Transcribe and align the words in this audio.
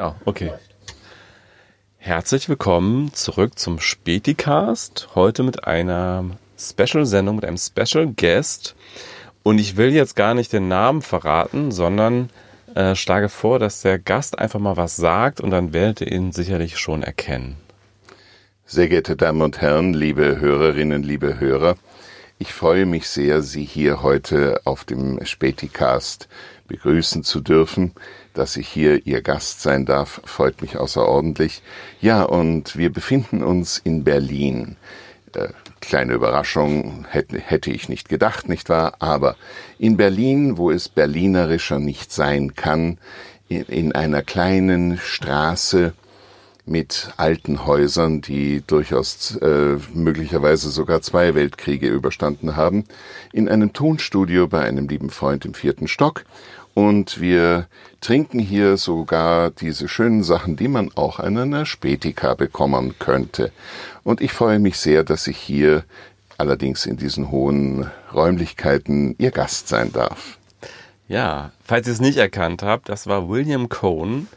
Ah, 0.00 0.14
okay. 0.24 0.50
Herzlich 1.98 2.48
willkommen 2.48 3.12
zurück 3.12 3.58
zum 3.58 3.80
Späticast. 3.80 5.10
Heute 5.14 5.42
mit 5.42 5.64
einer 5.64 6.24
Special-Sendung, 6.58 7.36
mit 7.36 7.44
einem 7.44 7.58
Special 7.58 8.06
Guest. 8.06 8.76
Und 9.42 9.58
ich 9.58 9.76
will 9.76 9.92
jetzt 9.92 10.16
gar 10.16 10.32
nicht 10.32 10.54
den 10.54 10.68
Namen 10.68 11.02
verraten, 11.02 11.70
sondern 11.70 12.30
äh, 12.74 12.94
schlage 12.94 13.28
vor, 13.28 13.58
dass 13.58 13.82
der 13.82 13.98
Gast 13.98 14.38
einfach 14.38 14.58
mal 14.58 14.78
was 14.78 14.96
sagt 14.96 15.38
und 15.38 15.50
dann 15.50 15.74
werdet 15.74 16.00
ihr 16.00 16.12
ihn 16.12 16.32
sicherlich 16.32 16.78
schon 16.78 17.02
erkennen. 17.02 17.58
Sehr 18.64 18.88
geehrte 18.88 19.16
Damen 19.16 19.42
und 19.42 19.60
Herren, 19.60 19.92
liebe 19.92 20.40
Hörerinnen, 20.40 21.02
liebe 21.02 21.38
Hörer, 21.40 21.76
ich 22.38 22.54
freue 22.54 22.86
mich 22.86 23.06
sehr, 23.06 23.42
Sie 23.42 23.64
hier 23.64 24.02
heute 24.02 24.62
auf 24.64 24.86
dem 24.86 25.22
Späticast 25.26 26.26
begrüßen 26.68 27.22
zu 27.22 27.42
dürfen. 27.42 27.92
Dass 28.40 28.56
ich 28.56 28.68
hier 28.68 29.06
Ihr 29.06 29.20
Gast 29.20 29.60
sein 29.60 29.84
darf, 29.84 30.22
freut 30.24 30.62
mich 30.62 30.78
außerordentlich. 30.78 31.60
Ja, 32.00 32.22
und 32.22 32.74
wir 32.74 32.90
befinden 32.90 33.42
uns 33.42 33.76
in 33.76 34.02
Berlin. 34.02 34.76
Äh, 35.34 35.48
kleine 35.82 36.14
Überraschung, 36.14 37.04
hätte, 37.10 37.38
hätte 37.38 37.70
ich 37.70 37.90
nicht 37.90 38.08
gedacht, 38.08 38.48
nicht 38.48 38.70
wahr? 38.70 38.94
Aber 38.98 39.36
in 39.78 39.98
Berlin, 39.98 40.56
wo 40.56 40.70
es 40.70 40.88
berlinerischer 40.88 41.80
nicht 41.80 42.14
sein 42.14 42.54
kann, 42.54 42.96
in, 43.50 43.64
in 43.64 43.92
einer 43.92 44.22
kleinen 44.22 44.96
Straße, 44.96 45.92
mit 46.64 47.12
alten 47.18 47.66
Häusern, 47.66 48.22
die 48.22 48.62
durchaus 48.66 49.36
äh, 49.36 49.76
möglicherweise 49.92 50.70
sogar 50.70 51.02
zwei 51.02 51.34
Weltkriege 51.34 51.88
überstanden 51.88 52.56
haben, 52.56 52.84
in 53.34 53.50
einem 53.50 53.74
Tonstudio 53.74 54.48
bei 54.48 54.62
einem 54.62 54.88
lieben 54.88 55.10
Freund 55.10 55.44
im 55.44 55.52
vierten 55.52 55.88
Stock. 55.88 56.24
Und 56.72 57.20
wir 57.20 57.66
trinken 58.00 58.38
hier 58.38 58.76
sogar 58.76 59.50
diese 59.50 59.88
schönen 59.88 60.22
Sachen, 60.22 60.56
die 60.56 60.68
man 60.68 60.90
auch 60.94 61.20
in 61.20 61.38
einer 61.38 61.66
Spätika 61.66 62.34
bekommen 62.34 62.94
könnte. 62.98 63.52
Und 64.04 64.20
ich 64.20 64.32
freue 64.32 64.58
mich 64.58 64.78
sehr, 64.78 65.04
dass 65.04 65.26
ich 65.26 65.36
hier 65.36 65.84
allerdings 66.38 66.86
in 66.86 66.96
diesen 66.96 67.30
hohen 67.30 67.90
Räumlichkeiten 68.14 69.14
Ihr 69.18 69.30
Gast 69.30 69.68
sein 69.68 69.92
darf. 69.92 70.38
Ja, 71.08 71.50
falls 71.64 71.86
ihr 71.86 71.92
es 71.92 72.00
nicht 72.00 72.18
erkannt 72.18 72.62
habt, 72.62 72.88
das 72.88 73.06
war 73.06 73.28
William 73.28 73.68
Cohn. 73.68 74.28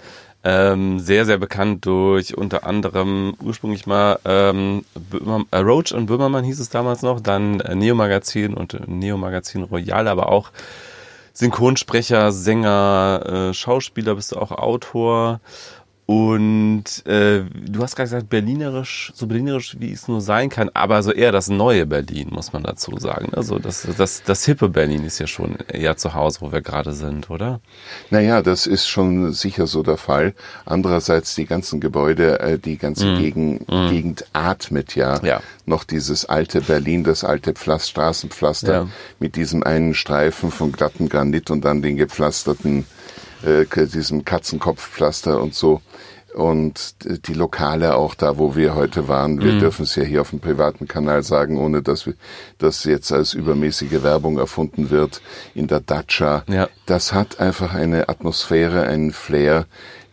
Ähm, 0.45 0.99
sehr, 0.99 1.25
sehr 1.25 1.37
bekannt 1.37 1.85
durch 1.85 2.37
unter 2.37 2.65
anderem 2.65 3.33
ursprünglich 3.41 3.87
mal 3.87 4.19
ähm, 4.25 4.83
äh, 5.51 5.57
Roach 5.57 5.93
und 5.93 6.07
Böhmermann 6.07 6.43
hieß 6.43 6.59
es 6.59 6.67
damals 6.67 7.01
noch, 7.01 7.21
dann 7.21 7.61
äh, 7.61 7.75
Neo 7.75 7.95
Magazin 7.95 8.53
und 8.53 8.85
Neo 8.89 9.15
Magazin 9.15 9.63
Royal, 9.63 10.09
aber 10.09 10.27
auch 10.27 10.51
Synchronsprecher, 11.33 12.31
Sänger, 12.31 13.49
äh, 13.49 13.53
Schauspieler, 13.53 14.15
bist 14.15 14.31
du 14.31 14.37
auch 14.37 14.51
Autor 14.51 15.41
und 16.05 17.05
äh, 17.05 17.43
du 17.43 17.81
hast 17.81 17.95
gerade 17.95 18.07
gesagt, 18.07 18.29
berlinerisch, 18.29 19.13
so 19.15 19.25
berlinerisch, 19.25 19.77
wie 19.79 19.91
es 19.91 20.07
nur 20.07 20.19
sein 20.19 20.49
kann, 20.49 20.69
aber 20.73 21.01
so 21.01 21.11
eher 21.11 21.31
das 21.31 21.47
neue 21.47 21.85
Berlin, 21.85 22.29
muss 22.31 22.51
man 22.51 22.63
dazu 22.63 22.97
sagen. 22.97 23.33
Also 23.33 23.57
das, 23.57 23.87
das, 23.97 24.23
das 24.23 24.45
hippe 24.45 24.67
Berlin 24.67 25.05
ist 25.05 25.19
ja 25.19 25.27
schon 25.27 25.55
eher 25.67 25.95
zu 25.95 26.13
Hause, 26.13 26.41
wo 26.41 26.51
wir 26.51 26.61
gerade 26.61 26.93
sind, 26.93 27.29
oder? 27.29 27.61
Naja, 28.09 28.41
das 28.41 28.67
ist 28.67 28.87
schon 28.87 29.31
sicher 29.31 29.65
so 29.65 29.81
der 29.81 29.97
Fall. 29.97 30.33
Andererseits 30.65 31.35
die 31.35 31.45
ganzen 31.45 31.79
Gebäude, 31.79 32.39
äh, 32.39 32.59
die 32.59 32.77
ganze 32.77 33.07
mm. 33.07 33.17
Gegend, 33.17 33.71
mm. 33.71 33.89
Gegend 33.89 34.25
atmet 34.33 34.95
ja, 34.95 35.23
ja 35.23 35.41
noch 35.65 35.83
dieses 35.83 36.25
alte 36.25 36.61
Berlin, 36.61 37.03
das 37.03 37.23
alte 37.23 37.53
Pflaster, 37.53 37.89
Straßenpflaster 37.89 38.73
ja. 38.73 38.87
mit 39.19 39.35
diesem 39.35 39.63
einen 39.63 39.93
Streifen 39.93 40.51
von 40.51 40.71
glatten 40.71 41.09
Granit 41.09 41.49
und 41.51 41.63
dann 41.63 41.81
den 41.81 41.97
gepflasterten 41.97 42.85
äh, 43.45 43.65
diesem 43.87 44.25
Katzenkopfpflaster 44.25 45.41
und 45.41 45.53
so. 45.53 45.81
Und 46.33 46.95
die 47.27 47.33
Lokale 47.33 47.95
auch 47.95 48.15
da, 48.15 48.39
wo 48.39 48.55
wir 48.55 48.73
heute 48.73 49.07
waren, 49.07 49.39
wir 49.39 49.53
mhm. 49.53 49.59
dürfen 49.59 49.83
es 49.83 49.95
ja 49.95 50.03
hier 50.03 50.21
auf 50.21 50.31
dem 50.31 50.39
privaten 50.39 50.87
Kanal 50.87 51.21
sagen, 51.21 51.59
ohne 51.59 51.83
dass 51.83 52.07
wir, 52.07 52.15
das 52.57 52.85
jetzt 52.85 53.11
als 53.11 53.35
übermäßige 53.35 54.01
Werbung 54.01 54.39
erfunden 54.39 54.89
wird, 54.89 55.21
in 55.53 55.67
der 55.67 55.79
Dacia. 55.79 56.43
Ja. 56.47 56.69
Das 56.87 57.13
hat 57.13 57.39
einfach 57.39 57.75
eine 57.75 58.09
Atmosphäre, 58.09 58.83
einen 58.83 59.11
Flair, 59.11 59.67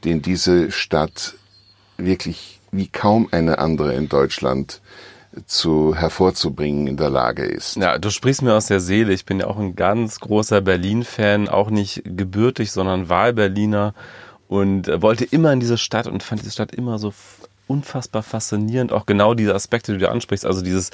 den 0.05 0.21
diese 0.21 0.71
Stadt 0.71 1.37
wirklich 1.97 2.61
wie 2.73 2.89
kaum 2.89 3.29
eine 3.31 3.59
andere 3.59 3.95
in 3.95 4.09
Deutschland 4.09 4.81
zu 5.47 5.95
hervorzubringen 5.95 6.87
in 6.87 6.97
der 6.97 7.11
Lage 7.11 7.45
ist. 7.45 7.77
Ja, 7.77 7.99
du 7.99 8.11
sprichst 8.11 8.43
mir 8.43 8.55
aus 8.55 8.67
der 8.67 8.81
Seele. 8.81 9.13
Ich 9.13 9.25
bin 9.25 9.41
ja 9.41 9.47
auch 9.47 9.59
ein 9.59 9.77
ganz 9.77 10.19
großer 10.21 10.61
Berlin-Fan, 10.61 11.49
auch 11.49 11.71
nicht 11.71 12.03
gebürtig, 12.05 12.73
sondern 12.73 13.09
Wahlberliner 13.09 13.95
und 14.49 14.89
wollte 15.03 15.25
immer 15.25 15.53
in 15.53 15.61
diese 15.61 15.79
Stadt 15.79 16.09
und 16.09 16.23
fand 16.23 16.43
diese 16.43 16.51
Stadt 16.51 16.75
immer 16.75 16.99
so 16.99 17.13
unfassbar 17.71 18.23
faszinierend. 18.23 18.93
Auch 18.93 19.07
genau 19.07 19.35
diese 19.35 19.55
Aspekte, 19.55 19.93
die 19.93 19.99
du 19.99 20.11
ansprichst, 20.11 20.45
also 20.45 20.61
dieses 20.63 20.91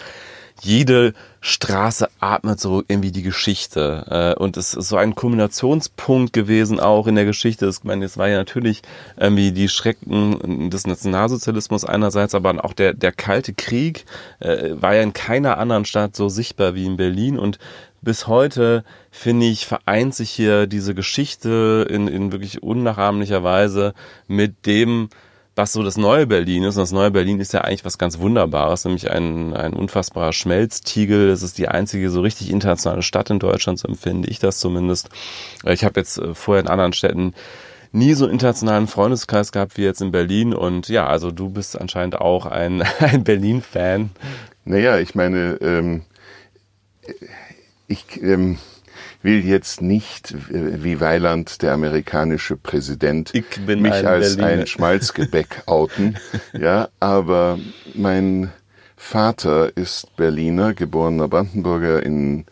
jede 0.62 1.12
Straße 1.40 2.08
atmet 2.18 2.60
so 2.60 2.82
irgendwie 2.88 3.12
die 3.12 3.22
Geschichte. 3.22 4.34
Äh, 4.38 4.40
und 4.40 4.56
es 4.56 4.74
ist 4.74 4.88
so 4.88 4.96
ein 4.96 5.14
Kombinationspunkt 5.14 6.32
gewesen 6.32 6.80
auch 6.80 7.06
in 7.06 7.14
der 7.14 7.24
Geschichte. 7.24 7.66
Ich 7.68 7.84
meine, 7.84 8.04
es 8.04 8.16
war 8.16 8.28
ja 8.28 8.36
natürlich 8.36 8.82
irgendwie 9.16 9.52
die 9.52 9.68
Schrecken 9.68 10.70
des 10.70 10.86
Nationalsozialismus 10.86 11.84
einerseits, 11.84 12.34
aber 12.34 12.64
auch 12.64 12.72
der, 12.72 12.94
der 12.94 13.12
Kalte 13.12 13.52
Krieg 13.52 14.06
äh, 14.40 14.70
war 14.72 14.94
ja 14.94 15.02
in 15.02 15.12
keiner 15.12 15.58
anderen 15.58 15.84
Stadt 15.84 16.16
so 16.16 16.28
sichtbar 16.28 16.74
wie 16.74 16.86
in 16.86 16.96
Berlin. 16.96 17.38
Und 17.38 17.58
bis 18.00 18.26
heute, 18.26 18.84
finde 19.10 19.46
ich, 19.46 19.66
vereint 19.66 20.14
sich 20.14 20.30
hier 20.30 20.66
diese 20.66 20.94
Geschichte 20.94 21.86
in, 21.90 22.08
in 22.08 22.32
wirklich 22.32 22.62
unnachahmlicher 22.62 23.42
Weise 23.42 23.94
mit 24.26 24.64
dem, 24.64 25.10
was 25.56 25.72
so 25.72 25.82
das 25.82 25.96
neue 25.96 26.26
Berlin 26.26 26.64
ist. 26.64 26.76
Und 26.76 26.82
das 26.82 26.92
neue 26.92 27.10
Berlin 27.10 27.40
ist 27.40 27.54
ja 27.54 27.62
eigentlich 27.62 27.84
was 27.84 27.96
ganz 27.96 28.18
Wunderbares, 28.18 28.84
nämlich 28.84 29.10
ein, 29.10 29.54
ein 29.54 29.72
unfassbarer 29.72 30.34
Schmelztiegel. 30.34 31.30
Es 31.30 31.42
ist 31.42 31.56
die 31.56 31.68
einzige 31.68 32.10
so 32.10 32.20
richtig 32.20 32.50
internationale 32.50 33.02
Stadt 33.02 33.30
in 33.30 33.38
Deutschland, 33.38 33.78
so 33.78 33.88
empfinde 33.88 34.28
ich 34.28 34.38
das 34.38 34.60
zumindest. 34.60 35.08
Ich 35.64 35.82
habe 35.82 35.98
jetzt 35.98 36.18
äh, 36.18 36.34
vorher 36.34 36.62
in 36.62 36.68
anderen 36.68 36.92
Städten 36.92 37.34
nie 37.90 38.12
so 38.12 38.26
internationalen 38.26 38.86
Freundeskreis 38.86 39.50
gehabt 39.50 39.78
wie 39.78 39.84
jetzt 39.84 40.02
in 40.02 40.12
Berlin. 40.12 40.52
Und 40.52 40.88
ja, 40.88 41.06
also 41.06 41.30
du 41.30 41.48
bist 41.48 41.80
anscheinend 41.80 42.20
auch 42.20 42.44
ein, 42.44 42.82
ein 43.00 43.24
Berlin-Fan. 43.24 44.10
Naja, 44.66 44.98
ich 44.98 45.14
meine, 45.14 45.54
ähm, 45.62 46.02
ich, 47.88 48.22
ähm, 48.22 48.58
will 49.26 49.44
jetzt 49.44 49.82
nicht, 49.82 50.30
äh, 50.30 50.84
wie 50.84 51.00
Weiland, 51.00 51.60
der 51.60 51.74
amerikanische 51.74 52.56
Präsident, 52.56 53.34
mich 53.82 53.92
ein 53.92 54.06
als 54.06 54.36
Berliner. 54.36 54.62
ein 54.62 54.66
Schmalzgebäck 54.68 55.62
outen. 55.66 56.16
ja, 56.58 56.88
aber 57.00 57.58
mein 57.94 58.52
Vater 58.96 59.76
ist 59.76 60.16
Berliner, 60.16 60.74
geborener 60.74 61.26
Brandenburger 61.26 62.02
in 62.06 62.46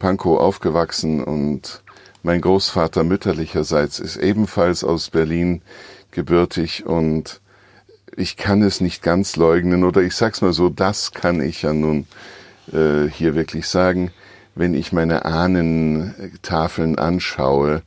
Pankow 0.00 0.38
aufgewachsen 0.40 1.22
und 1.22 1.82
mein 2.24 2.40
Großvater 2.40 3.04
mütterlicherseits 3.04 4.00
ist 4.00 4.16
ebenfalls 4.16 4.82
aus 4.82 5.10
Berlin 5.10 5.62
gebürtig 6.10 6.84
und 6.86 7.40
ich 8.16 8.36
kann 8.36 8.62
es 8.62 8.80
nicht 8.80 9.00
ganz 9.00 9.36
leugnen 9.36 9.84
oder 9.84 10.02
ich 10.02 10.16
sag's 10.16 10.42
mal 10.42 10.52
so, 10.52 10.70
das 10.70 11.12
kann 11.12 11.40
ich 11.40 11.62
ja 11.62 11.72
nun 11.72 12.08
äh, 12.72 13.08
hier 13.08 13.36
wirklich 13.36 13.68
sagen 13.68 14.10
wenn 14.56 14.74
ich 14.74 14.92
meine 14.92 15.24
Ahnentafeln 15.24 16.98
anschaue, 16.98 17.82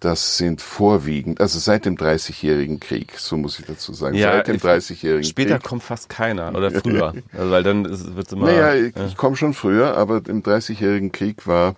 das 0.00 0.36
sind 0.36 0.60
vorwiegend, 0.60 1.40
also 1.40 1.58
seit 1.58 1.84
dem 1.84 1.96
Dreißigjährigen 1.96 2.78
Krieg, 2.78 3.18
so 3.18 3.36
muss 3.36 3.58
ich 3.58 3.66
dazu 3.66 3.92
sagen, 3.92 4.16
ja, 4.16 4.32
seit 4.32 4.48
dem 4.48 4.58
Dreißigjährigen 4.58 5.22
Krieg. 5.22 5.30
Später 5.30 5.58
kommt 5.58 5.82
fast 5.82 6.08
keiner 6.08 6.54
oder 6.54 6.70
früher, 6.70 7.14
also 7.32 7.50
weil 7.50 7.62
dann 7.62 7.84
wird 8.16 8.26
es 8.26 8.32
immer. 8.32 8.46
Naja, 8.46 8.74
ich, 8.74 8.94
ja. 8.94 9.06
ich 9.06 9.16
komme 9.16 9.36
schon 9.36 9.54
früher, 9.54 9.96
aber 9.96 10.20
im 10.28 10.42
Dreißigjährigen 10.42 11.10
Krieg 11.10 11.46
war 11.46 11.74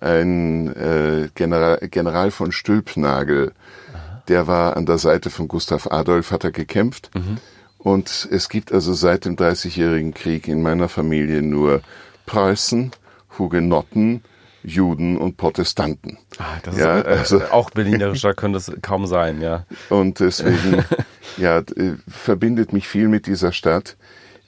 ein 0.00 0.74
äh, 0.74 1.28
General, 1.34 1.78
General 1.88 2.30
von 2.32 2.50
Stülpnagel, 2.50 3.52
Aha. 3.92 4.22
der 4.26 4.46
war 4.48 4.76
an 4.76 4.86
der 4.86 4.98
Seite 4.98 5.30
von 5.30 5.46
Gustav 5.46 5.86
Adolf, 5.86 6.32
hat 6.32 6.42
er 6.44 6.50
gekämpft. 6.50 7.10
Mhm. 7.14 7.38
Und 7.78 8.28
es 8.30 8.48
gibt 8.48 8.72
also 8.72 8.92
seit 8.92 9.24
dem 9.24 9.36
Dreißigjährigen 9.36 10.14
Krieg 10.14 10.46
in 10.46 10.62
meiner 10.62 10.88
Familie 10.88 11.42
nur 11.42 11.82
Preußen, 12.26 12.92
Hugenotten, 13.38 14.22
Juden 14.64 15.16
und 15.16 15.36
Protestanten. 15.36 16.18
Ah, 16.38 16.58
das 16.62 16.76
ja, 16.76 16.98
ist 16.98 17.06
also, 17.06 17.42
auch 17.50 17.70
berlinerischer 17.70 18.34
könnte 18.34 18.58
es 18.58 18.72
kaum 18.80 19.06
sein, 19.06 19.40
ja. 19.40 19.66
Und 19.88 20.20
deswegen, 20.20 20.84
ja, 21.36 21.58
äh, 21.58 21.96
verbindet 22.08 22.72
mich 22.72 22.86
viel 22.88 23.08
mit 23.08 23.26
dieser 23.26 23.52
Stadt, 23.52 23.96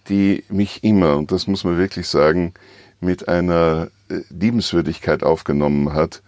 die 0.08 0.44
mich 0.48 0.84
immer, 0.84 1.16
und 1.16 1.32
das 1.32 1.46
muss 1.46 1.64
man 1.64 1.78
wirklich 1.78 2.08
sagen, 2.08 2.54
mit 3.00 3.28
einer 3.28 3.88
äh, 4.08 4.20
Liebenswürdigkeit 4.30 5.22
aufgenommen 5.22 5.92
hat, 5.92 6.22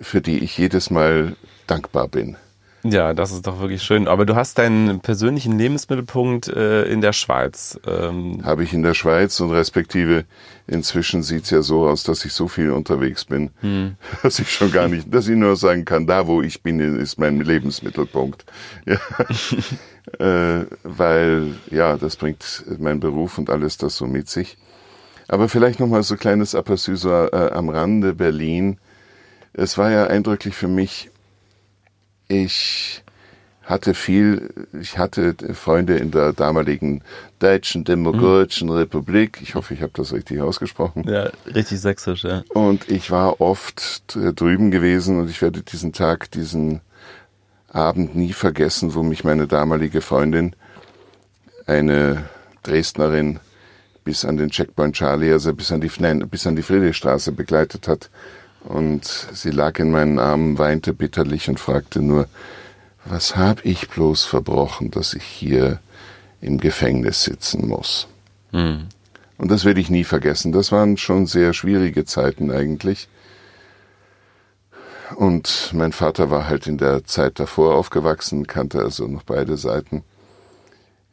für 0.00 0.20
die 0.20 0.38
ich 0.40 0.58
jedes 0.58 0.90
Mal 0.90 1.36
dankbar 1.66 2.08
bin. 2.08 2.36
Ja, 2.82 3.12
das 3.12 3.30
ist 3.30 3.46
doch 3.46 3.60
wirklich 3.60 3.82
schön. 3.82 4.08
Aber 4.08 4.24
du 4.24 4.36
hast 4.36 4.56
deinen 4.56 5.00
persönlichen 5.00 5.58
Lebensmittelpunkt 5.58 6.48
äh, 6.48 6.84
in 6.84 7.02
der 7.02 7.12
Schweiz. 7.12 7.78
Ähm 7.86 8.40
Habe 8.42 8.64
ich 8.64 8.72
in 8.72 8.82
der 8.82 8.94
Schweiz 8.94 9.38
und 9.40 9.50
respektive 9.50 10.24
inzwischen 10.66 11.22
sieht's 11.22 11.50
ja 11.50 11.60
so 11.60 11.86
aus, 11.86 12.04
dass 12.04 12.24
ich 12.24 12.32
so 12.32 12.48
viel 12.48 12.70
unterwegs 12.70 13.26
bin, 13.26 13.50
hm. 13.60 13.96
dass 14.22 14.38
ich 14.38 14.50
schon 14.50 14.72
gar 14.72 14.88
nicht, 14.88 15.12
dass 15.12 15.28
ich 15.28 15.36
nur 15.36 15.56
sagen 15.56 15.84
kann, 15.84 16.06
da 16.06 16.26
wo 16.26 16.40
ich 16.40 16.62
bin, 16.62 16.80
ist 16.80 17.18
mein 17.18 17.40
Lebensmittelpunkt. 17.40 18.44
Ja. 18.86 18.98
äh, 20.60 20.66
weil 20.82 21.54
ja, 21.70 21.96
das 21.96 22.16
bringt 22.16 22.64
mein 22.78 22.98
Beruf 22.98 23.36
und 23.36 23.50
alles 23.50 23.76
das 23.76 23.96
so 23.96 24.06
mit 24.06 24.28
sich. 24.28 24.56
Aber 25.28 25.48
vielleicht 25.48 25.80
nochmal 25.80 26.02
so 26.02 26.16
kleines 26.16 26.56
Aperçu 26.56 27.06
äh, 27.06 27.52
am 27.52 27.68
Rande 27.68 28.14
Berlin. 28.14 28.78
Es 29.52 29.76
war 29.76 29.90
ja 29.90 30.06
eindrücklich 30.06 30.54
für 30.54 30.66
mich, 30.66 31.10
ich 32.30 33.02
hatte 33.64 33.94
viel, 33.94 34.66
ich 34.80 34.98
hatte 34.98 35.34
Freunde 35.54 35.96
in 35.96 36.10
der 36.10 36.32
damaligen 36.32 37.02
Deutschen 37.38 37.84
Demokratischen 37.84 38.68
mhm. 38.68 38.74
Republik. 38.74 39.38
Ich 39.42 39.54
hoffe, 39.54 39.74
ich 39.74 39.82
habe 39.82 39.92
das 39.94 40.12
richtig 40.12 40.40
ausgesprochen. 40.40 41.04
Ja, 41.08 41.30
richtig 41.46 41.80
sächsisch, 41.80 42.24
ja. 42.24 42.42
Und 42.48 42.88
ich 42.88 43.10
war 43.10 43.40
oft 43.40 44.02
drüben 44.14 44.70
gewesen 44.70 45.20
und 45.20 45.30
ich 45.30 45.40
werde 45.42 45.62
diesen 45.62 45.92
Tag, 45.92 46.30
diesen 46.30 46.80
Abend 47.68 48.16
nie 48.16 48.32
vergessen, 48.32 48.94
wo 48.94 49.02
mich 49.02 49.22
meine 49.22 49.46
damalige 49.46 50.00
Freundin, 50.00 50.56
eine 51.66 52.28
Dresdnerin, 52.64 53.38
bis 54.02 54.24
an 54.24 54.36
den 54.36 54.50
Checkpoint 54.50 54.96
Charlie, 54.96 55.32
also 55.32 55.54
bis 55.54 55.70
an 55.70 55.80
die, 55.80 55.90
nein, 55.98 56.28
bis 56.28 56.46
an 56.46 56.56
die 56.56 56.62
Friedrichstraße 56.62 57.32
begleitet 57.32 57.86
hat. 57.86 58.10
Und 58.64 59.04
sie 59.04 59.50
lag 59.50 59.78
in 59.78 59.90
meinen 59.90 60.18
Armen, 60.18 60.58
weinte 60.58 60.92
bitterlich 60.92 61.48
und 61.48 61.58
fragte 61.58 62.02
nur, 62.02 62.28
was 63.04 63.36
hab 63.36 63.64
ich 63.64 63.88
bloß 63.88 64.24
verbrochen, 64.24 64.90
dass 64.90 65.14
ich 65.14 65.24
hier 65.24 65.80
im 66.40 66.58
Gefängnis 66.58 67.24
sitzen 67.24 67.66
muss? 67.66 68.06
Hm. 68.52 68.86
Und 69.38 69.50
das 69.50 69.64
werde 69.64 69.80
ich 69.80 69.88
nie 69.88 70.04
vergessen. 70.04 70.52
Das 70.52 70.70
waren 70.70 70.98
schon 70.98 71.26
sehr 71.26 71.54
schwierige 71.54 72.04
Zeiten 72.04 72.50
eigentlich. 72.50 73.08
Und 75.16 75.70
mein 75.74 75.92
Vater 75.92 76.30
war 76.30 76.46
halt 76.46 76.66
in 76.66 76.78
der 76.78 77.04
Zeit 77.04 77.40
davor 77.40 77.74
aufgewachsen, 77.74 78.46
kannte 78.46 78.80
also 78.80 79.06
noch 79.06 79.22
beide 79.22 79.56
Seiten. 79.56 80.04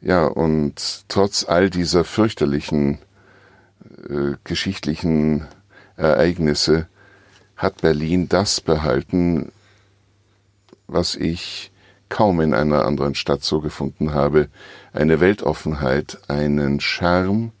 Ja, 0.00 0.26
und 0.26 1.04
trotz 1.08 1.44
all 1.48 1.70
dieser 1.70 2.04
fürchterlichen 2.04 2.98
äh, 4.08 4.34
geschichtlichen 4.44 5.46
Ereignisse 5.96 6.86
hat 7.58 7.82
Berlin 7.82 8.28
das 8.28 8.62
behalten, 8.62 9.52
was 10.86 11.16
ich 11.16 11.70
kaum 12.08 12.40
in 12.40 12.54
einer 12.54 12.86
anderen 12.86 13.14
Stadt 13.14 13.44
so 13.44 13.60
gefunden 13.60 14.14
habe, 14.14 14.48
eine 14.92 15.20
Weltoffenheit, 15.20 16.18
einen 16.28 16.80
Charme, 16.80 17.52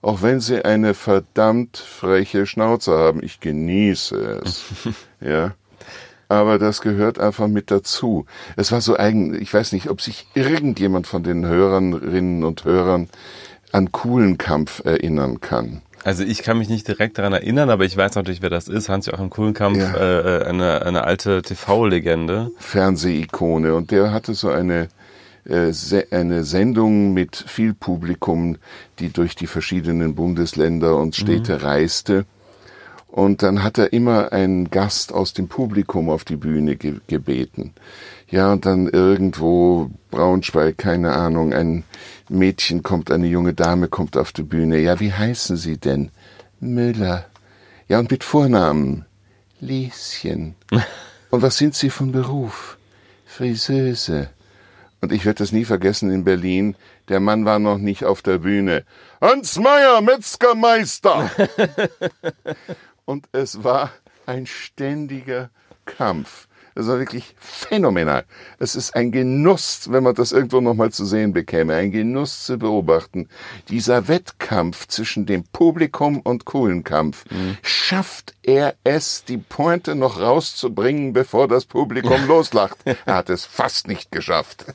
auch 0.00 0.22
wenn 0.22 0.40
sie 0.40 0.64
eine 0.64 0.94
verdammt 0.94 1.76
freche 1.76 2.46
Schnauze 2.46 2.92
haben. 2.92 3.22
Ich 3.22 3.40
genieße 3.40 4.40
es. 4.44 4.62
ja. 5.20 5.54
Aber 6.28 6.58
das 6.58 6.80
gehört 6.80 7.18
einfach 7.18 7.48
mit 7.48 7.70
dazu. 7.70 8.26
Es 8.56 8.72
war 8.72 8.80
so 8.80 8.96
eigen, 8.96 9.40
ich 9.40 9.52
weiß 9.52 9.72
nicht, 9.72 9.90
ob 9.90 10.00
sich 10.00 10.26
irgendjemand 10.34 11.06
von 11.06 11.22
den 11.22 11.44
Hörerinnen 11.44 12.44
und 12.44 12.64
Hörern 12.64 13.08
an 13.72 13.92
coolen 13.92 14.38
Kampf 14.38 14.82
erinnern 14.84 15.40
kann. 15.40 15.82
Also 16.04 16.22
ich 16.22 16.42
kann 16.42 16.58
mich 16.58 16.68
nicht 16.68 16.86
direkt 16.86 17.16
daran 17.16 17.32
erinnern, 17.32 17.70
aber 17.70 17.86
ich 17.86 17.96
weiß 17.96 18.14
natürlich, 18.14 18.42
wer 18.42 18.50
das 18.50 18.68
ist. 18.68 18.90
Hans-Joachim 18.90 19.30
Kuhlenkampf, 19.30 19.78
ja. 19.78 19.94
äh, 19.94 20.44
eine, 20.44 20.82
eine 20.82 21.04
alte 21.04 21.40
TV-Legende. 21.40 22.50
Fernsehikone. 22.58 23.74
Und 23.74 23.90
der 23.90 24.12
hatte 24.12 24.34
so 24.34 24.50
eine, 24.50 24.88
äh, 25.46 25.72
eine 26.10 26.44
Sendung 26.44 27.14
mit 27.14 27.36
viel 27.36 27.72
Publikum, 27.72 28.58
die 28.98 29.08
durch 29.08 29.34
die 29.34 29.46
verschiedenen 29.46 30.14
Bundesländer 30.14 30.96
und 30.96 31.16
Städte 31.16 31.54
mhm. 31.54 31.64
reiste. 31.64 32.26
Und 33.08 33.42
dann 33.42 33.62
hat 33.62 33.78
er 33.78 33.94
immer 33.94 34.32
einen 34.32 34.70
Gast 34.70 35.10
aus 35.10 35.32
dem 35.32 35.48
Publikum 35.48 36.10
auf 36.10 36.24
die 36.24 36.36
Bühne 36.36 36.76
ge 36.76 36.96
gebeten. 37.06 37.72
Ja, 38.28 38.52
und 38.52 38.66
dann 38.66 38.88
irgendwo 38.88 39.90
Braunschweig, 40.10 40.78
keine 40.78 41.12
Ahnung, 41.12 41.52
ein 41.52 41.84
Mädchen 42.28 42.82
kommt, 42.82 43.10
eine 43.10 43.26
junge 43.26 43.54
Dame 43.54 43.88
kommt 43.88 44.16
auf 44.16 44.32
die 44.32 44.42
Bühne. 44.42 44.78
Ja, 44.78 44.98
wie 45.00 45.12
heißen 45.12 45.56
Sie 45.56 45.78
denn? 45.78 46.10
Müller. 46.60 47.26
Ja, 47.88 47.98
und 47.98 48.10
mit 48.10 48.24
Vornamen? 48.24 49.04
Lieschen. 49.60 50.54
Und 51.30 51.42
was 51.42 51.56
sind 51.56 51.74
Sie 51.74 51.90
von 51.90 52.12
Beruf? 52.12 52.78
Friseuse. 53.24 54.30
Und 55.00 55.10
ich 55.10 55.24
werde 55.24 55.38
das 55.38 55.50
nie 55.50 55.64
vergessen 55.64 56.12
in 56.12 56.22
Berlin. 56.22 56.76
Der 57.08 57.18
Mann 57.18 57.44
war 57.44 57.58
noch 57.58 57.78
nicht 57.78 58.04
auf 58.04 58.22
der 58.22 58.38
Bühne. 58.38 58.84
Hans 59.20 59.58
Meyer, 59.58 60.00
Metzgermeister! 60.00 61.28
und 63.04 63.26
es 63.32 63.64
war 63.64 63.90
ein 64.26 64.46
ständiger 64.46 65.50
Kampf. 65.84 66.46
Das 66.74 66.88
war 66.88 66.98
wirklich 66.98 67.34
phänomenal. 67.38 68.24
Es 68.58 68.74
ist 68.74 68.96
ein 68.96 69.12
Genuss, 69.12 69.92
wenn 69.92 70.02
man 70.02 70.14
das 70.14 70.32
irgendwo 70.32 70.60
nochmal 70.60 70.90
zu 70.90 71.04
sehen 71.04 71.32
bekäme, 71.32 71.74
ein 71.74 71.92
Genuss 71.92 72.44
zu 72.44 72.58
beobachten. 72.58 73.28
Dieser 73.68 74.08
Wettkampf 74.08 74.88
zwischen 74.88 75.24
dem 75.26 75.44
Publikum 75.44 76.20
und 76.20 76.44
Kuhlenkampf. 76.44 77.24
Mhm. 77.30 77.58
Schafft 77.62 78.34
er 78.42 78.74
es, 78.82 79.24
die 79.24 79.38
Pointe 79.38 79.94
noch 79.94 80.20
rauszubringen, 80.20 81.12
bevor 81.12 81.46
das 81.46 81.64
Publikum 81.64 82.24
loslacht? 82.26 82.78
Er 82.84 83.14
hat 83.14 83.30
es 83.30 83.44
fast 83.44 83.86
nicht 83.86 84.10
geschafft. 84.10 84.66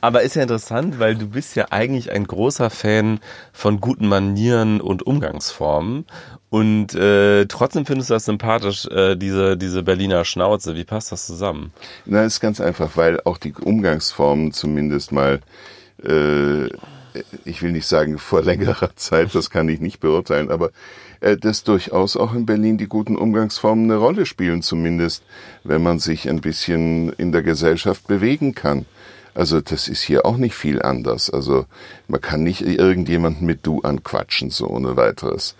Aber 0.00 0.22
ist 0.22 0.36
ja 0.36 0.42
interessant, 0.42 0.98
weil 0.98 1.16
du 1.16 1.28
bist 1.28 1.56
ja 1.56 1.66
eigentlich 1.70 2.12
ein 2.12 2.26
großer 2.26 2.70
Fan 2.70 3.20
von 3.52 3.80
guten 3.80 4.06
Manieren 4.08 4.80
und 4.80 5.04
Umgangsformen. 5.04 6.06
Und 6.48 6.94
äh, 6.94 7.46
trotzdem 7.46 7.86
findest 7.86 8.10
du 8.10 8.14
das 8.14 8.24
sympathisch, 8.24 8.86
äh, 8.86 9.16
diese, 9.16 9.56
diese 9.56 9.82
Berliner 9.82 10.24
Schnauze. 10.24 10.76
Wie 10.76 10.84
passt 10.84 11.10
das 11.12 11.15
zusammen? 11.24 11.72
Na, 12.04 12.24
ist 12.24 12.40
ganz 12.40 12.60
einfach, 12.60 12.96
weil 12.96 13.20
auch 13.24 13.38
die 13.38 13.52
Umgangsformen 13.52 14.52
zumindest 14.52 15.12
mal, 15.12 15.40
äh, 16.04 16.66
ich 17.44 17.62
will 17.62 17.72
nicht 17.72 17.86
sagen 17.86 18.18
vor 18.18 18.42
längerer 18.42 18.94
Zeit, 18.96 19.34
das 19.34 19.50
kann 19.50 19.68
ich 19.68 19.80
nicht 19.80 20.00
beurteilen, 20.00 20.50
aber 20.50 20.70
äh, 21.20 21.36
dass 21.36 21.64
durchaus 21.64 22.16
auch 22.16 22.34
in 22.34 22.44
Berlin 22.44 22.76
die 22.76 22.88
guten 22.88 23.16
Umgangsformen 23.16 23.90
eine 23.90 23.96
Rolle 24.00 24.26
spielen, 24.26 24.62
zumindest 24.62 25.22
wenn 25.64 25.82
man 25.82 25.98
sich 25.98 26.28
ein 26.28 26.40
bisschen 26.40 27.12
in 27.14 27.32
der 27.32 27.42
Gesellschaft 27.42 28.06
bewegen 28.06 28.54
kann. 28.54 28.84
Also 29.34 29.60
das 29.60 29.88
ist 29.88 30.02
hier 30.02 30.24
auch 30.26 30.38
nicht 30.38 30.54
viel 30.54 30.80
anders. 30.80 31.30
Also 31.30 31.66
man 32.08 32.20
kann 32.20 32.42
nicht 32.42 32.62
irgendjemanden 32.62 33.46
mit 33.46 33.66
du 33.66 33.82
anquatschen, 33.82 34.50
so 34.50 34.66
ohne 34.66 34.96
weiteres 34.96 35.56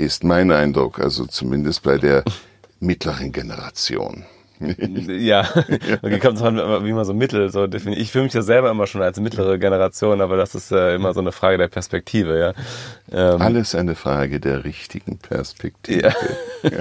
ist 0.00 0.24
mein 0.24 0.50
Eindruck, 0.50 0.98
also 0.98 1.26
zumindest 1.26 1.82
bei 1.82 1.98
der 1.98 2.24
mittleren 2.80 3.32
Generation. 3.32 4.24
ja, 5.08 5.48
okay, 6.02 6.18
kommt 6.18 6.38
dran, 6.38 6.56
wie 6.84 6.92
man 6.92 7.04
so 7.06 7.14
mittel 7.14 7.50
so 7.50 7.66
definiert. 7.66 8.00
Ich 8.00 8.12
fühle 8.12 8.24
mich 8.24 8.34
ja 8.34 8.42
selber 8.42 8.70
immer 8.70 8.86
schon 8.86 9.00
als 9.00 9.18
mittlere 9.18 9.58
Generation, 9.58 10.20
aber 10.20 10.36
das 10.36 10.54
ist 10.54 10.70
äh, 10.70 10.94
immer 10.96 11.14
so 11.14 11.20
eine 11.20 11.32
Frage 11.32 11.56
der 11.56 11.68
Perspektive, 11.68 12.38
ja. 12.38 12.54
Ähm, 13.10 13.40
Alles 13.40 13.74
eine 13.74 13.94
Frage 13.94 14.38
der 14.38 14.64
richtigen 14.64 15.18
Perspektive. 15.18 16.12
Ja. 16.12 16.12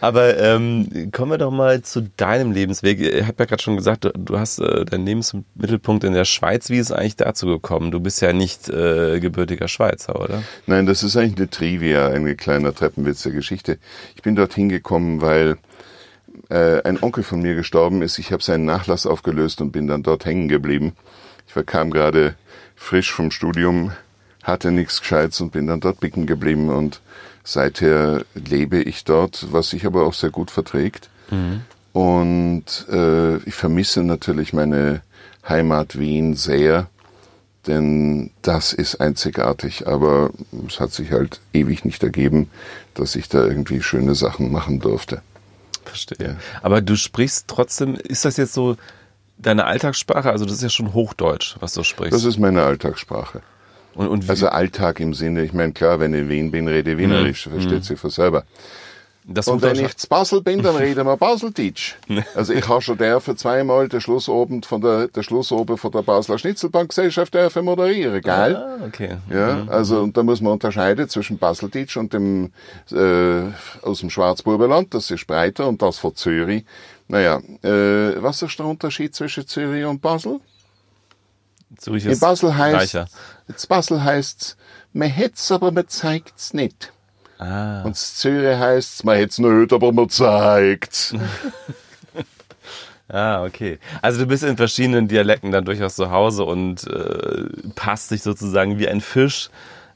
aber 0.00 0.38
ähm, 0.38 1.10
kommen 1.10 1.32
wir 1.32 1.38
doch 1.38 1.50
mal 1.50 1.82
zu 1.82 2.08
deinem 2.16 2.52
Lebensweg. 2.52 3.00
Ich 3.00 3.22
habe 3.22 3.34
ja 3.40 3.44
gerade 3.44 3.62
schon 3.62 3.76
gesagt, 3.76 4.04
du, 4.04 4.10
du 4.10 4.38
hast 4.38 4.60
äh, 4.60 4.84
deinen 4.84 5.06
Lebensmittelpunkt 5.06 6.04
in 6.04 6.12
der 6.12 6.24
Schweiz. 6.24 6.70
Wie 6.70 6.78
ist 6.78 6.90
es 6.90 6.92
eigentlich 6.92 7.16
dazu 7.16 7.46
gekommen? 7.46 7.90
Du 7.90 7.98
bist 7.98 8.22
ja 8.22 8.32
nicht 8.32 8.68
äh, 8.68 9.18
gebürtiger 9.18 9.66
Schweizer, 9.66 10.20
oder? 10.20 10.44
Nein, 10.66 10.86
das 10.86 11.02
ist 11.02 11.16
eigentlich 11.16 11.36
eine 11.36 11.50
Trivia, 11.50 12.08
eine 12.08 12.36
kleine 12.36 12.72
Treppenwitz 12.72 13.24
der 13.24 13.32
Geschichte. 13.32 13.78
Ich 14.14 14.22
bin 14.22 14.36
dorthin 14.36 14.68
gekommen, 14.68 15.20
weil 15.20 15.58
äh, 16.48 16.82
ein 16.82 17.02
Onkel 17.02 17.22
von 17.22 17.40
mir 17.40 17.54
gestorben 17.54 18.02
ist. 18.02 18.18
Ich 18.18 18.32
habe 18.32 18.42
seinen 18.42 18.64
Nachlass 18.64 19.06
aufgelöst 19.06 19.60
und 19.60 19.72
bin 19.72 19.86
dann 19.86 20.02
dort 20.02 20.24
hängen 20.24 20.48
geblieben. 20.48 20.94
Ich 21.46 21.66
kam 21.66 21.90
gerade 21.90 22.34
frisch 22.76 23.12
vom 23.12 23.30
Studium, 23.30 23.92
hatte 24.42 24.70
nichts 24.70 25.00
Gescheites 25.00 25.40
und 25.40 25.52
bin 25.52 25.66
dann 25.66 25.80
dort 25.80 26.00
bicken 26.00 26.26
geblieben 26.26 26.68
und 26.68 27.00
seither 27.44 28.24
lebe 28.34 28.80
ich 28.80 29.04
dort, 29.04 29.46
was 29.50 29.70
sich 29.70 29.86
aber 29.86 30.04
auch 30.04 30.14
sehr 30.14 30.30
gut 30.30 30.50
verträgt. 30.50 31.08
Mhm. 31.30 31.62
Und 31.92 32.86
äh, 32.90 33.38
ich 33.38 33.54
vermisse 33.54 34.02
natürlich 34.02 34.52
meine 34.52 35.02
Heimat 35.48 35.98
Wien 35.98 36.36
sehr, 36.36 36.88
denn 37.66 38.30
das 38.42 38.72
ist 38.72 39.00
einzigartig, 39.00 39.86
aber 39.86 40.30
es 40.66 40.80
hat 40.80 40.92
sich 40.92 41.12
halt 41.12 41.40
ewig 41.52 41.84
nicht 41.84 42.02
ergeben, 42.02 42.50
dass 42.94 43.16
ich 43.16 43.28
da 43.28 43.44
irgendwie 43.44 43.82
schöne 43.82 44.14
Sachen 44.14 44.52
machen 44.52 44.80
durfte. 44.80 45.22
Verstehe. 45.88 46.36
Aber 46.62 46.80
du 46.80 46.96
sprichst 46.96 47.46
trotzdem, 47.48 47.94
ist 47.94 48.24
das 48.24 48.36
jetzt 48.36 48.54
so 48.54 48.76
deine 49.38 49.64
Alltagssprache? 49.64 50.30
Also 50.30 50.44
das 50.44 50.56
ist 50.56 50.62
ja 50.62 50.68
schon 50.68 50.94
Hochdeutsch, 50.94 51.56
was 51.60 51.72
du 51.72 51.82
sprichst. 51.84 52.12
Das 52.12 52.24
ist 52.24 52.38
meine 52.38 52.62
Alltagssprache. 52.62 53.42
Und, 53.94 54.08
und 54.08 54.30
also 54.30 54.48
Alltag 54.48 55.00
im 55.00 55.14
Sinne, 55.14 55.42
ich 55.42 55.52
meine, 55.52 55.72
klar, 55.72 55.98
wenn 55.98 56.14
ich 56.14 56.20
in 56.20 56.28
Wien 56.28 56.50
bin, 56.50 56.68
rede 56.68 56.92
ich 56.92 56.98
Wienerisch, 56.98 57.46
mhm. 57.46 57.52
versteht 57.52 57.80
mhm. 57.80 57.82
sich 57.82 57.98
von 57.98 58.10
selber. 58.10 58.44
Das 59.30 59.46
und 59.46 59.60
wenn 59.60 59.78
ich 59.78 59.94
zu 59.98 60.08
Basel 60.08 60.40
bin, 60.40 60.62
dann 60.62 60.76
reden 60.76 61.06
wir 61.06 61.18
Baseldeutsch. 61.18 61.96
Also 62.34 62.54
ich 62.54 62.66
habe 62.66 62.80
schon 62.80 62.96
dürfen 62.96 63.36
zweimal 63.36 63.86
den 63.86 64.00
Schlussabend 64.00 64.64
von 64.64 64.80
der, 64.80 65.08
der 65.08 65.22
Schlussabend 65.22 65.78
von 65.78 65.92
der 65.92 66.00
Basler 66.00 66.38
Schnitzelbankgesellschaft 66.38 67.34
dürfen 67.34 67.66
moderieren, 67.66 68.22
geil? 68.22 68.56
Ah, 68.56 68.86
okay. 68.86 69.18
Ja, 69.30 69.66
also 69.68 70.00
und 70.00 70.16
da 70.16 70.22
muss 70.22 70.40
man 70.40 70.54
unterscheiden 70.54 71.10
zwischen 71.10 71.36
Baseldeutsch 71.36 71.98
und 71.98 72.14
dem 72.14 72.52
äh, 72.90 73.42
aus 73.82 74.00
dem 74.00 74.08
Schwarzburberland, 74.08 74.94
das 74.94 75.10
ist 75.10 75.26
breiter, 75.26 75.68
und 75.68 75.82
das 75.82 75.98
von 75.98 76.14
Zürich. 76.14 76.64
Naja, 77.06 77.38
äh, 77.62 78.22
was 78.22 78.40
ist 78.40 78.58
der 78.58 78.66
Unterschied 78.66 79.14
zwischen 79.14 79.46
Zürich 79.46 79.84
und 79.84 80.00
Basel? 80.00 80.40
Zürich 81.76 82.06
In 82.06 82.12
ist 82.12 82.20
Basel 82.20 82.56
heißt, 82.56 82.94
in 82.94 83.54
Basel 83.68 84.02
heißt, 84.02 84.56
man 84.94 85.08
hätt's, 85.08 85.52
aber 85.52 85.70
man 85.70 85.86
zeigt's 85.86 86.54
nicht. 86.54 86.92
Ah. 87.38 87.82
Und 87.82 87.96
Zürich 87.96 88.58
heißt's, 88.58 89.04
man 89.04 89.16
hätt's 89.16 89.38
nicht, 89.38 89.72
aber 89.72 89.92
man 89.92 90.08
zeigt's. 90.08 91.14
Ah, 93.10 93.42
okay. 93.44 93.78
Also 94.02 94.20
du 94.20 94.26
bist 94.26 94.44
in 94.44 94.58
verschiedenen 94.58 95.08
Dialekten 95.08 95.50
dann 95.50 95.64
durchaus 95.64 95.96
zu 95.96 96.10
Hause 96.10 96.44
und 96.44 96.86
äh, 96.86 97.44
passt 97.74 98.10
dich 98.10 98.22
sozusagen 98.22 98.78
wie 98.78 98.86
ein 98.86 99.00
Fisch 99.00 99.48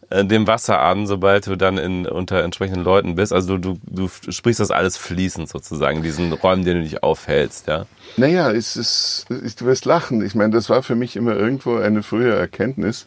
äh, 0.09 0.25
dem 0.25 0.47
Wasser 0.47 0.81
an, 0.81 1.07
sobald 1.07 1.47
du 1.47 1.57
dann 1.57 1.77
in, 1.77 2.07
unter 2.07 2.43
entsprechenden 2.43 2.83
Leuten 2.85 3.15
bist. 3.17 3.35
Also 3.35 3.59
du, 3.59 3.79
du, 3.87 4.09
du 4.25 4.33
sprichst 4.33 4.61
das 4.61 4.71
alles 4.71 4.97
fließend 4.97 5.47
sozusagen, 5.51 5.99
in 5.99 6.03
diesen 6.03 6.33
Räumen, 6.33 6.61
in 6.63 6.65
denen 6.67 6.83
du 6.85 6.89
dich 6.89 7.03
aufhältst, 7.03 7.67
ja. 7.67 7.85
Naja, 8.17 8.51
es 8.51 8.77
ist, 8.77 9.27
ich- 9.45 9.57
du 9.57 9.67
wirst 9.67 9.85
lachen. 9.85 10.25
Ich 10.25 10.35
meine, 10.35 10.55
das 10.55 10.71
war 10.71 10.83
für 10.83 10.95
mich 10.95 11.15
immer 11.15 11.37
irgendwo 11.37 11.77
eine 11.77 12.03
frühe 12.03 12.33
Erkenntnis. 12.35 13.05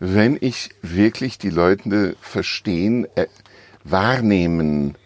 Wenn 0.00 0.38
ich 0.40 0.70
wirklich 0.80 1.36
die 1.36 1.50
Leute 1.50 2.16
verstehen, 2.22 3.06
äh, 3.14 3.26
wahrnehmen 3.84 4.96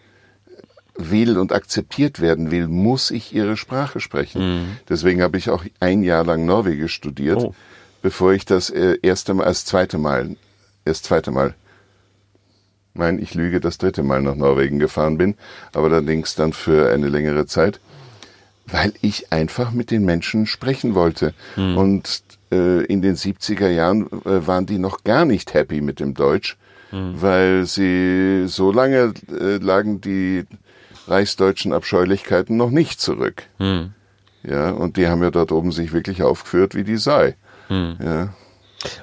will 0.95 1.37
und 1.37 1.53
akzeptiert 1.53 2.19
werden 2.19 2.51
will, 2.51 2.67
muss 2.67 3.11
ich 3.11 3.33
ihre 3.33 3.55
Sprache 3.55 3.99
sprechen. 3.99 4.77
Deswegen 4.89 5.21
habe 5.21 5.37
ich 5.37 5.49
auch 5.49 5.63
ein 5.79 6.03
Jahr 6.03 6.25
lang 6.25 6.45
Norwegisch 6.45 6.93
studiert, 6.93 7.37
Oh. 7.41 7.53
bevor 8.01 8.33
ich 8.33 8.45
das 8.45 8.69
äh, 8.69 8.97
erste 9.01 9.33
Mal, 9.33 9.45
das 9.45 9.63
zweite 9.65 9.97
Mal, 9.97 10.35
das 10.83 11.01
zweite 11.01 11.31
Mal, 11.31 11.53
nein, 12.93 13.19
ich 13.19 13.33
lüge, 13.33 13.59
das 13.61 13.77
dritte 13.77 14.03
Mal 14.03 14.21
nach 14.21 14.35
Norwegen 14.35 14.79
gefahren 14.79 15.17
bin, 15.17 15.35
aber 15.73 15.85
allerdings 15.87 16.35
dann 16.35 16.51
für 16.53 16.91
eine 16.91 17.07
längere 17.07 17.45
Zeit 17.45 17.79
weil 18.71 18.93
ich 19.01 19.31
einfach 19.33 19.71
mit 19.71 19.89
den 19.89 20.05
Menschen 20.05 20.45
sprechen 20.45 20.93
wollte. 20.93 21.33
Und 21.55 22.21
äh, 22.51 22.85
in 22.85 23.01
den 23.01 23.15
70er 23.15 23.67
Jahren 23.67 24.05
äh, 24.25 24.45
waren 24.45 24.67
die 24.67 24.77
noch 24.77 25.03
gar 25.03 25.25
nicht 25.25 25.55
happy 25.55 25.81
mit 25.81 25.99
dem 25.99 26.13
Deutsch, 26.13 26.55
weil 26.91 27.65
sie 27.65 28.45
so 28.47 28.71
lange 28.71 29.13
äh, 29.29 29.57
lagen 29.57 30.01
die 30.01 30.45
reichsdeutschen 31.07 31.73
Abscheulichkeiten 31.73 32.57
noch 32.57 32.69
nicht 32.71 32.99
zurück. 33.01 33.43
Ja, 34.43 34.71
und 34.71 34.97
die 34.97 35.07
haben 35.07 35.21
ja 35.21 35.31
dort 35.31 35.51
oben 35.51 35.71
sich 35.71 35.91
wirklich 35.93 36.23
aufgeführt, 36.23 36.75
wie 36.75 36.83
die 36.83 36.97
sei. 36.97 37.35
Ja, 37.69 38.33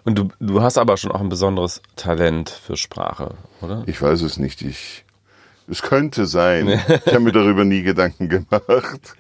Und 0.05 0.19
du, 0.19 0.28
du 0.40 0.62
hast 0.62 0.78
aber 0.78 0.97
schon 0.97 1.12
auch 1.12 1.21
ein 1.21 1.28
besonderes 1.28 1.83
Talent 1.97 2.50
für 2.50 2.76
Sprache, 2.76 3.35
oder? 3.61 3.85
ich 3.87 4.00
weiß 4.02 4.23
es 4.23 4.38
nicht. 4.38 4.62
Ich, 4.62 5.05
es 5.68 5.82
könnte 5.82 6.26
sein. 6.26 6.68
Ich 6.68 7.12
habe 7.12 7.20
mir 7.20 7.32
darüber 7.32 7.64
nie 7.64 7.82
Gedanken 7.82 8.28
gemacht. 8.28 9.14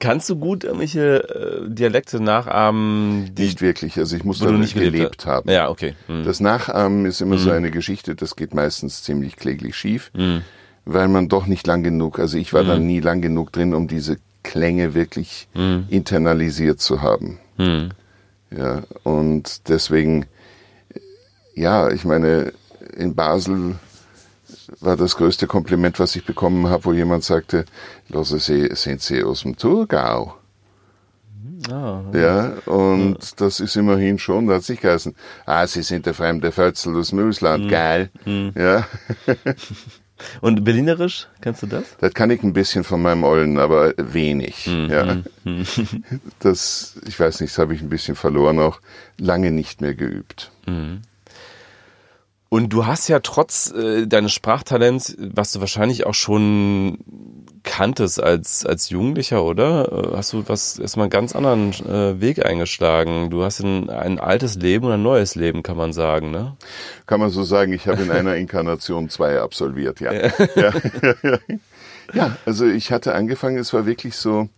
Kannst 0.00 0.28
du 0.28 0.36
gut 0.36 0.64
irgendwelche 0.64 1.22
äh, 1.66 1.70
Dialekte 1.70 2.20
nachahmen, 2.20 3.32
die 3.34 3.44
Nicht 3.44 3.62
wirklich. 3.62 3.96
Also 3.98 4.16
ich 4.16 4.24
muss 4.24 4.40
da 4.40 4.50
nicht 4.50 4.74
gelebt, 4.74 5.24
hast? 5.24 5.26
haben. 5.26 5.50
Ja, 5.50 5.68
okay. 5.68 5.94
Hm. 6.08 6.24
Das 6.24 6.40
Nachahmen 6.40 7.06
ist 7.06 7.20
immer 7.20 7.38
so 7.38 7.50
eine 7.52 7.70
Geschichte, 7.70 8.16
das 8.16 8.34
geht 8.34 8.52
meistens 8.52 9.02
ziemlich 9.04 9.36
kläglich 9.36 9.76
schief, 9.76 10.10
Mhm. 10.14 10.42
weil 10.84 11.06
man 11.08 11.28
doch 11.28 11.46
nicht 11.46 11.66
lang 11.68 11.82
genug, 11.84 12.18
also 12.18 12.36
ich 12.36 12.52
war 12.52 12.64
da 12.64 12.78
nie 12.78 12.98
lang 13.00 13.20
genug 13.20 13.52
drin, 13.52 13.74
um 13.74 13.86
diese 13.86 14.18
Klänge 14.42 14.94
wirklich 14.94 15.46
Mhm. 15.54 15.84
internalisiert 15.88 16.80
zu 16.80 17.00
haben. 17.02 17.38
Ja, 17.58 18.82
und 19.04 19.68
deswegen, 19.68 20.26
ja, 21.54 21.90
ich 21.90 22.04
meine, 22.04 22.52
in 22.96 23.14
Basel 23.14 23.76
war 24.80 24.96
das 24.96 25.16
größte 25.16 25.46
Kompliment, 25.46 25.98
was 25.98 26.16
ich 26.16 26.24
bekommen 26.24 26.68
habe, 26.68 26.84
wo 26.84 26.92
jemand 26.92 27.24
sagte, 27.24 27.64
Losse, 28.08 28.38
Sie, 28.38 28.68
sind 28.74 29.00
Sie 29.02 29.22
aus 29.22 29.42
dem 29.42 29.56
Thurgau? 29.56 30.36
Ah, 31.70 32.02
Ja, 32.12 32.52
und 32.66 33.40
das 33.40 33.60
ist 33.60 33.76
immerhin 33.76 34.18
schon, 34.18 34.46
da 34.46 34.54
hat 34.56 34.62
sich 34.62 34.80
geheißen, 34.80 35.14
ah, 35.46 35.66
Sie 35.66 35.82
sind 35.82 36.06
der 36.06 36.14
fremde 36.14 36.52
Fötzel 36.52 36.96
aus 36.96 37.10
dem 37.10 37.26
Ausland, 37.28 37.70
geil. 37.70 38.10
Ja, 38.24 38.86
Und 40.40 40.64
Berlinerisch, 40.64 41.28
kennst 41.42 41.62
du 41.62 41.66
das? 41.66 41.84
das 41.98 42.14
kann 42.14 42.30
ich 42.30 42.42
ein 42.42 42.54
bisschen 42.54 42.84
von 42.84 43.02
meinem 43.02 43.22
Ollen, 43.22 43.58
aber 43.58 43.92
wenig. 43.98 44.66
Ja. 44.66 45.18
Das, 46.38 46.98
ich 47.06 47.20
weiß 47.20 47.40
nicht, 47.40 47.52
das 47.52 47.58
habe 47.58 47.74
ich 47.74 47.82
ein 47.82 47.90
bisschen 47.90 48.16
verloren 48.16 48.58
auch, 48.58 48.80
lange 49.18 49.50
nicht 49.50 49.82
mehr 49.82 49.94
geübt. 49.94 50.50
Und 52.48 52.72
du 52.72 52.86
hast 52.86 53.08
ja 53.08 53.18
trotz 53.20 53.72
äh, 53.72 54.06
deines 54.06 54.32
Sprachtalents, 54.32 55.16
was 55.18 55.52
du 55.52 55.60
wahrscheinlich 55.60 56.06
auch 56.06 56.14
schon 56.14 56.98
kanntest 57.64 58.22
als, 58.22 58.64
als 58.64 58.88
Jugendlicher, 58.88 59.44
oder? 59.44 60.12
Äh, 60.12 60.16
Hast 60.16 60.32
du 60.32 60.44
was 60.46 60.78
erstmal 60.78 61.04
einen 61.04 61.10
ganz 61.10 61.34
anderen 61.34 61.72
äh, 61.72 62.20
Weg 62.20 62.46
eingeschlagen. 62.46 63.30
Du 63.30 63.42
hast 63.42 63.60
ein, 63.60 63.90
ein 63.90 64.20
altes 64.20 64.54
Leben 64.54 64.86
und 64.86 64.92
ein 64.92 65.02
neues 65.02 65.34
Leben, 65.34 65.64
kann 65.64 65.76
man 65.76 65.92
sagen, 65.92 66.30
ne? 66.30 66.56
Kann 67.06 67.18
man 67.18 67.30
so 67.30 67.42
sagen, 67.42 67.72
ich 67.72 67.88
habe 67.88 68.02
in 68.02 68.10
einer 68.12 68.36
Inkarnation 68.36 69.10
zwei 69.10 69.40
absolviert, 69.40 70.00
ja. 70.00 70.12
Ja, 70.12 70.30
ja, 70.54 70.72
ja. 71.22 71.38
ja 72.14 72.36
also 72.46 72.64
ich 72.64 72.92
hatte 72.92 73.14
angefangen, 73.14 73.58
es 73.58 73.72
war 73.72 73.86
wirklich 73.86 74.16
so, 74.16 74.48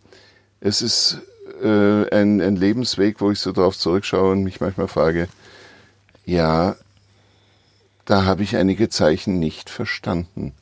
es 0.60 0.82
ist 0.82 1.22
äh, 1.62 2.14
ein, 2.14 2.40
ein 2.42 2.56
Lebensweg, 2.56 3.22
wo 3.22 3.30
ich 3.30 3.40
so 3.40 3.52
drauf 3.52 3.78
zurückschaue 3.78 4.32
und 4.32 4.44
mich 4.44 4.60
manchmal 4.60 4.88
frage, 4.88 5.28
ja, 6.26 6.76
da 8.08 8.24
habe 8.24 8.42
ich 8.42 8.56
einige 8.56 8.88
Zeichen 8.88 9.38
nicht 9.38 9.68
verstanden. 9.68 10.54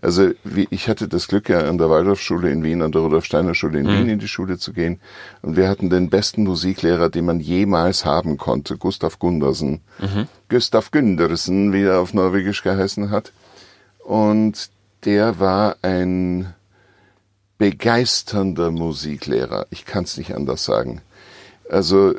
Also 0.00 0.30
wie, 0.42 0.66
ich 0.70 0.88
hatte 0.88 1.06
das 1.06 1.28
Glück, 1.28 1.50
ja 1.50 1.68
an 1.68 1.76
der 1.76 1.90
Waldorfschule 1.90 2.50
in 2.50 2.64
Wien, 2.64 2.80
an 2.80 2.92
der 2.92 3.02
Rudolf 3.02 3.26
Steiner 3.26 3.54
Schule 3.54 3.80
in 3.80 3.86
Wien 3.88 4.08
in 4.08 4.18
die 4.18 4.28
Schule 4.28 4.56
zu 4.56 4.72
gehen. 4.72 4.98
Und 5.42 5.56
wir 5.56 5.68
hatten 5.68 5.90
den 5.90 6.08
besten 6.08 6.44
Musiklehrer, 6.44 7.10
den 7.10 7.26
man 7.26 7.40
jemals 7.40 8.06
haben 8.06 8.38
konnte, 8.38 8.78
Gustav 8.78 9.18
Gundersen. 9.18 9.82
Gustav 10.48 10.90
Gundersen, 10.90 11.74
wie 11.74 11.82
er 11.82 11.98
auf 11.98 12.14
Norwegisch 12.14 12.62
geheißen 12.62 13.10
hat. 13.10 13.32
Und 13.98 14.70
der 15.04 15.38
war 15.40 15.76
ein 15.82 16.54
begeisternder 17.58 18.70
Musiklehrer. 18.70 19.66
Ich 19.68 19.84
kann 19.84 20.04
es 20.04 20.16
nicht 20.16 20.34
anders 20.34 20.64
sagen. 20.64 21.02
Also 21.68 22.14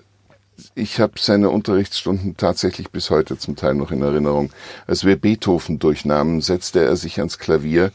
ich 0.76 1.00
habe 1.00 1.14
seine 1.20 1.50
Unterrichtsstunden 1.50 2.38
tatsächlich 2.38 2.90
bis 2.90 3.10
heute 3.10 3.38
zum 3.38 3.56
Teil 3.56 3.76
noch 3.76 3.92
in 3.92 4.02
Erinnerung. 4.02 4.52
Als 4.88 5.06
wir 5.06 5.16
Beethoven 5.16 5.80
durchnahmen, 5.80 6.42
setzte 6.42 6.84
er 6.84 6.96
sich 6.96 7.20
ans 7.20 7.40
Klavier 7.40 7.92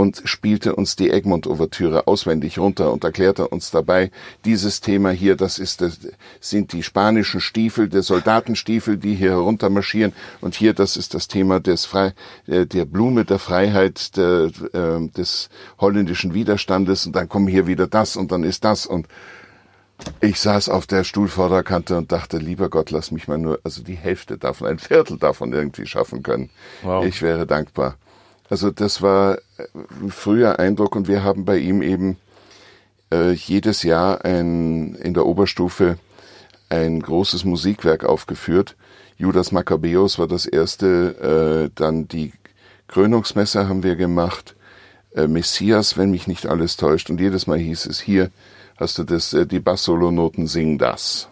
und 0.00 0.22
spielte 0.24 0.74
uns 0.74 0.96
die 0.96 1.10
Egmont-Ouvertüre 1.10 2.06
auswendig 2.06 2.58
runter 2.58 2.90
und 2.90 3.04
erklärte 3.04 3.48
uns 3.48 3.70
dabei, 3.70 4.10
dieses 4.46 4.80
Thema 4.80 5.10
hier, 5.10 5.36
das 5.36 5.58
ist 5.58 5.82
das, 5.82 5.98
sind 6.40 6.72
die 6.72 6.82
spanischen 6.82 7.40
Stiefel, 7.40 7.88
der 7.88 8.02
Soldatenstiefel, 8.02 8.96
die 8.96 9.14
hier 9.14 9.32
heruntermarschieren. 9.32 10.14
Und 10.40 10.54
hier, 10.54 10.72
das 10.72 10.96
ist 10.96 11.12
das 11.12 11.28
Thema 11.28 11.60
des 11.60 11.84
Frei, 11.84 12.14
äh, 12.46 12.64
der 12.64 12.86
Blume 12.86 13.26
der 13.26 13.38
Freiheit, 13.38 14.16
der, 14.16 14.50
äh, 14.72 15.08
des 15.08 15.50
holländischen 15.78 16.32
Widerstandes. 16.32 17.04
Und 17.04 17.14
dann 17.14 17.28
kommen 17.28 17.46
hier 17.46 17.66
wieder 17.66 17.86
das 17.86 18.16
und 18.16 18.32
dann 18.32 18.42
ist 18.42 18.64
das. 18.64 18.86
Und 18.86 19.06
ich 20.20 20.40
saß 20.40 20.68
auf 20.68 20.86
der 20.86 21.04
Stuhlvorderkante 21.04 21.96
und 21.96 22.12
dachte, 22.12 22.38
lieber 22.38 22.68
Gott, 22.68 22.90
lass 22.90 23.10
mich 23.10 23.28
mal 23.28 23.38
nur, 23.38 23.58
also 23.64 23.82
die 23.82 23.94
Hälfte 23.94 24.38
davon, 24.38 24.66
ein 24.66 24.78
Viertel 24.78 25.18
davon 25.18 25.52
irgendwie 25.52 25.86
schaffen 25.86 26.22
können. 26.22 26.50
Wow. 26.82 27.04
Ich 27.04 27.22
wäre 27.22 27.46
dankbar. 27.46 27.96
Also 28.48 28.70
das 28.70 29.00
war 29.00 29.38
ein 30.02 30.10
früher 30.10 30.58
Eindruck 30.58 30.96
und 30.96 31.08
wir 31.08 31.22
haben 31.22 31.44
bei 31.44 31.56
ihm 31.56 31.82
eben 31.82 32.18
äh, 33.12 33.32
jedes 33.32 33.82
Jahr 33.82 34.24
ein, 34.24 34.94
in 34.94 35.14
der 35.14 35.26
Oberstufe 35.26 35.98
ein 36.68 37.00
großes 37.00 37.44
Musikwerk 37.44 38.04
aufgeführt. 38.04 38.76
Judas 39.16 39.52
Maccabeus 39.52 40.18
war 40.18 40.26
das 40.26 40.46
erste, 40.46 41.68
äh, 41.68 41.70
dann 41.74 42.08
die 42.08 42.32
Krönungsmesse 42.88 43.68
haben 43.68 43.82
wir 43.82 43.96
gemacht, 43.96 44.56
äh, 45.14 45.26
Messias, 45.26 45.96
wenn 45.96 46.10
mich 46.10 46.26
nicht 46.26 46.46
alles 46.46 46.76
täuscht. 46.76 47.10
Und 47.10 47.20
jedes 47.20 47.46
Mal 47.46 47.58
hieß 47.58 47.86
es 47.86 48.00
hier, 48.00 48.30
hast 48.80 48.98
du 48.98 49.04
das, 49.04 49.32
äh, 49.32 49.46
die 49.46 49.60
Bass-Solonoten, 49.60 50.46
sing 50.46 50.78
das. 50.78 51.28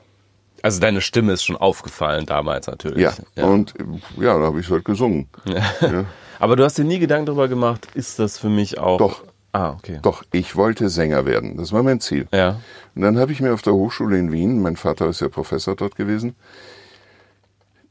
Also 0.63 0.81
deine 0.81 1.01
Stimme 1.01 1.33
ist 1.33 1.45
schon 1.45 1.57
aufgefallen 1.57 2.27
damals 2.27 2.67
natürlich. 2.67 3.01
Ja, 3.37 3.45
und 3.45 3.75
äh, 3.79 4.23
ja, 4.23 4.39
da 4.39 4.47
habe 4.47 4.61
ich 4.61 4.71
halt 4.71 4.85
gesungen. 4.85 5.29
Ja. 5.45 5.63
Aber 6.39 6.57
du 6.57 6.65
hast 6.65 6.79
dir 6.79 6.85
nie 6.85 6.99
Gedanken 6.99 7.27
darüber 7.27 7.49
gemacht, 7.49 7.89
ist 7.95 8.19
das 8.19 8.39
für 8.39 8.49
mich 8.49 8.79
auch. 8.79 8.99
Doch. 8.99 9.25
Ah, 9.53 9.71
okay. 9.71 9.99
Doch, 10.03 10.25
ich 10.31 10.57
wollte 10.57 10.91
Sänger 10.91 11.25
werden. 11.25 11.57
Das 11.57 11.73
war 11.73 11.83
mein 11.83 12.01
Ziel. 12.01 12.29
Ja. 12.33 12.61
Und 12.95 13.03
dann 13.03 13.19
habe 13.19 13.33
ich 13.33 13.41
mir 13.41 13.55
auf 13.55 13.63
der 13.63 13.73
Hochschule 13.73 14.19
in 14.19 14.31
Wien, 14.31 14.61
mein 14.61 14.77
Vater 14.77 15.09
ist 15.09 15.21
ja 15.21 15.29
Professor 15.29 15.75
dort 15.75 15.97
gewesen, 15.97 16.37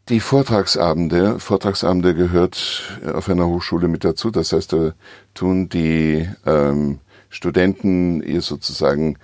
Die 0.09 0.21
Vortragsabende, 0.21 1.39
Vortragsabende 1.39 2.15
gehört 2.15 2.99
auf 3.13 3.27
einer 3.27 3.47
Hochschule 3.47 3.89
mit 3.89 4.05
dazu. 4.05 4.31
Das 4.31 4.53
heißt, 4.53 4.71
da 4.71 4.93
tun 5.33 5.67
die 5.67 6.29
ähm, 6.45 6.99
Studenten 7.29 8.23
ihr 8.23 8.41
sozusagen 8.41 9.17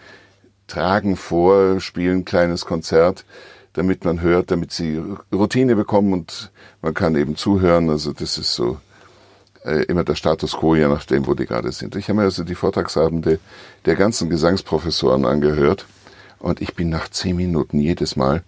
tragen 0.68 1.16
vor, 1.16 1.80
spielen 1.80 2.20
ein 2.20 2.26
kleines 2.26 2.66
Konzert, 2.66 3.26
damit 3.74 4.06
man 4.06 4.22
hört, 4.22 4.52
damit 4.52 4.72
sie 4.72 5.02
Routine 5.32 5.76
bekommen 5.76 6.14
und 6.14 6.52
man 6.82 6.94
kann 6.94 7.16
eben 7.16 7.36
zuhören. 7.36 7.90
Also 7.90 8.14
das 8.14 8.38
ist 8.38 8.54
so 8.54 8.78
äh, 9.66 9.84
immer 9.84 10.04
der 10.04 10.16
Status 10.16 10.54
quo, 10.58 10.76
je 10.76 10.88
nachdem, 10.88 11.28
wo 11.28 11.34
die 11.34 11.46
gerade 11.46 11.72
sind. 11.72 11.96
Ich 11.96 12.08
habe 12.10 12.20
mir 12.20 12.24
also 12.24 12.44
die 12.44 12.56
Vortragsabende 12.56 13.40
der 13.86 13.96
ganzen 13.96 14.30
Gesangsprofessoren 14.30 15.26
angehört 15.26 15.86
und 16.40 16.62
ich 16.62 16.76
bin 16.76 16.90
nach 16.90 17.10
zehn 17.10 17.36
Minuten 17.36 17.80
jedes 17.80 18.16
Mal 18.16 18.44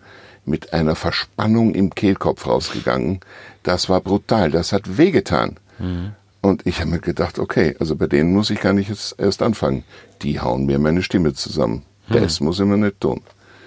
mit 0.45 0.74
einer 0.74 0.95
Verspannung 0.95 1.74
im 1.74 1.95
Kehlkopf 1.95 2.45
rausgegangen. 2.45 3.19
Das 3.63 3.89
war 3.89 4.01
brutal, 4.01 4.51
das 4.51 4.74
hat 4.74 4.98
wehgetan. 4.98 5.57
Mhm. 5.79 6.12
Und 6.41 6.67
ich 6.67 6.79
habe 6.79 6.91
mir 6.91 7.00
gedacht, 7.00 7.39
okay, 7.39 7.75
also 7.79 7.95
bei 7.95 8.05
denen 8.05 8.31
muss 8.31 8.51
ich 8.51 8.62
gar 8.62 8.74
nicht 8.74 8.91
erst 9.17 9.41
anfangen. 9.41 9.84
Die 10.22 10.39
hauen 10.39 10.67
mir 10.67 10.77
meine 10.77 11.01
Stimme 11.01 11.34
zusammen. 11.34 11.84
Mhm. 12.08 12.14
Das 12.14 12.40
muss 12.40 12.60
ich 12.60 12.66
mir 12.66 12.78
nicht 12.78 13.00
tun. 13.00 13.22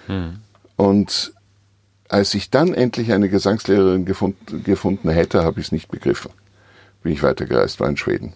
Mhm. 0.07 0.39
Und 0.77 1.33
als 2.09 2.35
ich 2.35 2.51
dann 2.51 2.75
endlich 2.75 3.13
eine 3.13 3.29
Gesangslehrerin 3.29 4.05
gefunden, 4.05 4.65
gefunden 4.65 5.11
hätte, 5.11 5.45
habe 5.45 5.61
ich 5.61 5.67
es 5.67 5.73
nicht 5.73 5.91
begriffen. 5.91 6.31
Bin 7.03 7.13
ich 7.13 7.23
weitergereist, 7.23 7.81
war 7.81 7.89
in 7.89 7.97
Schweden. 7.97 8.33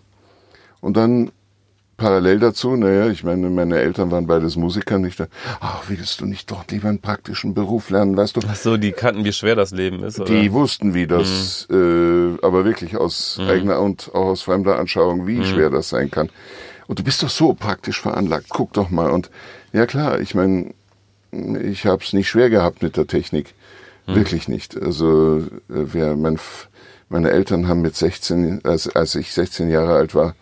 Und 0.81 0.97
dann 0.97 1.33
parallel 1.97 2.41
dazu, 2.41 2.75
naja, 2.75 3.09
ich 3.09 3.23
meine, 3.23 3.49
meine 3.49 3.79
Eltern 3.79 4.11
waren 4.11 4.27
beides 4.27 4.57
Musiker, 4.57 4.99
nicht 4.99 5.21
da, 5.21 5.27
ach, 5.61 5.85
willst 5.89 6.21
du 6.21 6.27
nicht 6.27 6.51
doch 6.51 6.65
lieber 6.69 6.89
einen 6.89 7.01
praktischen 7.01 7.55
Beruf 7.55 7.91
lernen, 7.91 8.17
weißt 8.17 8.37
du? 8.37 8.41
Ach 8.49 8.57
so, 8.57 8.77
die 8.77 8.93
kannten, 8.93 9.25
wie 9.25 9.33
schwer 9.33 9.55
das 9.55 9.71
Leben 9.71 10.03
ist, 10.03 10.19
oder? 10.19 10.29
Die 10.29 10.53
wussten, 10.53 10.95
wie 10.95 11.07
das, 11.07 11.69
mhm. 11.71 12.39
äh, 12.41 12.45
aber 12.45 12.65
wirklich 12.65 12.97
aus 12.97 13.39
mhm. 13.39 13.49
eigener 13.49 13.81
und 13.81 14.11
auch 14.15 14.27
aus 14.27 14.43
fremder 14.43 14.79
Anschauung, 14.79 15.27
wie 15.27 15.39
mhm. 15.39 15.45
schwer 15.45 15.71
das 15.71 15.89
sein 15.89 16.11
kann. 16.11 16.29
Und 16.89 16.99
du 16.99 17.05
bist 17.05 17.23
doch 17.23 17.31
so 17.31 17.55
praktisch 17.55 18.01
veranlagt, 18.01 18.47
guck 18.51 18.73
doch 18.73 18.91
mal. 18.91 19.11
Und 19.11 19.31
ja 19.73 19.87
klar, 19.87 20.21
ich 20.21 20.35
meine, 20.35 20.75
ich 21.31 21.87
habe 21.87 22.03
es 22.03 22.13
nicht 22.13 22.29
schwer 22.29 22.51
gehabt 22.51 22.83
mit 22.83 22.97
der 22.97 23.07
Technik. 23.07 23.55
Mhm. 24.07 24.15
Wirklich 24.15 24.49
nicht. 24.49 24.81
Also 24.81 25.39
äh, 25.39 25.45
wer, 25.69 26.17
mein, 26.17 26.39
meine 27.09 27.31
Eltern 27.31 27.69
haben 27.69 27.83
mit 27.83 27.97
16, 27.97 28.65
als, 28.65 28.89
als 28.89 29.15
ich 29.15 29.33
16 29.33 29.71
Jahre 29.71 29.95
alt 29.95 30.15
war, 30.15 30.35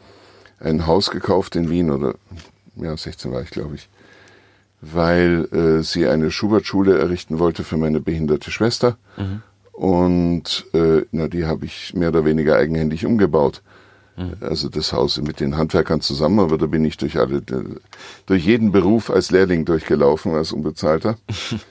ein 0.59 0.87
Haus 0.87 1.11
gekauft 1.11 1.57
in 1.57 1.71
Wien 1.71 1.91
oder 1.91 2.15
ja 2.77 2.97
16 2.97 3.33
war 3.33 3.43
ich 3.43 3.51
glaube 3.51 3.75
ich, 3.75 3.89
weil 4.81 5.49
äh, 5.53 5.83
sie 5.83 6.07
eine 6.07 6.31
Schubert-Schule 6.31 6.99
errichten 6.99 7.39
wollte 7.39 7.65
für 7.65 7.77
meine 7.77 8.01
behinderte 8.01 8.51
Schwester 8.51 8.97
mhm. 9.17 9.43
und 9.73 10.67
äh, 10.75 11.03
na 11.13 11.29
die 11.29 11.47
habe 11.47 11.65
ich 11.65 11.95
mehr 11.95 12.11
oder 12.11 12.25
weniger 12.25 12.57
eigenhändig 12.57 13.07
umgebaut. 13.07 13.63
Mhm. 14.21 14.37
Also 14.41 14.69
das 14.69 14.93
Haus 14.93 15.17
mit 15.19 15.41
den 15.41 15.57
Handwerkern 15.57 16.01
zusammen, 16.01 16.41
aber 16.41 16.59
da 16.59 16.67
bin 16.67 16.85
ich 16.85 16.97
durch 16.97 17.19
alle 17.19 17.43
durch 18.27 18.45
jeden 18.45 18.71
Beruf 18.71 19.11
als 19.11 19.31
Lehrling 19.31 19.65
durchgelaufen 19.65 20.35
als 20.35 20.53
Unbezahlter. 20.53 21.17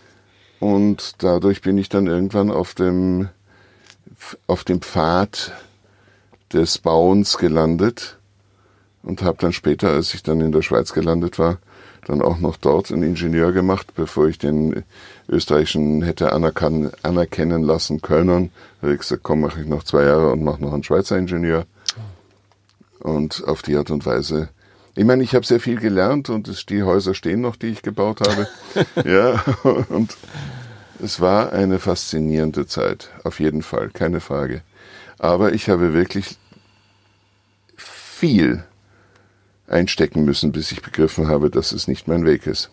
und 0.59 1.13
dadurch 1.19 1.61
bin 1.61 1.77
ich 1.77 1.89
dann 1.89 2.07
irgendwann 2.07 2.49
auf 2.49 2.73
dem 2.73 3.29
auf 4.47 4.63
dem 4.63 4.81
Pfad 4.81 5.53
des 6.51 6.79
Bauens 6.79 7.37
gelandet 7.37 8.17
und 9.03 9.21
habe 9.21 9.37
dann 9.39 9.53
später, 9.53 9.89
als 9.89 10.13
ich 10.13 10.23
dann 10.23 10.41
in 10.41 10.51
der 10.51 10.63
Schweiz 10.63 10.91
gelandet 10.93 11.39
war, 11.39 11.59
dann 12.05 12.21
auch 12.21 12.39
noch 12.39 12.57
dort 12.57 12.91
einen 12.91 13.03
Ingenieur 13.03 13.51
gemacht, 13.51 13.93
bevor 13.95 14.27
ich 14.27 14.39
den 14.39 14.83
österreichischen 15.29 16.01
hätte 16.01 16.33
anerkennen 16.33 17.63
lassen 17.63 18.01
können. 18.01 18.51
Da 18.81 18.87
habe 18.87 18.93
ich 18.93 19.01
gesagt, 19.01 19.21
komm, 19.23 19.41
mache 19.41 19.61
ich 19.61 19.67
noch 19.67 19.83
zwei 19.83 20.03
Jahre 20.03 20.31
und 20.31 20.43
mache 20.43 20.61
noch 20.61 20.73
einen 20.73 20.83
Schweizer 20.83 21.17
Ingenieur. 21.17 21.65
Und 22.99 23.43
auf 23.45 23.61
die 23.61 23.75
Art 23.77 23.91
und 23.91 24.05
Weise. 24.05 24.49
Ich 24.95 25.05
meine, 25.05 25.23
ich 25.23 25.33
habe 25.33 25.45
sehr 25.45 25.59
viel 25.59 25.79
gelernt 25.79 26.29
und 26.29 26.47
es, 26.47 26.65
die 26.65 26.83
Häuser 26.83 27.13
stehen 27.13 27.41
noch, 27.41 27.55
die 27.55 27.67
ich 27.67 27.81
gebaut 27.81 28.19
habe. 28.21 28.47
ja, 29.09 29.41
und 29.89 30.17
es 31.01 31.21
war 31.21 31.53
eine 31.53 31.79
faszinierende 31.79 32.67
Zeit, 32.67 33.09
auf 33.23 33.39
jeden 33.39 33.61
Fall, 33.61 33.89
keine 33.89 34.19
Frage. 34.19 34.61
Aber 35.17 35.53
ich 35.53 35.69
habe 35.69 35.93
wirklich 35.93 36.37
viel 37.77 38.63
einstecken 39.67 40.25
müssen, 40.25 40.51
bis 40.51 40.71
ich 40.71 40.81
begriffen 40.81 41.27
habe, 41.27 41.49
dass 41.49 41.71
es 41.71 41.87
nicht 41.87 42.07
mein 42.07 42.25
Weg 42.25 42.47
ist. 42.47 42.69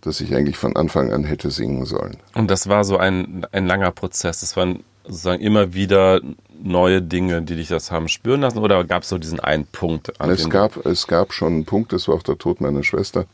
Dass 0.00 0.20
ich 0.20 0.34
eigentlich 0.34 0.56
von 0.56 0.76
Anfang 0.76 1.12
an 1.12 1.24
hätte 1.24 1.50
singen 1.50 1.84
sollen. 1.84 2.16
Und 2.34 2.50
das 2.50 2.68
war 2.68 2.84
so 2.84 2.96
ein, 2.96 3.46
ein 3.52 3.66
langer 3.66 3.90
Prozess. 3.90 4.40
Das 4.40 4.56
waren 4.56 4.82
sozusagen 5.04 5.42
immer 5.42 5.74
wieder 5.74 6.20
neue 6.64 7.02
Dinge, 7.02 7.42
die 7.42 7.56
dich 7.56 7.68
das 7.68 7.90
haben 7.90 8.08
spüren 8.08 8.40
lassen? 8.40 8.58
Oder 8.58 8.84
gab 8.84 9.02
es 9.02 9.08
so 9.08 9.18
diesen 9.18 9.40
einen 9.40 9.66
Punkt? 9.66 10.20
An 10.20 10.30
es, 10.30 10.48
gab, 10.48 10.84
es 10.86 11.06
gab 11.06 11.32
schon 11.32 11.52
einen 11.52 11.64
Punkt, 11.64 11.92
das 11.92 12.08
war 12.08 12.16
auch 12.16 12.22
der 12.22 12.38
Tod 12.38 12.60
meiner 12.60 12.82
Schwester, 12.82 13.26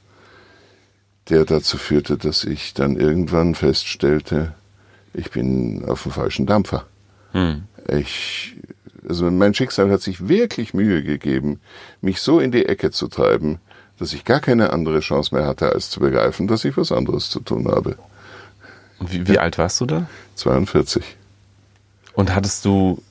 der 1.29 1.45
dazu 1.45 1.79
führte, 1.79 2.19
dass 2.19 2.45
ich 2.45 2.75
dann 2.75 2.97
irgendwann 2.97 3.55
feststellte, 3.55 4.55
ich 5.15 5.31
bin 5.31 5.85
auf 5.89 6.03
dem 6.05 6.13
falschen 6.13 6.47
Dampfer. 6.47 6.87
Hm. 7.33 7.65
Ich 7.89 8.57
also 9.09 9.31
mein 9.31 9.55
Schicksal 9.55 9.91
hat 9.91 10.03
sich 10.03 10.29
wirklich 10.29 10.75
Mühe 10.75 11.03
gegeben, 11.03 11.61
mich 12.01 12.21
so 12.21 12.41
in 12.41 12.53
die 12.53 12.67
Ecke 12.67 12.91
zu 12.91 13.09
treiben, 13.09 13.59
dass 13.99 14.13
ich 14.13 14.25
gar 14.25 14.41
keine 14.41 14.73
andere 14.73 15.01
Chance 15.01 15.35
mehr 15.35 15.47
hatte, 15.47 15.73
als 15.73 15.91
zu 15.91 16.01
begreifen, 16.01 16.47
dass 16.47 16.65
ich 16.65 16.77
was 16.77 16.93
anderes 16.93 17.31
zu 17.31 17.41
tun 17.41 17.69
habe. 17.69 17.97
Wie, 19.01 19.27
wie 19.27 19.39
alt 19.39 19.59
warst 19.59 19.81
du 19.81 19.87
da? 19.87 20.09
42. 20.37 21.03
Und 22.13 22.35
hattest 22.35 22.65
du, 22.65 23.03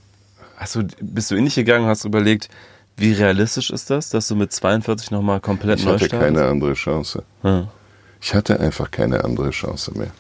hast 0.60 0.76
du, 0.76 0.84
bist 1.02 1.32
du 1.32 1.36
in 1.36 1.46
dich 1.46 1.56
gegangen, 1.56 1.88
hast 1.88 2.06
überlegt, 2.06 2.50
wie 2.98 3.14
realistisch 3.14 3.72
ist 3.72 3.90
das, 3.90 4.10
dass 4.10 4.28
du 4.28 4.36
mit 4.36 4.52
42 4.52 5.10
nochmal 5.12 5.40
komplett 5.40 5.80
ich 5.80 5.86
neu 5.86 5.98
startest? 5.98 6.14
Ich 6.14 6.20
hatte 6.20 6.34
keine 6.34 6.48
andere 6.48 6.74
Chance. 6.74 7.24
Hm. 7.42 7.68
Ich 8.22 8.34
hatte 8.36 8.60
einfach 8.60 8.92
keine 8.92 9.24
andere 9.24 9.52
Chance 9.52 9.98
mehr. 9.98 10.12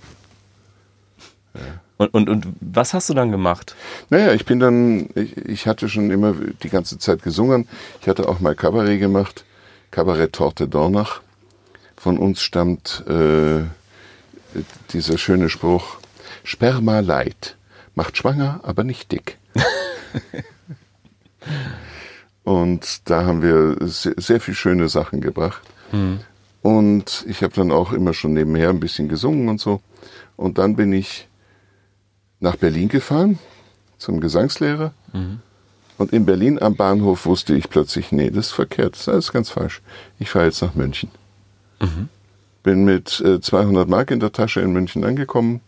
Ja. 1.54 1.62
Und, 1.98 2.14
und, 2.14 2.30
und 2.30 2.48
was 2.62 2.94
hast 2.94 3.10
du 3.10 3.14
dann 3.14 3.32
gemacht? 3.32 3.76
Naja, 4.10 4.34
ich 4.34 4.46
bin 4.46 4.62
dann, 4.62 5.10
ich, 5.16 5.36
ich 5.36 5.68
hatte 5.68 5.90
schon 5.90 6.10
immer 6.10 6.34
die 6.64 6.70
ganze 6.70 6.98
Zeit 6.98 7.22
gesungen. 7.22 7.68
Ich 8.02 8.08
hatte 8.08 8.30
auch 8.30 8.40
mal 8.40 8.56
Kabarett 8.56 9.00
gemacht, 9.00 9.44
Kabarett 9.92 10.32
Torte 10.32 10.70
Dornach. 10.70 11.20
Von 11.98 12.18
uns 12.18 12.42
stammt 12.42 13.04
äh, 13.10 13.64
dieser 14.92 15.18
schöne 15.18 15.50
Spruch, 15.50 15.98
Sperma 16.46 17.02
leid, 17.02 17.58
macht 17.96 18.16
schwanger, 18.16 18.62
aber 18.64 18.86
nicht 18.86 19.12
dick. 19.12 19.39
und 22.44 23.10
da 23.10 23.26
haben 23.26 23.42
wir 23.42 23.78
sehr, 23.88 24.16
sehr 24.18 24.40
viel 24.40 24.54
schöne 24.54 24.90
Sachen 24.90 25.22
gebracht. 25.22 25.62
Mhm. 25.92 26.20
Und 26.62 27.26
ich 27.28 27.42
habe 27.44 27.54
dann 27.54 27.72
auch 27.72 27.94
immer 27.94 28.14
schon 28.14 28.34
nebenher 28.34 28.70
ein 28.70 28.80
bisschen 28.80 29.08
gesungen 29.08 29.48
und 29.50 29.60
so. 29.60 29.82
Und 30.36 30.58
dann 30.58 30.76
bin 30.76 30.94
ich 30.94 31.28
nach 32.40 32.56
Berlin 32.56 32.90
gefahren 32.90 33.40
zum 33.98 34.20
Gesangslehrer. 34.20 34.94
Mhm. 35.14 35.40
Und 35.98 36.14
in 36.14 36.26
Berlin 36.26 36.62
am 36.62 36.76
Bahnhof 36.76 37.26
wusste 37.26 37.54
ich 37.56 37.70
plötzlich, 37.70 38.12
nee, 38.12 38.30
das 38.30 38.48
ist 38.48 38.52
verkehrt, 38.54 38.94
das 38.94 39.02
ist 39.02 39.10
alles 39.10 39.32
ganz 39.34 39.50
falsch. 39.50 39.82
Ich 40.18 40.30
fahre 40.30 40.46
jetzt 40.46 40.62
nach 40.62 40.74
München. 40.74 41.12
Mhm. 41.82 42.08
Bin 42.64 42.86
mit 42.86 43.20
äh, 43.20 43.42
200 43.42 43.88
Mark 43.90 44.12
in 44.12 44.20
der 44.20 44.32
Tasche 44.32 44.62
in 44.62 44.72
München 44.72 45.04
angekommen, 45.04 45.60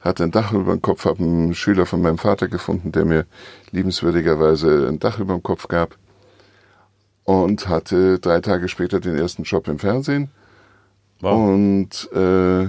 hatte 0.00 0.24
ein 0.24 0.30
Dach 0.30 0.52
über 0.52 0.72
dem 0.72 0.82
Kopf, 0.82 1.04
habe 1.04 1.22
einen 1.22 1.54
Schüler 1.54 1.86
von 1.86 2.00
meinem 2.00 2.18
Vater 2.18 2.48
gefunden, 2.48 2.92
der 2.92 3.04
mir 3.04 3.26
liebenswürdigerweise 3.70 4.88
ein 4.88 4.98
Dach 4.98 5.18
über 5.18 5.34
dem 5.34 5.42
Kopf 5.42 5.68
gab 5.68 5.96
und 7.24 7.68
hatte 7.68 8.18
drei 8.18 8.40
Tage 8.40 8.68
später 8.68 8.98
den 9.00 9.16
ersten 9.16 9.42
Job 9.42 9.68
im 9.68 9.78
Fernsehen. 9.78 10.30
Wow. 11.20 11.50
Und 11.50 12.08
äh, 12.12 12.68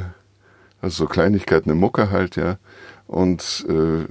also 0.82 1.04
so 1.04 1.06
Kleinigkeiten 1.06 1.70
im 1.70 1.80
Mucke 1.80 2.12
halt, 2.12 2.36
ja. 2.36 2.58
Und 3.08 3.66
äh, 3.70 4.06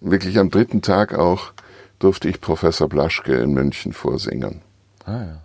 wirklich 0.00 0.38
am 0.38 0.50
dritten 0.50 0.82
Tag 0.82 1.14
auch 1.14 1.52
durfte 1.98 2.28
ich 2.28 2.40
Professor 2.40 2.88
Blaschke 2.88 3.34
in 3.34 3.52
München 3.54 3.92
vorsingen. 3.92 4.62
Ah, 5.04 5.22
ja. 5.22 5.40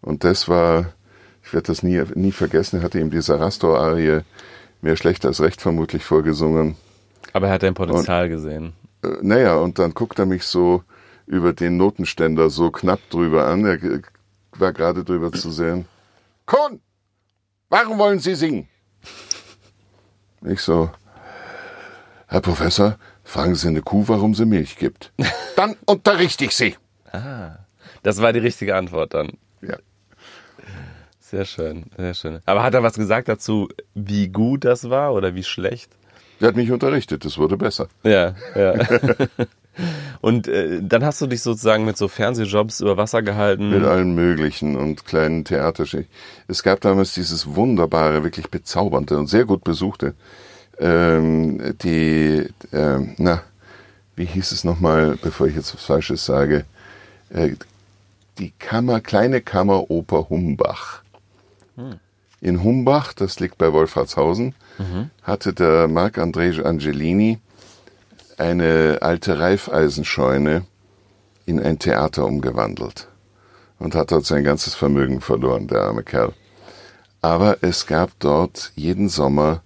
Und 0.00 0.24
das 0.24 0.48
war, 0.48 0.92
ich 1.42 1.52
werde 1.52 1.66
das 1.66 1.82
nie, 1.82 2.02
nie 2.14 2.32
vergessen, 2.32 2.78
er 2.78 2.82
hatte 2.82 3.00
ihm 3.00 3.10
die 3.10 3.22
Sarastor-Arie 3.22 4.20
mehr 4.80 4.96
schlecht 4.96 5.24
als 5.24 5.40
recht 5.40 5.60
vermutlich 5.60 6.04
vorgesungen. 6.04 6.76
Aber 7.32 7.48
er 7.48 7.54
hat 7.54 7.64
ein 7.64 7.74
Potenzial 7.74 8.24
und, 8.24 8.30
gesehen. 8.30 8.72
Äh, 9.02 9.08
naja, 9.22 9.56
und 9.56 9.78
dann 9.78 9.94
guckt 9.94 10.18
er 10.18 10.26
mich 10.26 10.44
so 10.44 10.82
über 11.26 11.52
den 11.52 11.76
Notenständer 11.76 12.50
so 12.50 12.70
knapp 12.70 13.00
drüber 13.10 13.46
an. 13.46 13.64
Er 13.64 13.78
war 14.52 14.72
gerade 14.72 15.04
drüber 15.04 15.30
zu 15.32 15.50
sehen. 15.50 15.86
Kohn, 16.46 16.80
warum 17.68 17.98
wollen 17.98 18.18
Sie 18.18 18.34
singen? 18.34 18.68
Ich 20.44 20.60
so, 20.60 20.90
Herr 22.28 22.40
Professor, 22.40 22.98
fragen 23.24 23.54
Sie 23.54 23.68
eine 23.68 23.82
Kuh, 23.82 24.04
warum 24.06 24.34
sie 24.34 24.46
Milch 24.46 24.76
gibt. 24.76 25.12
Dann 25.56 25.76
unterrichte 25.86 26.44
ich 26.44 26.54
Sie. 26.54 26.76
Ah, 27.12 27.58
das 28.02 28.22
war 28.22 28.32
die 28.32 28.38
richtige 28.38 28.76
Antwort 28.76 29.14
dann. 29.14 29.32
Sehr 31.30 31.44
schön, 31.44 31.84
sehr 31.96 32.14
schön. 32.14 32.38
Aber 32.46 32.62
hat 32.62 32.72
er 32.72 32.82
was 32.82 32.94
gesagt 32.94 33.28
dazu, 33.28 33.68
wie 33.94 34.28
gut 34.28 34.64
das 34.64 34.88
war 34.88 35.12
oder 35.12 35.34
wie 35.34 35.44
schlecht? 35.44 35.90
Der 36.40 36.48
hat 36.48 36.56
mich 36.56 36.70
unterrichtet, 36.70 37.26
das 37.26 37.36
wurde 37.36 37.58
besser. 37.58 37.88
Ja, 38.02 38.34
ja. 38.54 38.74
Und 40.22 40.48
äh, 40.48 40.80
dann 40.82 41.04
hast 41.04 41.20
du 41.20 41.26
dich 41.26 41.42
sozusagen 41.42 41.84
mit 41.84 41.98
so 41.98 42.08
Fernsehjobs 42.08 42.80
über 42.80 42.96
Wasser 42.96 43.20
gehalten. 43.22 43.68
Mit 43.68 43.84
allen 43.84 44.14
möglichen 44.14 44.74
und 44.74 45.04
kleinen 45.04 45.44
Theaterstücken. 45.44 46.08
Es 46.48 46.62
gab 46.62 46.80
damals 46.80 47.12
dieses 47.12 47.54
wunderbare, 47.54 48.24
wirklich 48.24 48.48
bezaubernde 48.50 49.18
und 49.18 49.28
sehr 49.28 49.44
gut 49.44 49.62
besuchte, 49.62 50.14
ähm, 50.78 51.76
die, 51.82 52.48
ähm, 52.72 53.14
na, 53.18 53.42
wie 54.16 54.24
hieß 54.24 54.50
es 54.50 54.64
nochmal, 54.64 55.18
bevor 55.22 55.46
ich 55.46 55.54
jetzt 55.54 55.74
was 55.74 55.84
Falsches 55.84 56.24
sage, 56.24 56.64
äh, 57.30 57.50
die 58.38 58.52
Kammer, 58.58 59.00
kleine 59.00 59.42
Kammeroper 59.42 60.28
Humbach. 60.30 61.02
Hm. 61.78 62.00
In 62.40 62.62
Humbach, 62.62 63.12
das 63.12 63.40
liegt 63.40 63.58
bei 63.58 63.72
Wolfratshausen, 63.72 64.54
mhm. 64.78 65.10
hatte 65.22 65.52
der 65.52 65.88
Marc-André 65.88 66.62
Angelini 66.62 67.38
eine 68.36 68.98
alte 69.00 69.40
Reifeisenscheune 69.40 70.64
in 71.46 71.60
ein 71.60 71.78
Theater 71.78 72.26
umgewandelt 72.26 73.08
und 73.78 73.94
hat 73.94 74.12
dort 74.12 74.26
sein 74.26 74.44
ganzes 74.44 74.74
Vermögen 74.74 75.20
verloren, 75.20 75.66
der 75.66 75.82
arme 75.82 76.04
Kerl. 76.04 76.32
Aber 77.20 77.58
es 77.62 77.86
gab 77.86 78.10
dort 78.20 78.72
jeden 78.76 79.08
Sommer 79.08 79.62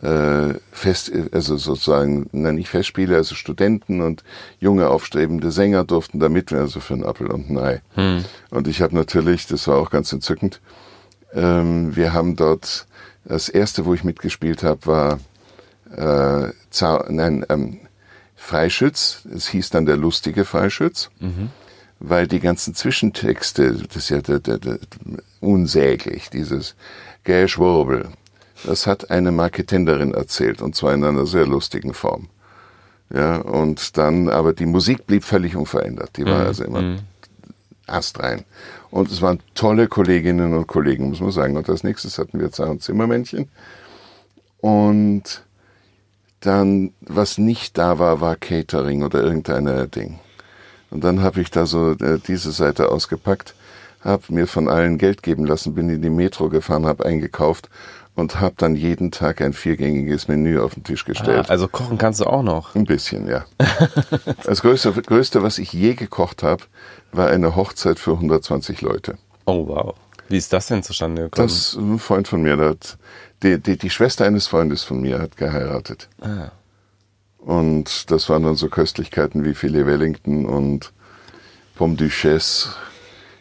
äh, 0.00 0.54
Fest, 0.70 1.12
also 1.32 1.56
sozusagen, 1.56 2.30
na 2.32 2.52
nicht 2.52 2.68
Festspiele, 2.68 3.16
also 3.16 3.34
Studenten 3.34 4.00
und 4.00 4.22
junge 4.60 4.88
aufstrebende 4.88 5.50
Sänger 5.50 5.84
durften 5.84 6.20
da 6.20 6.28
mitwirken, 6.28 6.64
also 6.64 6.80
für 6.80 6.94
einen 6.94 7.04
Apfel 7.04 7.26
und 7.26 7.50
ein 7.50 7.58
Ei. 7.58 7.82
Hm. 7.94 8.24
Und 8.50 8.68
ich 8.68 8.80
habe 8.80 8.94
natürlich, 8.94 9.46
das 9.46 9.66
war 9.68 9.76
auch 9.76 9.90
ganz 9.90 10.12
entzückend, 10.12 10.60
ähm, 11.32 11.94
wir 11.96 12.12
haben 12.12 12.36
dort, 12.36 12.86
das 13.24 13.48
erste, 13.48 13.84
wo 13.84 13.94
ich 13.94 14.04
mitgespielt 14.04 14.62
habe, 14.62 14.86
war 14.86 15.18
äh, 15.94 16.52
Zau 16.70 17.04
nein, 17.08 17.44
ähm, 17.48 17.80
Freischütz, 18.36 19.22
es 19.34 19.48
hieß 19.48 19.70
dann 19.70 19.86
der 19.86 19.96
lustige 19.96 20.44
Freischütz, 20.44 21.10
mhm. 21.20 21.50
weil 21.98 22.26
die 22.26 22.40
ganzen 22.40 22.74
Zwischentexte, 22.74 23.72
das 23.72 23.96
ist 23.96 24.08
ja 24.10 24.20
der, 24.20 24.38
der, 24.38 24.58
der, 24.58 24.78
unsäglich, 25.40 26.30
dieses 26.30 26.74
Geschwurbel, 27.24 28.08
das 28.64 28.86
hat 28.86 29.10
eine 29.10 29.32
Marketenderin 29.32 30.14
erzählt 30.14 30.62
und 30.62 30.74
zwar 30.74 30.94
in 30.94 31.04
einer 31.04 31.26
sehr 31.26 31.46
lustigen 31.46 31.94
Form. 31.94 32.28
Ja, 33.12 33.36
und 33.36 33.96
dann, 33.96 34.28
aber 34.28 34.52
die 34.52 34.66
Musik 34.66 35.06
blieb 35.06 35.24
völlig 35.24 35.56
unverändert. 35.56 36.16
Die 36.16 36.26
war 36.26 36.42
mhm. 36.42 36.46
also 36.46 36.64
immer 36.64 36.82
mhm. 36.82 36.98
Astrein. 37.90 38.44
Und 38.90 39.10
es 39.10 39.20
waren 39.22 39.40
tolle 39.54 39.88
Kolleginnen 39.88 40.54
und 40.54 40.66
Kollegen, 40.66 41.08
muss 41.08 41.20
man 41.20 41.30
sagen. 41.30 41.56
Und 41.56 41.68
als 41.68 41.84
nächstes 41.84 42.18
hatten 42.18 42.40
wir 42.40 42.50
Zahn- 42.50 42.70
und 42.70 42.82
Zimmermännchen. 42.82 43.48
Und 44.60 45.42
dann, 46.40 46.92
was 47.00 47.38
nicht 47.38 47.78
da 47.78 47.98
war, 47.98 48.20
war 48.20 48.36
Catering 48.36 49.02
oder 49.02 49.22
irgendeine 49.22 49.88
Ding. 49.88 50.18
Und 50.90 51.04
dann 51.04 51.22
habe 51.22 51.40
ich 51.40 51.50
da 51.50 51.66
so 51.66 51.92
äh, 51.92 52.18
diese 52.26 52.52
Seite 52.52 52.90
ausgepackt, 52.90 53.54
habe 54.02 54.22
mir 54.28 54.46
von 54.46 54.68
allen 54.68 54.96
Geld 54.96 55.22
geben 55.22 55.44
lassen, 55.44 55.74
bin 55.74 55.90
in 55.90 56.00
die 56.00 56.10
Metro 56.10 56.48
gefahren, 56.48 56.86
habe 56.86 57.04
eingekauft 57.04 57.68
und 58.14 58.40
habe 58.40 58.54
dann 58.56 58.74
jeden 58.74 59.10
Tag 59.10 59.40
ein 59.40 59.52
viergängiges 59.52 60.28
Menü 60.28 60.58
auf 60.60 60.74
den 60.74 60.84
Tisch 60.84 61.04
gestellt. 61.04 61.46
Ah, 61.48 61.52
also 61.52 61.68
kochen 61.68 61.98
kannst 61.98 62.20
du 62.20 62.24
auch 62.24 62.42
noch? 62.42 62.74
Ein 62.74 62.84
bisschen, 62.84 63.28
ja. 63.28 63.44
das 64.44 64.62
größte, 64.62 64.92
größte, 64.92 65.42
was 65.42 65.58
ich 65.58 65.72
je 65.72 65.94
gekocht 65.94 66.42
habe, 66.42 66.64
war 67.12 67.28
eine 67.28 67.56
Hochzeit 67.56 67.98
für 67.98 68.12
120 68.12 68.80
Leute. 68.82 69.18
Oh 69.46 69.66
wow. 69.66 69.94
Wie 70.28 70.36
ist 70.36 70.52
das 70.52 70.66
denn 70.66 70.82
zustande 70.82 71.22
gekommen? 71.22 71.48
Das 71.48 71.56
ist 71.56 71.76
ein 71.76 71.98
Freund 71.98 72.28
von 72.28 72.42
mir, 72.42 72.56
der 72.56 72.70
hat 72.70 72.98
die, 73.42 73.58
die, 73.58 73.78
die 73.78 73.90
Schwester 73.90 74.26
eines 74.26 74.46
Freundes 74.46 74.84
von 74.84 75.00
mir 75.00 75.18
hat 75.18 75.36
geheiratet. 75.36 76.08
Ah. 76.20 76.50
Und 77.38 78.10
das 78.10 78.28
waren 78.28 78.42
dann 78.42 78.56
so 78.56 78.68
Köstlichkeiten 78.68 79.44
wie 79.44 79.54
Filet 79.54 79.86
Wellington 79.86 80.44
und 80.44 80.92
Pomme 81.76 81.94
Duchesse 81.94 82.70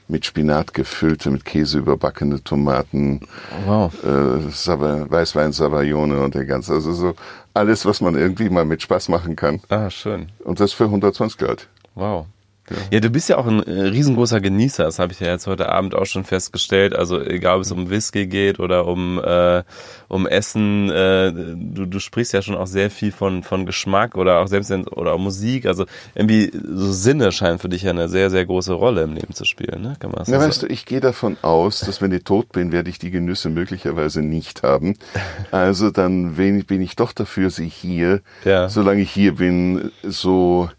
mit 0.08 0.26
Spinat 0.26 0.74
gefüllte, 0.74 1.30
mit 1.30 1.44
Käse 1.44 1.80
überbackene 1.80 2.42
Tomaten, 2.42 3.28
wow. 3.66 3.92
äh, 4.04 4.08
Weißwein 4.08 5.52
Savaglione 5.52 6.22
und 6.22 6.36
der 6.36 6.46
ganze, 6.46 6.74
also 6.74 6.94
so 6.94 7.16
alles, 7.54 7.86
was 7.86 8.00
man 8.00 8.16
irgendwie 8.16 8.50
mal 8.50 8.64
mit 8.64 8.82
Spaß 8.82 9.10
machen 9.10 9.36
kann. 9.36 9.60
Ah, 9.70 9.90
schön. 9.90 10.30
Und 10.44 10.60
das 10.60 10.72
für 10.72 10.86
120 10.86 11.38
Geld. 11.38 11.68
Wow. 11.96 12.28
Ja. 12.70 12.78
ja, 12.92 13.00
du 13.00 13.10
bist 13.10 13.30
ja 13.30 13.38
auch 13.38 13.48
ein 13.48 13.64
äh, 13.64 13.82
riesengroßer 13.84 14.42
Genießer, 14.42 14.84
das 14.84 15.00
habe 15.00 15.14
ich 15.14 15.20
ja 15.20 15.28
jetzt 15.28 15.48
heute 15.48 15.70
Abend 15.70 15.96
auch 15.96 16.06
schon 16.06 16.26
festgestellt. 16.26 16.96
Also 16.96 17.22
egal, 17.22 17.58
ob 17.58 17.62
es 17.62 17.72
um 17.72 17.90
Whisky 17.90 18.28
geht 18.28 18.60
oder 18.60 18.86
um, 18.86 19.22
äh, 19.24 19.64
um 20.10 20.28
Essen, 20.28 20.90
äh, 20.90 21.32
du, 21.32 21.86
du 21.86 22.00
sprichst 22.00 22.34
ja 22.34 22.42
schon 22.42 22.56
auch 22.56 22.68
sehr 22.68 22.90
viel 22.90 23.12
von, 23.12 23.44
von 23.44 23.66
Geschmack 23.66 24.18
oder 24.18 24.40
auch 24.40 24.48
selbst 24.48 24.72
oder 24.72 25.14
auch 25.14 25.20
Musik. 25.20 25.66
Also 25.66 25.86
irgendwie 26.14 26.52
so 26.52 26.92
Sinne 26.92 27.32
scheinen 27.32 27.60
für 27.60 27.70
dich 27.70 27.84
ja 27.84 27.92
eine 27.92 28.10
sehr, 28.10 28.30
sehr 28.30 28.46
große 28.46 28.74
Rolle 28.74 29.04
im 29.04 29.14
Leben 29.14 29.34
zu 29.34 29.46
spielen. 29.46 29.82
Ne? 29.82 29.96
Kann 30.00 30.12
man 30.12 30.20
das 30.20 30.28
ja, 30.28 30.40
weißt 30.40 30.64
du, 30.64 30.68
ich 30.68 30.86
gehe 30.86 31.00
davon 31.00 31.38
aus, 31.42 31.80
dass 31.80 32.02
wenn 32.02 32.12
ich 32.12 32.24
tot 32.24 32.52
bin, 32.52 32.72
werde 32.72 32.90
ich 32.90 33.00
die 33.00 33.12
Genüsse 33.12 33.50
möglicherweise 33.50 34.22
nicht 34.22 34.64
haben. 34.64 34.96
Also 35.52 35.92
dann 35.92 36.36
bin 36.36 36.82
ich 36.82 36.96
doch 36.96 37.14
dafür, 37.14 37.50
sie 37.50 37.68
hier, 37.68 38.22
ja. 38.44 38.70
solange 38.70 39.02
ich 39.02 39.12
hier 39.12 39.36
bin, 39.36 39.92
so 40.04 40.70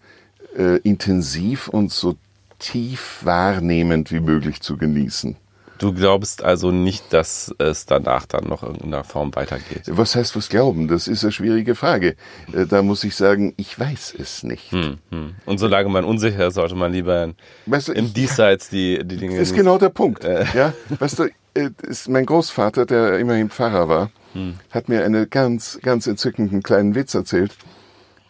äh, 0.59 0.77
intensiv 0.79 1.69
und 1.69 1.93
so 1.93 2.17
tief 2.59 3.21
wahrnehmend 3.23 4.11
wie 4.11 4.21
möglich 4.21 4.61
zu 4.61 4.77
genießen. 4.77 5.37
Du 5.79 5.93
glaubst 5.93 6.43
also 6.43 6.73
nicht, 6.73 7.13
dass 7.13 7.55
es 7.59 7.87
danach 7.87 8.27
dann 8.27 8.49
noch 8.49 8.65
in 8.65 8.71
irgendeiner 8.71 9.05
Form 9.05 9.35
weitergeht? 9.37 9.83
Was 9.87 10.17
heißt 10.17 10.35
was 10.35 10.49
glauben? 10.49 10.89
Das 10.89 11.07
ist 11.07 11.23
eine 11.23 11.31
schwierige 11.31 11.77
Frage. 11.77 12.17
Äh, 12.53 12.67
da 12.67 12.83
muss 12.83 13.05
ich 13.05 13.15
sagen, 13.15 13.55
ich 13.57 13.79
weiß 13.79 14.17
es 14.19 14.43
nicht. 14.43 14.73
Hm, 14.73 14.99
hm. 15.11 15.37
Und 15.47 15.59
solange 15.59 15.89
man 15.89 16.05
unsicher 16.05 16.49
ist, 16.49 16.55
sollte 16.55 16.75
man 16.75 16.93
lieber 16.93 17.33
weißt 17.67 17.89
du, 17.89 17.93
im 17.93 18.13
Diesseits 18.13 18.69
die, 18.69 18.99
die 19.05 19.19
Dinge. 19.19 19.39
Das 19.39 19.51
ist 19.51 19.57
genau 19.57 19.79
der 19.79 19.91
Punkt. 19.91 20.25
Äh. 20.25 20.47
Ja, 20.53 20.73
weißt 20.99 21.21
du, 21.21 21.29
äh, 21.55 21.71
ist 21.83 22.09
mein 22.09 22.27
Großvater, 22.27 22.85
der 22.85 23.21
immerhin 23.21 23.49
Pfarrer 23.49 23.89
war, 23.89 24.11
hm. 24.33 24.55
hat 24.71 24.89
mir 24.89 25.05
einen 25.05 25.31
ganz, 25.31 25.79
ganz 25.81 26.09
entzückenden 26.09 26.65
kleinen 26.65 26.97
Witz 26.97 27.15
erzählt. 27.15 27.57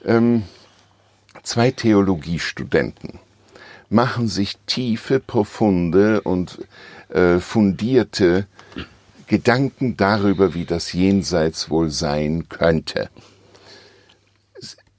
Ähm, 0.05 0.43
Zwei 1.43 1.71
Theologiestudenten 1.71 3.19
machen 3.91 4.29
sich 4.29 4.57
tiefe, 4.67 5.21
profunde 5.21 6.21
und 6.21 6.59
äh, 7.09 7.39
fundierte 7.39 8.47
Gedanken 9.27 9.97
darüber, 9.97 10.55
wie 10.55 10.65
das 10.65 10.93
Jenseits 10.93 11.71
wohl 11.71 11.91
sein 11.91 12.49
könnte. 12.49 13.11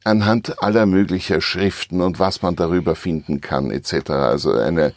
Anhand 0.03 0.63
aller 0.63 0.85
möglicher 0.85 1.41
Schriften 1.41 2.01
und 2.01 2.19
was 2.19 2.41
man 2.41 2.55
darüber 2.55 2.95
finden 2.95 3.41
kann, 3.41 3.69
etc. 3.69 4.11
Also 4.11 4.53
eine 4.53 4.93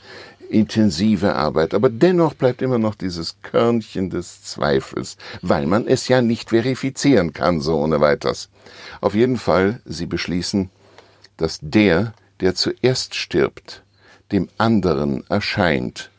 intensive 0.48 1.34
Arbeit. 1.34 1.74
Aber 1.74 1.88
dennoch 1.88 2.34
bleibt 2.34 2.62
immer 2.62 2.78
noch 2.78 2.94
dieses 2.94 3.36
Körnchen 3.42 4.10
des 4.10 4.44
Zweifels, 4.44 5.16
weil 5.40 5.66
man 5.66 5.86
es 5.86 6.08
ja 6.08 6.22
nicht 6.22 6.50
verifizieren 6.50 7.32
kann, 7.32 7.60
so 7.60 7.76
ohne 7.78 8.00
weiters. 8.00 8.48
Auf 9.00 9.14
jeden 9.14 9.38
Fall, 9.38 9.80
sie 9.84 10.06
beschließen, 10.06 10.70
dass 11.42 11.58
der, 11.60 12.14
der 12.40 12.54
zuerst 12.54 13.16
stirbt, 13.16 13.82
dem 14.30 14.48
anderen 14.58 15.28
erscheint. 15.28 16.10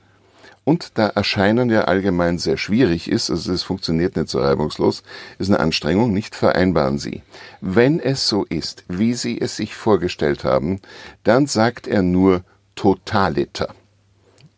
Und 0.66 0.98
da 0.98 1.08
Erscheinen 1.08 1.70
ja 1.70 1.86
allgemein 1.86 2.40
sehr 2.40 2.58
schwierig 2.58 3.10
ist, 3.10 3.30
also 3.30 3.54
es 3.54 3.64
funktioniert 3.64 4.18
nicht 4.18 4.28
so 4.28 4.42
reibungslos, 4.42 5.02
ist 5.40 5.48
eine 5.48 5.62
Anstrengung, 5.62 6.12
nicht 6.12 6.36
vereinbaren 6.36 7.00
Sie. 7.00 7.22
Wenn 7.62 8.02
es 8.02 8.28
so 8.28 8.44
ist, 8.44 8.84
wie 8.90 9.14
Sie 9.14 9.40
es 9.40 9.56
sich 9.56 9.76
vorgestellt 9.76 10.44
haben, 10.44 10.82
dann 11.24 11.48
sagt 11.48 11.88
er 11.88 12.02
nur 12.02 12.44
totaliter. 12.76 13.74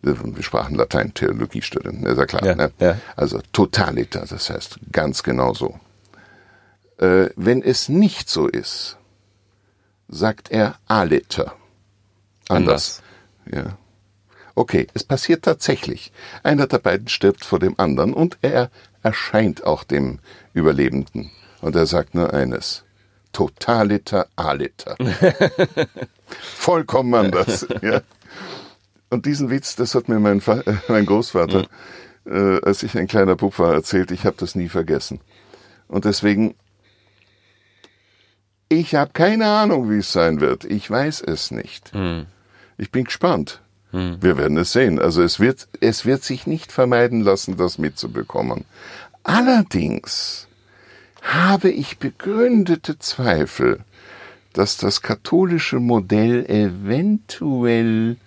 Wir 0.01 0.43
sprachen 0.43 0.75
Latein, 0.75 1.13
Theologiestudenten, 1.13 2.07
ist 2.07 2.17
ja 2.17 2.25
klar. 2.25 2.45
Ja, 2.45 2.55
ne? 2.55 2.71
ja. 2.79 2.97
Also 3.15 3.39
totaliter, 3.53 4.25
das 4.27 4.49
heißt 4.49 4.79
ganz 4.91 5.21
genau 5.21 5.53
so. 5.53 5.79
Äh, 6.97 7.29
wenn 7.35 7.61
es 7.61 7.87
nicht 7.87 8.29
so 8.29 8.47
ist, 8.47 8.97
sagt 10.07 10.51
er 10.51 10.75
aliter. 10.87 11.55
Anders. 12.47 13.01
Anders. 13.45 13.65
Ja. 13.65 13.77
Okay, 14.55 14.87
es 14.93 15.03
passiert 15.03 15.43
tatsächlich. 15.43 16.11
Einer 16.43 16.67
der 16.67 16.79
beiden 16.79 17.09
stirbt 17.09 17.43
vor 17.43 17.59
dem 17.59 17.77
anderen 17.77 18.13
und 18.13 18.37
er 18.41 18.69
erscheint 19.03 19.65
auch 19.65 19.83
dem 19.83 20.19
Überlebenden. 20.53 21.31
Und 21.61 21.75
er 21.75 21.85
sagt 21.85 22.15
nur 22.15 22.33
eines. 22.33 22.83
Totaliter 23.33 24.27
aliter. 24.37 24.95
Vollkommen 26.39 27.13
anders. 27.13 27.67
ja. 27.81 28.01
Und 29.09 29.25
diesen 29.25 29.49
Witz, 29.49 29.75
das 29.75 29.93
hat 29.93 30.07
mir 30.07 30.19
mein, 30.19 30.39
äh, 30.39 30.73
mein 30.87 31.05
Großvater, 31.05 31.67
mhm. 32.23 32.31
äh, 32.31 32.61
als 32.61 32.83
ich 32.83 32.97
ein 32.97 33.07
kleiner 33.07 33.35
Bub 33.35 33.59
war, 33.59 33.73
erzählt. 33.73 34.11
Ich 34.11 34.25
habe 34.25 34.37
das 34.39 34.55
nie 34.55 34.69
vergessen. 34.69 35.19
Und 35.89 36.05
deswegen 36.05 36.55
ich 38.69 38.95
habe 38.95 39.11
keine 39.13 39.47
Ahnung, 39.47 39.89
wie 39.89 39.97
es 39.97 40.11
sein 40.11 40.41
wird. 40.41 40.65
Ich 40.65 40.89
weiß 40.89 41.21
es 41.21 41.51
nicht. 41.51 41.93
Hm. 41.93 42.25
Ich 42.77 42.91
bin 42.91 43.05
gespannt. 43.05 43.61
Hm. 43.91 44.17
Wir 44.21 44.37
werden 44.37 44.57
es 44.57 44.71
sehen. 44.71 44.99
Also 44.99 45.21
es 45.21 45.39
wird, 45.39 45.67
es 45.81 46.05
wird 46.05 46.23
sich 46.23 46.47
nicht 46.47 46.71
vermeiden 46.71 47.21
lassen, 47.21 47.57
das 47.57 47.77
mitzubekommen. 47.77 48.65
Allerdings 49.23 50.47
habe 51.21 51.69
ich 51.69 51.97
begründete 51.97 52.99
Zweifel, 52.99 53.79
dass 54.53 54.77
das 54.77 55.01
katholische 55.01 55.79
Modell 55.79 56.45
eventuell 56.45 58.17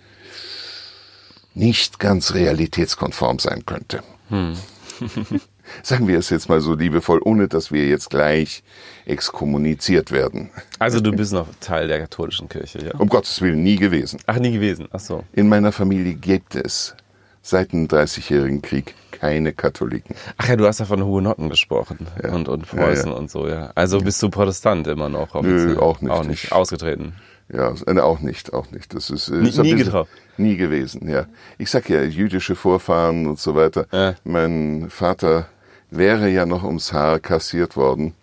nicht 1.53 1.99
ganz 1.99 2.33
realitätskonform 2.33 3.39
sein 3.39 3.65
könnte. 3.65 4.03
Hm. 4.29 4.53
Sagen 5.83 6.07
wir 6.07 6.17
es 6.19 6.29
jetzt 6.29 6.49
mal 6.49 6.59
so 6.61 6.73
liebevoll, 6.75 7.19
ohne 7.23 7.47
dass 7.47 7.71
wir 7.71 7.87
jetzt 7.87 8.09
gleich 8.09 8.63
exkommuniziert 9.05 10.11
werden. 10.11 10.49
Also 10.79 10.99
du 10.99 11.11
bist 11.11 11.33
noch 11.33 11.47
Teil 11.59 11.87
der 11.87 11.99
katholischen 11.99 12.47
Kirche, 12.49 12.79
ja? 12.85 12.95
Um 12.97 13.09
Gottes 13.09 13.41
Willen, 13.41 13.61
nie 13.63 13.75
gewesen. 13.75 14.19
Ach, 14.25 14.37
nie 14.39 14.51
gewesen, 14.51 14.87
ach 14.91 14.99
so. 14.99 15.23
In 15.33 15.47
meiner 15.49 15.71
Familie 15.71 16.13
gibt 16.15 16.55
es 16.55 16.95
seit 17.41 17.71
dem 17.73 17.87
Dreißigjährigen 17.87 18.61
Krieg 18.61 18.95
keine 19.11 19.53
Katholiken. 19.53 20.15
Ach 20.37 20.47
ja, 20.47 20.55
du 20.55 20.65
hast 20.65 20.79
ja 20.79 20.85
von 20.85 21.03
Hugenotten 21.03 21.49
gesprochen 21.49 22.07
Ja. 22.23 22.31
und, 22.33 22.47
und 22.47 22.67
Preußen 22.67 23.07
Ja, 23.09 23.13
ja. 23.13 23.19
und 23.19 23.29
so, 23.29 23.47
ja. 23.47 23.71
Also 23.75 23.99
bist 23.99 24.21
du 24.23 24.29
Protestant 24.29 24.87
immer 24.87 25.09
noch? 25.09 25.33
Nö, 25.41 25.77
auch 25.79 26.01
nicht. 26.01 26.11
Auch 26.11 26.23
nicht, 26.23 26.45
Ich- 26.45 26.51
ausgetreten. 26.51 27.13
Ja, 27.51 27.73
äh, 27.87 27.99
auch 27.99 28.19
nicht, 28.19 28.53
auch 28.53 28.69
nicht. 28.71 28.93
Das 28.93 29.09
ist, 29.09 29.29
Nie- 29.29 29.49
ist 29.49 29.57
nie 29.57 29.73
getraut. 29.75 30.07
Nie 30.37 30.55
gewesen, 30.55 31.09
ja. 31.09 31.25
Ich 31.57 31.71
sag 31.71 31.89
ja, 31.89 32.03
jüdische 32.03 32.55
Vorfahren 32.55 33.25
und 33.25 33.39
so 33.39 33.55
weiter. 33.55 33.87
Mein 34.23 34.85
Vater 34.89 35.47
wäre 35.91 36.29
ja 36.29 36.45
noch 36.45 36.63
ums 36.63 36.93
Haar 36.93 37.19
kassiert 37.19 37.75
worden, 37.75 38.13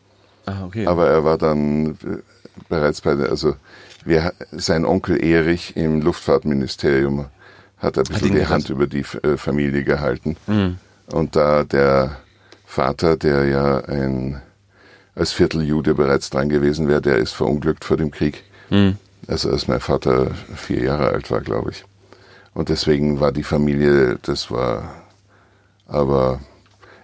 Ah, 0.46 0.64
okay. 0.64 0.86
aber 0.86 1.08
er 1.08 1.24
war 1.24 1.38
dann 1.38 1.90
äh, 2.04 2.18
bereits 2.68 3.00
bei 3.00 3.14
der, 3.14 3.30
also 3.30 3.56
wir, 4.04 4.32
sein 4.52 4.84
Onkel 4.84 5.22
Erich 5.22 5.76
im 5.76 6.00
Luftfahrtministerium 6.00 7.26
hat 7.78 7.98
ein 7.98 8.04
bisschen 8.04 8.34
die. 8.34 8.46
Hand 8.46 8.70
über 8.70 8.86
die 8.86 9.04
äh, 9.22 9.36
Familie 9.36 9.82
gehalten. 9.84 10.36
Mhm. 10.46 10.78
Und 11.12 11.36
da 11.36 11.64
der 11.64 12.16
Vater, 12.64 13.16
der 13.16 13.46
ja 13.46 13.78
ein 13.84 14.40
als 15.14 15.32
Vierteljude 15.32 15.94
bereits 15.94 16.30
dran 16.30 16.48
gewesen 16.48 16.88
wäre, 16.88 17.00
der 17.00 17.16
ist 17.16 17.32
verunglückt 17.32 17.84
vor 17.84 17.96
dem 17.96 18.10
Krieg. 18.10 18.44
Mhm. 18.70 18.96
Also 19.26 19.50
als 19.50 19.66
mein 19.66 19.80
Vater 19.80 20.30
vier 20.54 20.82
Jahre 20.84 21.08
alt 21.08 21.30
war, 21.30 21.40
glaube 21.40 21.70
ich. 21.70 21.84
Und 22.54 22.68
deswegen 22.68 23.18
war 23.20 23.32
die 23.32 23.42
Familie, 23.42 24.18
das 24.22 24.50
war, 24.50 25.02
aber 25.86 26.40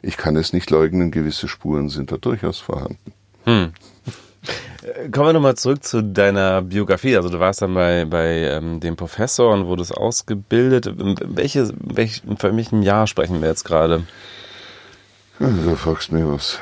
ich 0.02 0.16
kann 0.16 0.36
es 0.36 0.52
nicht 0.52 0.70
leugnen, 0.70 1.10
gewisse 1.10 1.48
Spuren 1.48 1.88
sind 1.88 2.12
da 2.12 2.16
durchaus 2.16 2.58
vorhanden. 2.58 3.12
Kommen 3.44 3.72
wir 5.28 5.32
nochmal 5.32 5.56
zurück 5.56 5.84
zu 5.84 6.02
deiner 6.02 6.62
Biografie. 6.62 7.16
Also 7.16 7.28
du 7.28 7.38
warst 7.38 7.62
dann 7.62 7.74
bei, 7.74 8.04
bei 8.04 8.26
ähm, 8.48 8.80
dem 8.80 8.96
Professor 8.96 9.52
und 9.52 9.66
wurdest 9.66 9.96
ausgebildet. 9.96 10.86
In 10.86 11.16
Welche, 11.24 11.72
welch, 11.78 12.22
in 12.26 12.36
welchem 12.42 12.82
Jahr 12.82 13.06
sprechen 13.06 13.40
wir 13.40 13.48
jetzt 13.48 13.64
gerade? 13.64 14.02
Du 15.38 15.76
fragst 15.76 16.10
mir 16.10 16.28
was. 16.28 16.58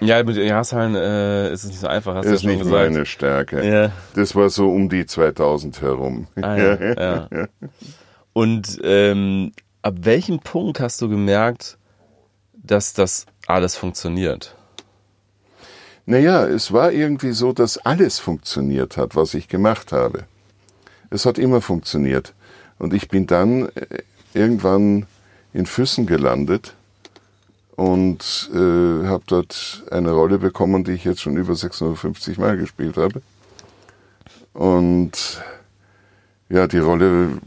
Ja, 0.00 0.22
mit 0.22 0.36
den 0.36 0.46
Jahreszahlen 0.46 0.94
äh, 0.94 1.52
ist 1.52 1.64
es 1.64 1.70
nicht 1.70 1.80
so 1.80 1.86
einfach, 1.86 2.14
hast 2.14 2.24
du 2.24 2.30
ja 2.30 2.34
ist 2.34 2.42
schon 2.42 2.50
nicht 2.52 2.62
gesagt. 2.62 2.90
meine 2.90 3.04
Stärke. 3.04 3.68
Ja. 3.68 3.92
Das 4.14 4.34
war 4.34 4.48
so 4.48 4.70
um 4.70 4.88
die 4.88 5.04
2000 5.04 5.82
herum. 5.82 6.26
Ah, 6.40 6.56
ja, 6.56 6.94
ja. 6.94 7.28
Und 8.32 8.78
ähm, 8.82 9.52
ab 9.82 9.94
welchem 10.02 10.38
Punkt 10.38 10.80
hast 10.80 11.02
du 11.02 11.08
gemerkt, 11.08 11.76
dass 12.62 12.92
das 12.92 13.26
alles 13.46 13.76
funktioniert? 13.76 14.56
Naja, 16.06 16.46
es 16.46 16.72
war 16.72 16.92
irgendwie 16.92 17.32
so, 17.32 17.52
dass 17.52 17.78
alles 17.78 18.18
funktioniert 18.18 18.96
hat, 18.96 19.14
was 19.16 19.34
ich 19.34 19.48
gemacht 19.48 19.92
habe. 19.92 20.24
Es 21.10 21.26
hat 21.26 21.38
immer 21.38 21.60
funktioniert. 21.60 22.34
Und 22.78 22.94
ich 22.94 23.08
bin 23.08 23.26
dann 23.26 23.68
äh, 23.68 24.02
irgendwann 24.34 25.06
in 25.52 25.66
Füssen 25.66 26.06
gelandet 26.06 26.74
und 27.76 28.50
äh, 28.52 29.06
habe 29.06 29.22
dort 29.26 29.84
eine 29.90 30.12
Rolle 30.12 30.38
bekommen, 30.38 30.84
die 30.84 30.92
ich 30.92 31.04
jetzt 31.04 31.20
schon 31.20 31.36
über 31.36 31.54
650 31.54 32.38
Mal 32.38 32.56
gespielt 32.56 32.96
habe. 32.96 33.22
Und 34.52 35.42
ja, 36.48 36.66
die 36.66 36.78
Rolle 36.78 37.38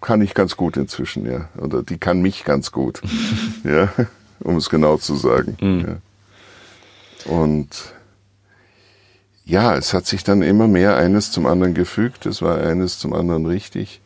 kann 0.00 0.20
ich 0.20 0.34
ganz 0.34 0.56
gut 0.56 0.76
inzwischen, 0.76 1.30
ja. 1.30 1.48
Oder 1.56 1.82
die 1.82 1.98
kann 1.98 2.20
mich 2.20 2.44
ganz 2.44 2.72
gut, 2.72 3.00
ja, 3.64 3.92
um 4.40 4.56
es 4.56 4.70
genau 4.70 4.96
zu 4.96 5.16
sagen. 5.16 5.56
Ja. 7.26 7.32
Und 7.32 7.94
ja, 9.44 9.76
es 9.76 9.92
hat 9.92 10.06
sich 10.06 10.24
dann 10.24 10.42
immer 10.42 10.68
mehr 10.68 10.96
eines 10.96 11.30
zum 11.30 11.46
anderen 11.46 11.74
gefügt. 11.74 12.26
Es 12.26 12.42
war 12.42 12.58
eines 12.58 12.98
zum 12.98 13.12
anderen 13.12 13.46
richtig. 13.46 14.00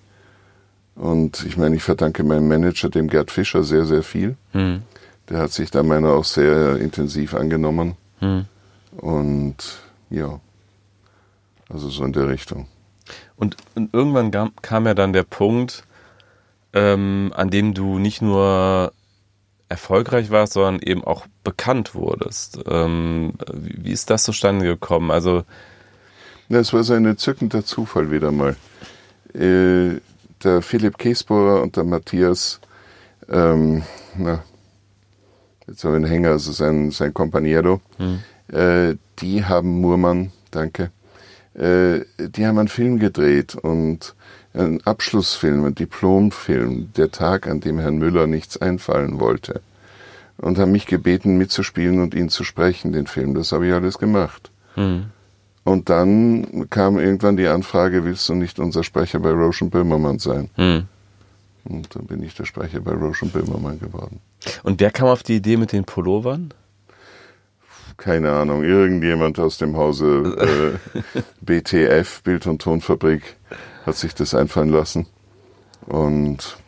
Und 0.97 1.45
ich 1.47 1.57
meine, 1.57 1.77
ich 1.77 1.85
verdanke 1.85 2.25
meinem 2.25 2.49
Manager, 2.49 2.89
dem 2.89 3.09
Gerd 3.09 3.31
Fischer, 3.31 3.63
sehr, 3.63 3.85
sehr 3.85 4.03
viel. 4.03 4.37
Hm. 4.53 4.83
Der 5.29 5.39
hat 5.39 5.53
sich 5.53 5.71
da 5.71 5.83
meiner 5.83 6.11
auch 6.11 6.25
sehr 6.25 6.77
intensiv 6.77 7.35
angenommen. 7.35 7.97
Hm. 8.19 8.47
Und 8.97 9.57
ja, 10.11 10.41
also 11.69 11.89
so 11.89 12.05
in 12.05 12.13
der 12.13 12.29
Richtung. 12.29 12.67
Und, 13.37 13.57
und 13.77 13.95
irgendwann 13.95 14.33
kam, 14.33 14.53
kam 14.61 14.87
ja 14.87 14.95
dann 14.95 15.13
der 15.13 15.23
Punkt, 15.23 15.85
ähm, 16.73 17.33
an 17.37 17.51
dem 17.51 17.75
du 17.75 17.99
nicht 17.99 18.21
nur 18.21 18.93
erfolgreich 19.69 20.31
warst, 20.31 20.55
sondern 20.55 20.81
eben 20.81 21.05
auch 21.05 21.27
bekannt 21.45 21.95
wurdest. 21.95 22.61
Ähm, 22.69 23.35
wie, 23.53 23.93
ist 23.93 24.11
das 24.11 24.25
zustande 24.25 24.65
gekommen? 24.65 25.11
Also, 25.11 25.45
Ja, 26.49 26.61
es 26.61 26.73
war 26.73 26.83
so 26.83 26.95
ein 26.95 27.05
entzückender 27.05 27.65
Zufall 27.65 28.11
wieder 28.11 28.33
mal. 28.33 28.57
Äh, 29.35 30.01
der 30.43 30.63
Philipp 30.63 30.99
Käsbohrer 30.99 31.63
und 31.63 31.77
der 31.77 31.85
Matthias, 31.85 32.61
ähm, 33.29 33.83
na, 34.17 34.43
jetzt 35.67 35.85
habe 35.85 35.95
ich 35.95 36.03
einen 36.03 36.11
Hänger, 36.11 36.31
also 36.31 36.53
sein, 36.53 36.91
sein 36.91 37.13
Companiero, 37.13 37.81
äh, 38.53 38.95
die 39.19 39.45
haben 39.45 39.81
Murmann, 39.81 40.33
danke, 40.51 40.91
äh, 41.55 42.01
die 42.19 42.47
haben 42.47 42.59
einen 42.59 42.69
Film 42.69 42.99
gedreht 42.99 43.55
und 43.57 44.15
einen 44.59 44.85
Abschlussfilm, 44.87 45.65
einen 45.65 45.75
Diplomfilm, 45.75 46.93
der 46.97 47.11
Tag, 47.11 47.47
an 47.47 47.61
dem 47.61 47.79
Herrn 47.79 47.99
Müller 47.99 48.27
nichts 48.27 48.57
einfallen 48.57 49.21
wollte. 49.21 49.61
Und 50.37 50.59
haben 50.59 50.73
mich 50.73 50.87
gebeten, 50.87 51.37
mitzuspielen 51.39 52.01
und 52.01 52.15
ihn 52.15 52.29
zu 52.29 52.45
sprechen, 52.45 52.93
den 52.93 53.07
Film. 53.07 53.35
Das 53.35 53.53
habe 53.53 53.67
ich 53.67 53.73
alles 53.73 53.99
gemacht. 53.99 54.51
hm. 54.75 55.07
Und 55.65 55.91
dann 55.91 56.71
kam 56.71 56.99
irgendwann 56.99 57.37
die 57.37 57.47
Anfrage, 57.47 58.03
willst 58.03 58.27
du 58.31 58.35
nicht 58.35 58.59
unser 58.59 58.83
Sprecher 58.83 59.19
bei 59.19 59.33
Roche 59.33 59.65
und 59.65 59.71
Böhmermann 59.71 60.19
sein? 60.19 60.49
Hm. 60.55 60.87
Und 61.65 61.95
dann 61.95 62.07
bin 62.07 62.23
ich 62.23 62.35
der 62.35 62.47
Sprecher 62.47 62.81
bei 62.81 62.93
Roche 62.93 63.27
und 63.27 63.35
Böhmermann 63.35 63.79
geworden. 63.79 64.21
Und 64.63 64.81
wer 64.81 64.91
kam 64.91 65.09
auf 65.09 65.23
die 65.23 65.37
Idee 65.37 65.59
mit 65.59 65.73
den 65.73 65.85
Pullovern? 65.85 66.55
Keine 67.99 68.33
Ahnung, 68.33 68.65
irgendjemand 68.65 69.39
aus 69.39 69.59
dem 69.59 69.77
Hause 69.77 70.79
äh, 71.15 71.21
BTF, 71.43 72.23
Bild- 72.23 72.47
und 72.47 72.63
Tonfabrik, 72.63 73.37
hat 73.89 73.97
sich 73.97 74.15
das 74.15 74.35
einfallen 74.35 74.71
lassen. 74.71 75.07
Und 75.87 76.59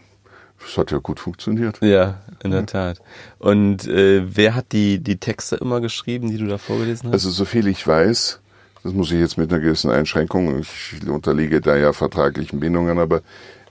es 0.67 0.77
hat 0.77 0.91
ja 0.91 0.99
gut 0.99 1.21
funktioniert. 1.21 1.79
Ja, 1.81 2.21
in 2.43 2.51
der 2.51 2.67
Tat. 2.67 3.01
Und 3.39 3.87
äh, 3.87 4.23
wer 4.25 4.55
hat 4.55 4.73
die, 4.73 4.99
die 4.99 5.19
Texte 5.19 5.57
immer 5.57 5.81
geschrieben, 5.81 6.31
die 6.31 6.39
du 6.39 6.47
da 6.47 6.59
vorgelesen 6.59 7.09
hast? 7.09 7.15
Also 7.15 7.31
soviel 7.31 7.67
ich 7.69 7.87
weiß, 7.87 8.41
das 8.83 8.93
muss 8.93 9.11
ich 9.11 9.21
jetzt 9.21 9.37
mit 9.37 9.53
einer 9.53 9.61
gewissen 9.61 9.91
Einschränkung, 9.91 10.61
ich 10.61 11.07
unterliege 11.07 11.61
da 11.61 11.77
ja 11.77 11.93
vertraglichen 11.93 12.61
Bindungen, 12.61 12.99
aber 12.99 13.23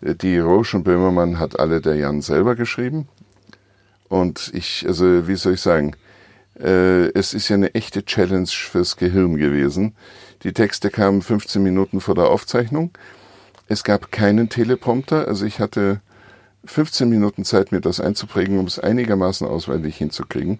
äh, 0.01 0.15
die 0.15 0.37
Roche 0.39 0.77
und 0.77 0.83
Böhmermann 0.83 1.39
hat 1.39 1.59
alle 1.59 1.81
der 1.81 1.95
Jan 1.95 2.21
selber 2.21 2.55
geschrieben. 2.55 3.07
Und 4.07 4.51
ich, 4.53 4.85
also 4.87 5.27
wie 5.27 5.35
soll 5.35 5.53
ich 5.53 5.61
sagen, 5.61 5.95
äh, 6.59 7.09
es 7.13 7.33
ist 7.33 7.49
ja 7.49 7.55
eine 7.55 7.73
echte 7.75 8.03
Challenge 8.03 8.47
fürs 8.47 8.97
Gehirn 8.97 9.37
gewesen. 9.37 9.95
Die 10.43 10.53
Texte 10.53 10.89
kamen 10.89 11.21
15 11.21 11.61
Minuten 11.61 12.01
vor 12.01 12.15
der 12.15 12.27
Aufzeichnung. 12.29 12.91
Es 13.69 13.83
gab 13.83 14.11
keinen 14.11 14.49
Teleprompter, 14.49 15.27
also 15.27 15.45
ich 15.45 15.59
hatte 15.59 16.01
15 16.65 17.07
Minuten 17.07 17.45
Zeit, 17.45 17.71
mir 17.71 17.81
das 17.81 18.01
einzuprägen, 18.01 18.57
um 18.57 18.65
es 18.65 18.79
einigermaßen 18.79 19.47
auswendig 19.47 19.95
hinzukriegen. 19.95 20.59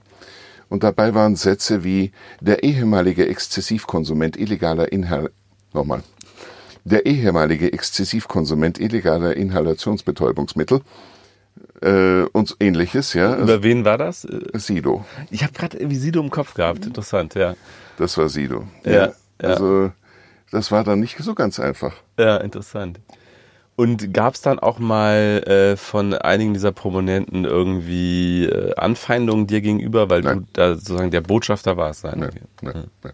Und 0.69 0.83
dabei 0.83 1.15
waren 1.15 1.35
Sätze 1.35 1.83
wie 1.83 2.11
der 2.39 2.63
ehemalige 2.63 3.27
Exzessivkonsument 3.27 4.37
illegaler 4.37 4.91
Inhal 4.91 5.31
nochmal. 5.73 6.03
Der 6.83 7.07
ehemalige 7.07 7.73
Exzessivkonsument 7.73 8.79
illegaler 8.79 9.35
Inhalationsbetäubungsmittel 9.35 10.81
äh, 11.81 12.21
und 12.31 12.57
ähnliches, 12.59 13.13
ja. 13.13 13.35
Über 13.37 13.63
wen 13.63 13.85
war 13.85 13.97
das? 13.97 14.27
Sido. 14.53 15.03
Ich 15.31 15.41
habe 15.41 15.53
gerade 15.53 15.77
irgendwie 15.77 15.97
Sido 15.97 16.21
im 16.21 16.29
Kopf 16.29 16.53
gehabt. 16.53 16.85
Interessant, 16.85 17.33
ja. 17.33 17.55
Das 17.97 18.17
war 18.19 18.29
Sido. 18.29 18.67
Ja, 18.85 18.91
ja. 18.91 19.13
Also 19.39 19.91
das 20.51 20.71
war 20.71 20.83
dann 20.83 20.99
nicht 20.99 21.17
so 21.19 21.35
ganz 21.35 21.59
einfach. 21.59 21.93
Ja, 22.17 22.37
interessant. 22.37 22.99
Und 23.75 24.13
gab 24.13 24.33
es 24.33 24.41
dann 24.41 24.59
auch 24.59 24.77
mal 24.79 25.43
äh, 25.47 25.77
von 25.77 26.13
einigen 26.13 26.53
dieser 26.53 26.73
Prominenten 26.73 27.45
irgendwie 27.45 28.43
äh, 28.45 28.75
Anfeindungen 28.75 29.47
dir 29.47 29.61
gegenüber, 29.61 30.09
weil 30.09 30.21
Nein. 30.21 30.39
du 30.39 30.45
da 30.53 30.75
sozusagen 30.75 31.11
der 31.11 31.21
Botschafter 31.21 31.77
warst? 31.77 32.03
Nein. 32.03 32.19
Nein, 32.19 32.31
nein, 32.61 32.87
nein. 33.03 33.13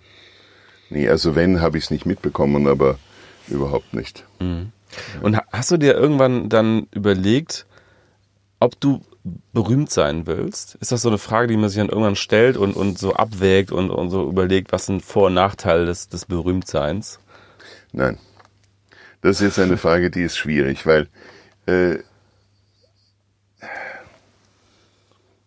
Nee, 0.90 1.08
also 1.08 1.36
wenn, 1.36 1.62
habe 1.62 1.78
ich 1.78 1.86
es 1.86 1.92
nicht 1.92 2.06
mitbekommen, 2.06 2.68
aber 2.68 2.98
überhaupt 3.48 3.94
nicht. 3.94 4.24
Und 4.40 5.38
ha- 5.38 5.44
hast 5.52 5.70
du 5.72 5.78
dir 5.78 5.94
irgendwann 5.96 6.50
dann 6.50 6.88
überlegt, 6.92 7.66
ob 8.60 8.80
du 8.80 9.02
berühmt 9.54 9.92
sein 9.92 10.26
willst? 10.28 10.76
Ist 10.76 10.92
das 10.92 11.02
so 11.02 11.10
eine 11.10 11.18
Frage, 11.18 11.48
die 11.48 11.58
man 11.58 11.70
sich 11.70 11.78
dann 11.78 11.90
irgendwann 11.90 12.16
stellt 12.16 12.58
und, 12.58 12.76
und 12.76 12.98
so 12.98 13.14
abwägt 13.14 13.72
und, 13.72 13.90
und 13.90 14.10
so 14.10 14.28
überlegt, 14.30 14.72
was 14.72 14.86
sind 14.86 15.04
Vor- 15.04 15.28
und 15.28 15.34
Nachteile 15.36 15.86
des, 15.86 16.10
des 16.10 16.26
Berühmtseins? 16.26 17.20
Nein. 17.96 18.18
Das 19.22 19.38
ist 19.38 19.42
jetzt 19.42 19.60
eine 19.60 19.78
Frage, 19.78 20.12
die 20.12 20.22
ist 20.22 20.38
schwierig, 20.38 20.86
weil 20.86 21.08
äh, 21.66 22.00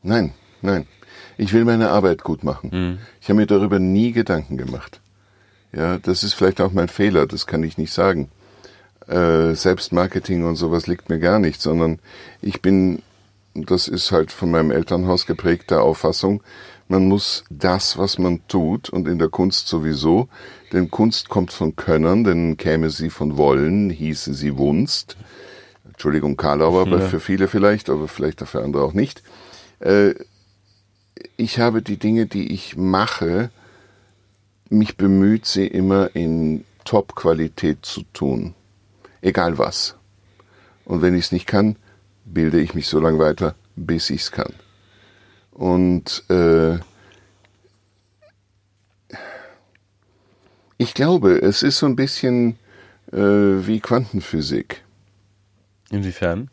nein, 0.02 0.32
nein. 0.62 0.86
Ich 1.36 1.52
will 1.52 1.64
meine 1.64 1.90
Arbeit 1.90 2.24
gut 2.24 2.42
machen. 2.42 2.70
Mhm. 2.72 2.98
Ich 3.20 3.28
habe 3.28 3.38
mir 3.38 3.46
darüber 3.46 3.78
nie 3.78 4.12
Gedanken 4.12 4.56
gemacht. 4.56 5.00
Ja, 5.72 5.98
das 5.98 6.24
ist 6.24 6.32
vielleicht 6.32 6.62
auch 6.62 6.72
mein 6.72 6.88
Fehler, 6.88 7.26
das 7.26 7.46
kann 7.46 7.62
ich 7.62 7.76
nicht 7.76 7.92
sagen. 7.92 8.30
Äh, 9.06 9.54
Selbstmarketing 9.54 10.44
und 10.44 10.56
sowas 10.56 10.86
liegt 10.86 11.10
mir 11.10 11.18
gar 11.18 11.38
nicht, 11.38 11.60
sondern 11.60 11.98
ich 12.40 12.62
bin, 12.62 13.02
das 13.54 13.88
ist 13.88 14.10
halt 14.10 14.32
von 14.32 14.50
meinem 14.50 14.70
Elternhaus 14.70 15.26
geprägte 15.26 15.82
Auffassung, 15.82 16.42
man 16.88 17.06
muss 17.06 17.44
das, 17.50 17.98
was 17.98 18.18
man 18.18 18.40
tut, 18.48 18.88
und 18.88 19.06
in 19.06 19.18
der 19.18 19.28
Kunst 19.28 19.68
sowieso, 19.68 20.28
denn 20.72 20.90
Kunst 20.90 21.28
kommt 21.28 21.52
von 21.52 21.76
Könnern, 21.76 22.24
denn 22.24 22.56
käme 22.56 22.90
sie 22.90 23.10
von 23.10 23.36
Wollen, 23.36 23.90
hieße 23.90 24.34
sie 24.34 24.56
Wunst. 24.56 25.16
Entschuldigung, 25.84 26.36
Karlauer, 26.36 26.82
aber 26.82 27.00
für 27.00 27.20
viele 27.20 27.48
vielleicht, 27.48 27.90
aber 27.90 28.08
vielleicht 28.08 28.42
auch 28.42 28.48
für 28.48 28.62
andere 28.62 28.84
auch 28.84 28.94
nicht. 28.94 29.22
Äh, 29.80 30.14
ich 31.36 31.58
habe 31.58 31.82
die 31.82 31.98
Dinge, 31.98 32.26
die 32.26 32.52
ich 32.52 32.76
mache, 32.76 33.50
mich 34.70 34.96
bemüht, 34.96 35.46
sie 35.46 35.66
immer 35.66 36.14
in 36.14 36.64
Top-Qualität 36.84 37.84
zu 37.84 38.02
tun. 38.12 38.54
Egal 39.20 39.58
was. 39.58 39.96
Und 40.84 41.02
wenn 41.02 41.14
ich 41.14 41.26
es 41.26 41.32
nicht 41.32 41.46
kann, 41.46 41.76
bilde 42.24 42.60
ich 42.60 42.74
mich 42.74 42.86
so 42.86 43.00
lange 43.00 43.18
weiter, 43.18 43.54
bis 43.76 44.10
ich 44.10 44.22
es 44.22 44.32
kann. 44.32 44.52
Und 45.58 46.22
äh, 46.30 46.78
ich 50.76 50.94
glaube, 50.94 51.42
es 51.42 51.64
ist 51.64 51.78
so 51.78 51.86
ein 51.86 51.96
bisschen 51.96 52.56
äh, 53.12 53.16
wie 53.18 53.80
Quantenphysik. 53.80 54.84
Inwiefern? 55.90 56.48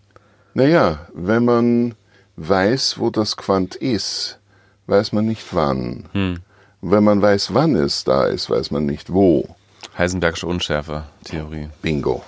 Naja, 0.56 1.08
wenn 1.14 1.46
man 1.46 1.94
weiß, 2.38 2.98
wo 2.98 3.12
das 3.12 3.38
Quant 3.38 3.76
ist, 3.76 4.40
weiß 4.88 5.14
man 5.14 5.28
nicht 5.28 5.54
wann. 5.54 6.10
Hm. 6.14 6.40
Wenn 6.82 7.04
man 7.04 7.22
weiß, 7.22 7.54
wann 7.54 7.76
es 7.76 8.06
da 8.06 8.26
ist, 8.26 8.50
weiß 8.50 8.72
man 8.72 8.88
nicht 8.88 9.14
wo. 9.14 9.56
Heisenbergsche 9.96 10.48
Unschärfe-Theorie. 10.48 11.70
Bingo. 11.84 12.24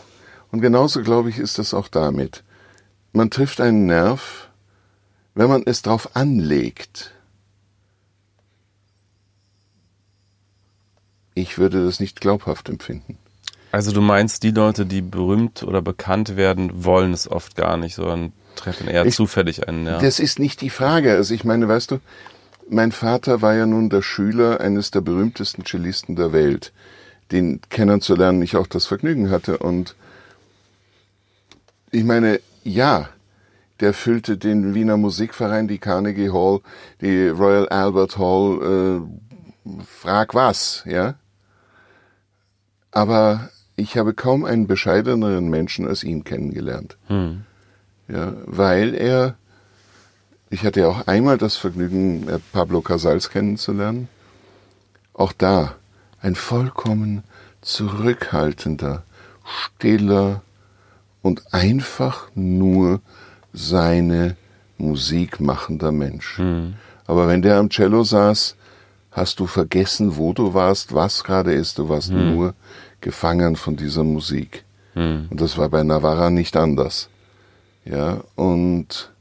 Und 0.52 0.62
genauso, 0.62 1.02
glaube 1.02 1.32
ich, 1.32 1.40
ist 1.40 1.58
das 1.58 1.74
auch 1.74 1.88
damit. 1.88 2.44
Man 3.14 3.32
trifft 3.32 3.62
einen 3.62 3.88
Nerv, 3.88 4.47
wenn 5.38 5.50
man 5.50 5.64
es 5.66 5.82
drauf 5.84 6.16
anlegt. 6.16 7.12
Ich 11.36 11.58
würde 11.60 11.86
das 11.86 12.00
nicht 12.00 12.20
glaubhaft 12.20 12.68
empfinden. 12.70 13.18
Also 13.72 13.92
du 13.92 14.02
meinst, 14.02 14.42
die 14.44 14.52
Leute, 14.52 14.86
die 14.86 15.02
berühmt 15.02 15.62
oder 15.62 15.82
bekannt 15.82 16.36
werden, 16.36 16.84
wollen 16.84 17.14
es 17.14 17.30
oft 17.30 17.56
gar 17.56 17.78
nicht, 17.78 17.96
sondern 17.96 18.34
treffen 18.56 18.88
eher 18.88 19.06
Ich- 19.06 19.16
zufällig 19.16 19.68
einen 19.68 19.84
Nerv. 19.84 20.02
Das 20.02 20.20
ist 20.20 20.40
nicht 20.40 20.62
die 20.62 20.72
Frage. 20.72 21.14
Also 21.14 21.34
ich 21.36 21.44
meine, 21.44 21.68
weißt 21.68 21.92
du, 21.92 22.00
mein 22.70 22.92
Vater 22.92 23.42
war 23.44 23.54
ja 23.54 23.66
nun 23.68 23.90
der 23.90 24.02
Schüler 24.02 24.60
eines 24.62 24.90
der 24.90 25.02
berühmtesten 25.02 25.64
Cellisten 25.64 26.16
der 26.16 26.34
Welt, 26.34 26.72
den 27.32 27.62
kennenzulernen 27.70 28.42
ich 28.42 28.56
auch 28.56 28.68
das 28.68 28.88
Vergnügen 28.88 29.30
hatte. 29.30 29.60
Und 29.60 29.96
ich 31.92 32.04
meine, 32.04 32.40
ja, 32.64 33.10
der 33.80 33.94
füllte 33.94 34.38
den 34.38 34.74
Wiener 34.74 34.98
Musikverein, 34.98 35.68
die 35.68 35.78
Carnegie 35.78 36.32
Hall, 36.32 36.62
die 37.02 37.28
Royal 37.28 37.70
Albert 37.70 38.18
Hall, 38.18 39.02
äh, 39.06 39.84
frag 39.86 40.34
was, 40.34 40.84
ja. 40.86 41.16
Aber 42.92 43.50
ich 43.76 43.98
habe 43.98 44.14
kaum 44.14 44.46
einen 44.46 44.68
bescheideneren 44.68 45.50
Menschen 45.50 45.88
als 45.88 46.04
ihn 46.04 46.24
kennengelernt. 46.24 46.98
Hm. 47.08 47.44
Ja, 48.08 48.34
weil 48.46 48.96
er, 48.96 49.36
ich 50.50 50.66
hatte 50.66 50.80
ja 50.82 50.88
auch 50.88 51.08
einmal 51.08 51.38
das 51.38 51.58
Vergnügen, 51.58 52.28
äh, 52.28 52.40
Pablo 52.52 52.82
Casals 52.82 53.30
kennenzulernen. 53.30 54.08
Auch 55.14 55.34
da 55.34 55.76
ein 56.22 56.36
vollkommen 56.36 57.24
zurückhaltender, 57.62 59.04
stiller 59.46 60.42
und 61.22 61.54
einfach 61.54 62.30
nur 62.34 63.02
seine 63.58 64.36
Musik 64.78 65.40
machender 65.40 65.92
Mensch. 65.92 66.38
Hm. 66.38 66.76
Aber 67.06 67.28
wenn 67.28 67.42
der 67.42 67.58
am 67.58 67.70
Cello 67.70 68.04
saß, 68.04 68.56
hast 69.12 69.40
du 69.40 69.48
vergessen, 69.48 70.18
wo 70.18 70.34
du 70.34 70.54
warst, 70.54 70.94
was 70.94 71.24
gerade 71.24 71.54
ist. 71.54 71.80
Du 71.80 71.90
warst 71.90 72.12
nur 72.12 72.54
gefangen 73.02 73.56
von 73.56 73.76
dieser 73.76 74.04
Musik. 74.04 74.64
Hm. 74.94 75.28
Und 75.30 75.42
das 75.42 75.58
war 75.58 75.70
bei 75.70 75.84
Navarra 75.84 76.30
nicht 76.30 76.56
anders. 76.56 77.10
Ja, 77.84 78.22
und 78.36 79.12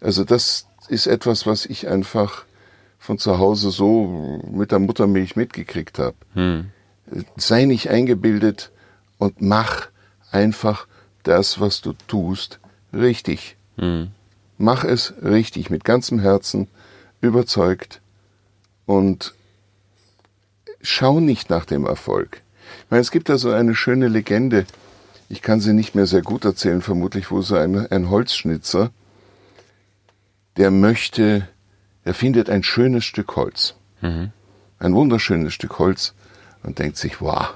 also 0.00 0.24
das 0.24 0.66
ist 0.88 1.06
etwas, 1.06 1.46
was 1.46 1.64
ich 1.64 1.88
einfach 1.88 2.44
von 2.98 3.18
zu 3.18 3.38
Hause 3.38 3.70
so 3.70 4.42
mit 4.50 4.70
der 4.70 4.80
Muttermilch 4.80 5.34
mitgekriegt 5.36 5.98
habe. 5.98 6.16
Hm. 6.34 6.70
Sei 7.36 7.64
nicht 7.64 7.88
eingebildet 7.88 8.70
und 9.18 9.40
mach 9.40 9.88
einfach 10.30 10.86
das, 11.22 11.60
was 11.60 11.80
du 11.80 11.94
tust, 12.06 12.58
richtig. 12.92 13.56
Hm. 13.76 14.08
Mach 14.58 14.84
es 14.84 15.14
richtig, 15.22 15.70
mit 15.70 15.84
ganzem 15.84 16.18
Herzen, 16.20 16.68
überzeugt 17.20 18.00
und 18.86 19.34
schau 20.82 21.20
nicht 21.20 21.50
nach 21.50 21.64
dem 21.64 21.86
Erfolg. 21.86 22.42
Ich 22.84 22.90
meine, 22.90 23.00
es 23.00 23.10
gibt 23.10 23.28
da 23.28 23.38
so 23.38 23.50
eine 23.50 23.74
schöne 23.74 24.08
Legende, 24.08 24.66
ich 25.28 25.40
kann 25.42 25.60
sie 25.60 25.72
nicht 25.72 25.94
mehr 25.94 26.06
sehr 26.06 26.22
gut 26.22 26.44
erzählen, 26.44 26.82
vermutlich, 26.82 27.30
wo 27.30 27.40
so 27.42 27.56
ein, 27.56 27.90
ein 27.90 28.10
Holzschnitzer, 28.10 28.90
der 30.56 30.70
möchte, 30.70 31.48
er 32.04 32.14
findet 32.14 32.50
ein 32.50 32.62
schönes 32.62 33.04
Stück 33.04 33.36
Holz, 33.36 33.74
Mhm. 34.02 34.32
ein 34.78 34.94
wunderschönes 34.94 35.54
Stück 35.54 35.78
Holz 35.78 36.12
und 36.64 36.78
denkt 36.78 36.96
sich, 36.96 37.20
wow, 37.20 37.54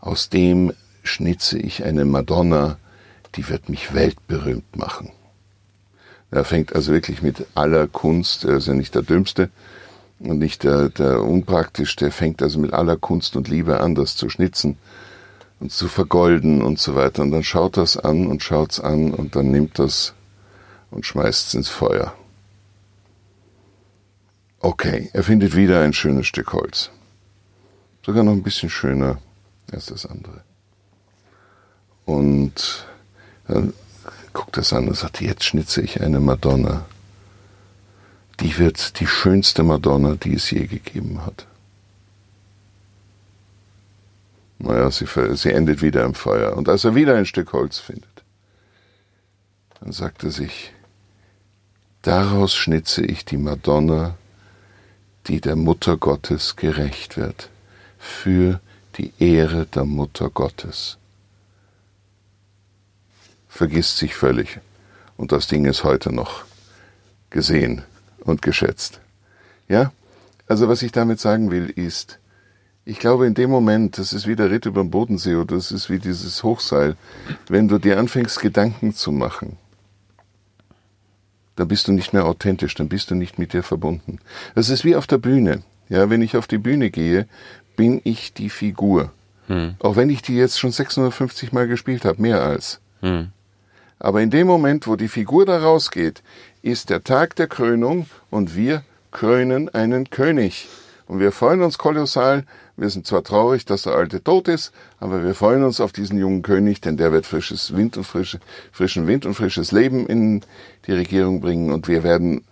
aus 0.00 0.28
dem 0.28 0.72
schnitze 1.02 1.58
ich 1.58 1.84
eine 1.84 2.04
Madonna, 2.04 2.78
die 3.36 3.48
wird 3.48 3.68
mich 3.68 3.94
weltberühmt 3.94 4.76
machen. 4.76 5.12
Er 6.34 6.44
fängt 6.44 6.74
also 6.74 6.90
wirklich 6.90 7.22
mit 7.22 7.46
aller 7.54 7.86
Kunst, 7.86 8.44
er 8.44 8.56
ist 8.56 8.66
ja 8.66 8.74
nicht 8.74 8.96
der 8.96 9.02
Dümmste 9.02 9.50
und 10.18 10.40
nicht 10.40 10.64
der, 10.64 10.88
der 10.88 11.22
unpraktisch, 11.22 11.94
der 11.94 12.10
fängt 12.10 12.42
also 12.42 12.58
mit 12.58 12.72
aller 12.72 12.96
Kunst 12.96 13.36
und 13.36 13.46
Liebe 13.46 13.78
an, 13.78 13.94
das 13.94 14.16
zu 14.16 14.28
schnitzen 14.28 14.76
und 15.60 15.70
zu 15.70 15.86
vergolden 15.86 16.60
und 16.60 16.80
so 16.80 16.96
weiter. 16.96 17.22
Und 17.22 17.30
dann 17.30 17.44
schaut 17.44 17.76
das 17.76 17.96
an 17.96 18.26
und 18.26 18.42
schaut's 18.42 18.80
an 18.80 19.14
und 19.14 19.36
dann 19.36 19.52
nimmt 19.52 19.78
das 19.78 20.12
und 20.90 21.06
schmeißt 21.06 21.46
es 21.46 21.54
ins 21.54 21.68
Feuer. 21.68 22.12
Okay, 24.58 25.10
er 25.12 25.22
findet 25.22 25.54
wieder 25.54 25.82
ein 25.82 25.92
schönes 25.92 26.26
Stück 26.26 26.52
Holz. 26.52 26.90
Sogar 28.04 28.24
noch 28.24 28.32
ein 28.32 28.42
bisschen 28.42 28.70
schöner 28.70 29.18
als 29.70 29.86
das 29.86 30.04
andere. 30.04 30.42
Und 32.06 32.88
dann 33.46 33.72
guckt 34.34 34.58
das 34.58 34.74
an 34.74 34.88
und 34.88 34.96
sagt, 34.96 35.22
jetzt 35.22 35.44
schnitze 35.44 35.80
ich 35.80 36.02
eine 36.02 36.20
Madonna. 36.20 36.84
Die 38.40 38.58
wird 38.58 39.00
die 39.00 39.06
schönste 39.06 39.62
Madonna, 39.62 40.16
die 40.16 40.34
es 40.34 40.50
je 40.50 40.66
gegeben 40.66 41.24
hat. 41.24 41.46
Naja, 44.58 44.90
sie, 44.90 45.06
sie 45.34 45.52
endet 45.52 45.82
wieder 45.82 46.04
im 46.04 46.14
Feuer. 46.14 46.56
Und 46.56 46.68
als 46.68 46.84
er 46.84 46.94
wieder 46.94 47.16
ein 47.16 47.26
Stück 47.26 47.52
Holz 47.52 47.78
findet, 47.78 48.24
dann 49.80 49.92
sagt 49.92 50.24
er 50.24 50.30
sich, 50.30 50.72
daraus 52.02 52.54
schnitze 52.54 53.04
ich 53.04 53.24
die 53.24 53.36
Madonna, 53.36 54.16
die 55.26 55.40
der 55.40 55.56
Mutter 55.56 55.96
Gottes 55.96 56.56
gerecht 56.56 57.16
wird, 57.16 57.50
für 57.98 58.60
die 58.98 59.12
Ehre 59.18 59.66
der 59.66 59.84
Mutter 59.84 60.28
Gottes. 60.28 60.98
Vergisst 63.54 63.98
sich 63.98 64.16
völlig. 64.16 64.58
Und 65.16 65.30
das 65.30 65.46
Ding 65.46 65.64
ist 65.64 65.84
heute 65.84 66.12
noch 66.12 66.44
gesehen 67.30 67.82
und 68.24 68.42
geschätzt. 68.42 68.98
Ja? 69.68 69.92
Also 70.48 70.68
was 70.68 70.82
ich 70.82 70.90
damit 70.90 71.20
sagen 71.20 71.52
will, 71.52 71.70
ist, 71.70 72.18
ich 72.84 72.98
glaube 72.98 73.28
in 73.28 73.34
dem 73.34 73.50
Moment, 73.50 73.96
das 73.96 74.12
ist 74.12 74.26
wie 74.26 74.34
der 74.34 74.50
Ritt 74.50 74.66
über 74.66 74.82
den 74.82 74.90
Bodensee 74.90 75.36
oder 75.36 75.54
das 75.54 75.70
ist 75.70 75.88
wie 75.88 76.00
dieses 76.00 76.42
Hochseil, 76.42 76.96
wenn 77.46 77.68
du 77.68 77.78
dir 77.78 77.96
anfängst, 78.00 78.40
Gedanken 78.40 78.92
zu 78.92 79.12
machen, 79.12 79.56
dann 81.54 81.68
bist 81.68 81.86
du 81.86 81.92
nicht 81.92 82.12
mehr 82.12 82.26
authentisch, 82.26 82.74
dann 82.74 82.88
bist 82.88 83.12
du 83.12 83.14
nicht 83.14 83.38
mit 83.38 83.52
dir 83.52 83.62
verbunden. 83.62 84.18
Das 84.56 84.68
ist 84.68 84.84
wie 84.84 84.96
auf 84.96 85.06
der 85.06 85.18
Bühne. 85.18 85.62
Ja, 85.88 86.10
wenn 86.10 86.22
ich 86.22 86.36
auf 86.36 86.48
die 86.48 86.58
Bühne 86.58 86.90
gehe, 86.90 87.28
bin 87.76 88.00
ich 88.02 88.34
die 88.34 88.50
Figur. 88.50 89.12
Hm. 89.46 89.76
Auch 89.78 89.94
wenn 89.94 90.10
ich 90.10 90.22
die 90.22 90.34
jetzt 90.34 90.58
schon 90.58 90.72
650 90.72 91.52
Mal 91.52 91.68
gespielt 91.68 92.04
habe, 92.04 92.20
mehr 92.20 92.42
als. 92.42 92.80
Hm. 93.00 93.30
Aber 93.98 94.20
in 94.22 94.30
dem 94.30 94.46
Moment, 94.46 94.86
wo 94.86 94.96
die 94.96 95.08
Figur 95.08 95.46
da 95.46 95.58
rausgeht, 95.58 96.22
ist 96.62 96.90
der 96.90 97.04
Tag 97.04 97.36
der 97.36 97.46
Krönung 97.46 98.06
und 98.30 98.56
wir 98.56 98.82
krönen 99.10 99.68
einen 99.68 100.10
König. 100.10 100.68
Und 101.06 101.20
wir 101.20 101.32
freuen 101.32 101.62
uns 101.62 101.78
kolossal. 101.78 102.44
Wir 102.76 102.90
sind 102.90 103.06
zwar 103.06 103.22
traurig, 103.22 103.66
dass 103.66 103.82
der 103.82 103.94
Alte 103.94 104.22
tot 104.22 104.48
ist, 104.48 104.72
aber 104.98 105.22
wir 105.22 105.34
freuen 105.34 105.62
uns 105.62 105.80
auf 105.80 105.92
diesen 105.92 106.18
jungen 106.18 106.42
König, 106.42 106.80
denn 106.80 106.96
der 106.96 107.12
wird 107.12 107.26
frisches 107.26 107.76
Wind 107.76 107.96
und 107.96 108.04
frische, 108.04 108.40
frischen 108.72 109.06
Wind 109.06 109.26
und 109.26 109.34
frisches 109.34 109.70
Leben 109.70 110.06
in 110.06 110.40
die 110.86 110.92
Regierung 110.92 111.40
bringen. 111.40 111.70
Und 111.70 111.86
wir 111.86 112.02
werden 112.02 112.42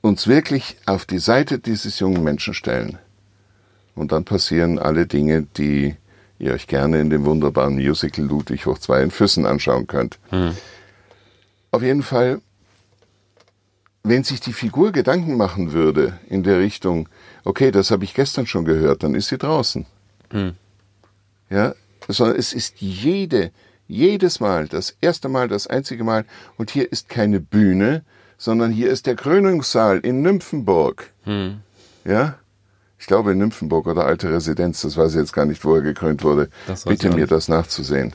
uns 0.00 0.26
wirklich 0.26 0.76
auf 0.86 1.04
die 1.04 1.18
Seite 1.18 1.58
dieses 1.58 1.98
jungen 2.00 2.24
Menschen 2.24 2.54
stellen. 2.54 2.98
Und 3.94 4.12
dann 4.12 4.24
passieren 4.24 4.78
alle 4.78 5.06
Dinge, 5.06 5.46
die 5.56 5.96
ihr 6.38 6.52
euch 6.52 6.66
gerne 6.66 7.00
in 7.00 7.10
dem 7.10 7.24
wunderbaren 7.24 7.74
Musical 7.74 8.24
Ludwig 8.24 8.66
hoch 8.66 8.78
zwei 8.78 9.02
in 9.02 9.10
Füssen 9.10 9.46
anschauen 9.46 9.86
könnt. 9.86 10.18
Hm. 10.30 10.56
Auf 11.70 11.82
jeden 11.82 12.02
Fall, 12.02 12.40
wenn 14.02 14.24
sich 14.24 14.40
die 14.40 14.52
Figur 14.52 14.92
Gedanken 14.92 15.36
machen 15.36 15.72
würde 15.72 16.18
in 16.28 16.42
der 16.42 16.58
Richtung, 16.58 17.08
okay, 17.44 17.70
das 17.70 17.90
habe 17.90 18.04
ich 18.04 18.14
gestern 18.14 18.46
schon 18.46 18.64
gehört, 18.64 19.02
dann 19.02 19.14
ist 19.14 19.28
sie 19.28 19.38
draußen. 19.38 19.86
Hm. 20.30 20.54
Ja, 21.50 21.74
sondern 22.06 22.36
es 22.36 22.52
ist 22.52 22.80
jede, 22.80 23.50
jedes 23.86 24.40
Mal, 24.40 24.68
das 24.68 24.96
erste 25.00 25.28
Mal, 25.28 25.48
das 25.48 25.66
einzige 25.66 26.04
Mal, 26.04 26.24
und 26.56 26.70
hier 26.70 26.90
ist 26.90 27.08
keine 27.08 27.40
Bühne, 27.40 28.02
sondern 28.36 28.70
hier 28.70 28.90
ist 28.90 29.06
der 29.06 29.16
Krönungssaal 29.16 29.98
in 29.98 30.22
Nymphenburg. 30.22 31.10
Hm. 31.24 31.60
Ja, 32.04 32.38
ich 32.98 33.06
glaube 33.06 33.32
in 33.32 33.38
Nymphenburg 33.38 33.86
oder 33.86 34.04
alte 34.04 34.30
Residenz, 34.32 34.82
das 34.82 34.96
weiß 34.96 35.12
ich 35.12 35.20
jetzt 35.20 35.32
gar 35.32 35.46
nicht, 35.46 35.64
wo 35.64 35.74
er 35.74 35.82
gekrönt 35.82 36.22
wurde. 36.22 36.48
Bitte 36.84 37.10
mir 37.10 37.26
das 37.26 37.48
nachzusehen. 37.48 38.12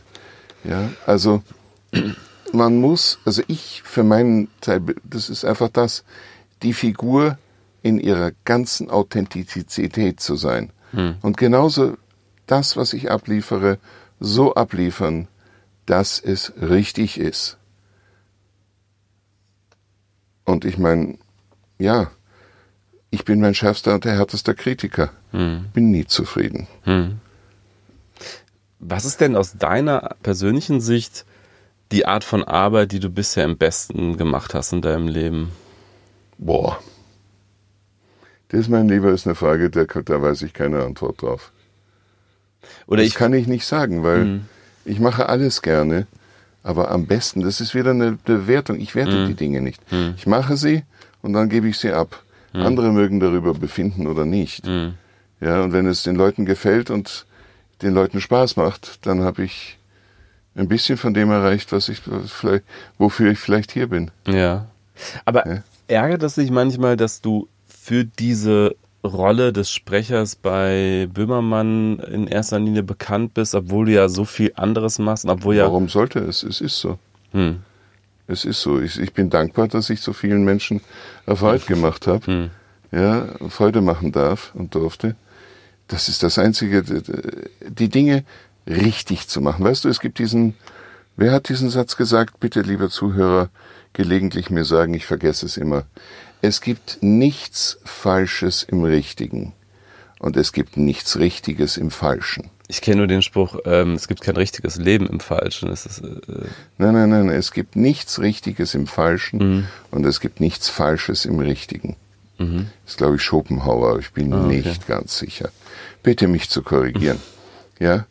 Ja, 0.63 0.89
also 1.05 1.41
man 2.53 2.79
muss, 2.79 3.19
also 3.25 3.41
ich 3.47 3.81
für 3.83 4.03
meinen 4.03 4.49
Teil, 4.61 4.81
das 5.03 5.29
ist 5.29 5.45
einfach 5.45 5.69
das, 5.69 6.03
die 6.61 6.73
Figur 6.73 7.37
in 7.81 7.99
ihrer 7.99 8.31
ganzen 8.45 8.89
Authentizität 8.89 10.19
zu 10.19 10.35
sein. 10.35 10.71
Hm. 10.91 11.15
Und 11.21 11.37
genauso 11.37 11.97
das, 12.47 12.77
was 12.77 12.93
ich 12.93 13.11
abliefere, 13.11 13.77
so 14.19 14.55
abliefern, 14.55 15.27
dass 15.85 16.19
es 16.19 16.53
richtig 16.61 17.19
ist. 17.19 17.57
Und 20.45 20.65
ich 20.65 20.77
meine, 20.77 21.17
ja, 21.77 22.11
ich 23.13 23.25
bin 23.25 23.39
mein 23.39 23.53
schärfster 23.53 23.93
und 23.93 24.05
der 24.05 24.17
härtester 24.17 24.55
Kritiker. 24.55 25.11
Hm. 25.31 25.65
Bin 25.71 25.91
nie 25.91 26.05
zufrieden. 26.05 26.65
Hm. 26.81 27.19
Was 28.79 29.05
ist 29.05 29.21
denn 29.21 29.35
aus 29.35 29.53
deiner 29.53 30.15
persönlichen 30.23 30.81
Sicht 30.81 31.23
die 31.91 32.07
Art 32.07 32.23
von 32.23 32.43
Arbeit, 32.43 32.91
die 32.91 32.99
du 32.99 33.11
bisher 33.11 33.45
am 33.45 33.55
besten 33.55 34.17
gemacht 34.17 34.55
hast 34.55 34.73
in 34.73 34.81
deinem 34.81 35.07
Leben? 35.07 35.51
Boah. 36.39 36.79
Das, 38.49 38.67
mein 38.67 38.89
Lieber, 38.89 39.11
ist 39.11 39.27
eine 39.27 39.35
Frage, 39.35 39.69
da, 39.69 39.83
da 39.85 40.21
weiß 40.21 40.41
ich 40.41 40.53
keine 40.53 40.83
Antwort 40.83 41.21
drauf. 41.21 41.51
Oder 42.87 43.03
das 43.03 43.09
ich, 43.09 43.15
kann 43.15 43.33
ich 43.33 43.45
nicht 43.45 43.67
sagen, 43.67 44.03
weil 44.03 44.21
hm. 44.21 44.45
ich 44.85 44.99
mache 44.99 45.29
alles 45.29 45.61
gerne, 45.61 46.07
aber 46.63 46.89
am 46.89 47.05
besten, 47.05 47.41
das 47.41 47.61
ist 47.61 47.75
wieder 47.75 47.91
eine 47.91 48.13
Bewertung. 48.13 48.79
Ich 48.79 48.95
werte 48.95 49.19
hm. 49.19 49.27
die 49.27 49.35
Dinge 49.35 49.61
nicht. 49.61 49.81
Hm. 49.89 50.15
Ich 50.17 50.25
mache 50.25 50.57
sie 50.57 50.83
und 51.21 51.33
dann 51.33 51.49
gebe 51.49 51.67
ich 51.67 51.77
sie 51.77 51.91
ab. 51.91 52.23
Mhm. 52.53 52.61
Andere 52.61 52.91
mögen 52.91 53.19
darüber 53.19 53.53
befinden 53.53 54.07
oder 54.07 54.25
nicht. 54.25 54.65
Mhm. 54.65 54.93
Ja, 55.41 55.61
und 55.61 55.73
wenn 55.73 55.87
es 55.87 56.03
den 56.03 56.15
Leuten 56.15 56.45
gefällt 56.45 56.89
und 56.89 57.25
den 57.81 57.93
Leuten 57.93 58.21
Spaß 58.21 58.55
macht, 58.55 59.05
dann 59.05 59.21
habe 59.23 59.43
ich 59.43 59.77
ein 60.55 60.67
bisschen 60.67 60.97
von 60.97 61.13
dem 61.13 61.31
erreicht, 61.31 61.71
was 61.71 61.89
ich 61.89 61.99
vielleicht, 61.99 62.63
wofür 62.97 63.31
ich 63.31 63.39
vielleicht 63.39 63.71
hier 63.71 63.87
bin. 63.87 64.11
Ja. 64.27 64.67
Aber 65.25 65.47
ja. 65.47 65.63
ärgert 65.87 66.23
es 66.23 66.35
sich 66.35 66.51
manchmal, 66.51 66.95
dass 66.95 67.21
du 67.21 67.47
für 67.67 68.05
diese 68.05 68.75
Rolle 69.03 69.51
des 69.51 69.71
Sprechers 69.71 70.35
bei 70.35 71.09
Böhmermann 71.13 71.99
in 71.99 72.27
erster 72.27 72.59
Linie 72.59 72.83
bekannt 72.83 73.33
bist, 73.33 73.53
obwohl 73.53 73.87
du 73.87 73.91
ja 73.91 74.07
so 74.07 74.23
viel 74.23 74.53
anderes 74.55 74.99
machst, 74.99 75.25
obwohl 75.25 75.55
ja. 75.55 75.65
Warum 75.65 75.89
sollte 75.89 76.19
es? 76.19 76.43
Es 76.43 76.61
ist 76.61 76.79
so. 76.79 76.97
Hm. 77.31 77.61
Es 78.27 78.45
ist 78.45 78.61
so. 78.61 78.79
Ich, 78.79 78.99
ich 78.99 79.13
bin 79.13 79.29
dankbar, 79.29 79.67
dass 79.67 79.89
ich 79.89 80.01
so 80.01 80.13
vielen 80.13 80.43
Menschen 80.43 80.81
Erfolg 81.25 81.67
gemacht 81.67 82.07
habe. 82.07 82.25
Hm. 82.25 82.49
Ja, 82.91 83.27
Freude 83.49 83.81
machen 83.81 84.11
darf 84.11 84.51
und 84.53 84.75
durfte. 84.75 85.15
Das 85.87 86.09
ist 86.09 86.23
das 86.23 86.37
Einzige, 86.37 86.83
die 87.67 87.89
Dinge 87.89 88.23
richtig 88.67 89.27
zu 89.27 89.41
machen. 89.41 89.65
Weißt 89.65 89.83
du, 89.83 89.89
es 89.89 89.99
gibt 89.99 90.19
diesen, 90.19 90.55
wer 91.17 91.31
hat 91.31 91.49
diesen 91.49 91.69
Satz 91.69 91.97
gesagt? 91.97 92.39
Bitte, 92.39 92.61
lieber 92.61 92.89
Zuhörer, 92.89 93.49
gelegentlich 93.93 94.49
mir 94.49 94.63
sagen, 94.63 94.93
ich 94.93 95.05
vergesse 95.05 95.45
es 95.45 95.57
immer. 95.57 95.85
Es 96.41 96.61
gibt 96.61 96.99
nichts 97.01 97.79
Falsches 97.83 98.63
im 98.63 98.83
Richtigen 98.83 99.53
und 100.19 100.37
es 100.37 100.51
gibt 100.51 100.77
nichts 100.77 101.17
Richtiges 101.17 101.77
im 101.77 101.91
Falschen. 101.91 102.49
Ich 102.67 102.81
kenne 102.81 102.97
nur 102.97 103.07
den 103.07 103.21
Spruch, 103.21 103.57
ähm, 103.65 103.93
es 103.93 104.07
gibt 104.07 104.21
kein 104.21 104.37
richtiges 104.37 104.77
Leben 104.77 105.07
im 105.07 105.19
Falschen. 105.19 105.69
Es 105.69 105.85
ist, 105.85 105.99
äh, 105.99 106.47
nein, 106.77 106.93
nein, 106.93 107.09
nein, 107.09 107.29
es 107.29 107.51
gibt 107.51 107.75
nichts 107.75 108.19
Richtiges 108.19 108.73
im 108.73 108.87
Falschen 108.87 109.37
mhm. 109.37 109.67
und 109.91 110.05
es 110.05 110.19
gibt 110.19 110.39
nichts 110.39 110.69
Falsches 110.69 111.25
im 111.25 111.39
Richtigen. 111.39 111.97
Mhm. 112.37 112.69
Das 112.83 112.93
ist, 112.93 112.97
glaube 112.97 113.17
ich, 113.17 113.21
Schopenhauer, 113.21 113.99
ich 113.99 114.11
bin 114.13 114.33
ah, 114.33 114.45
okay. 114.45 114.63
nicht 114.65 114.87
ganz 114.87 115.17
sicher. 115.17 115.49
Bitte 116.03 116.27
mich 116.27 116.49
zu 116.49 116.63
korrigieren. 116.63 117.17
Mhm. 117.79 117.85
Ja, 117.85 118.05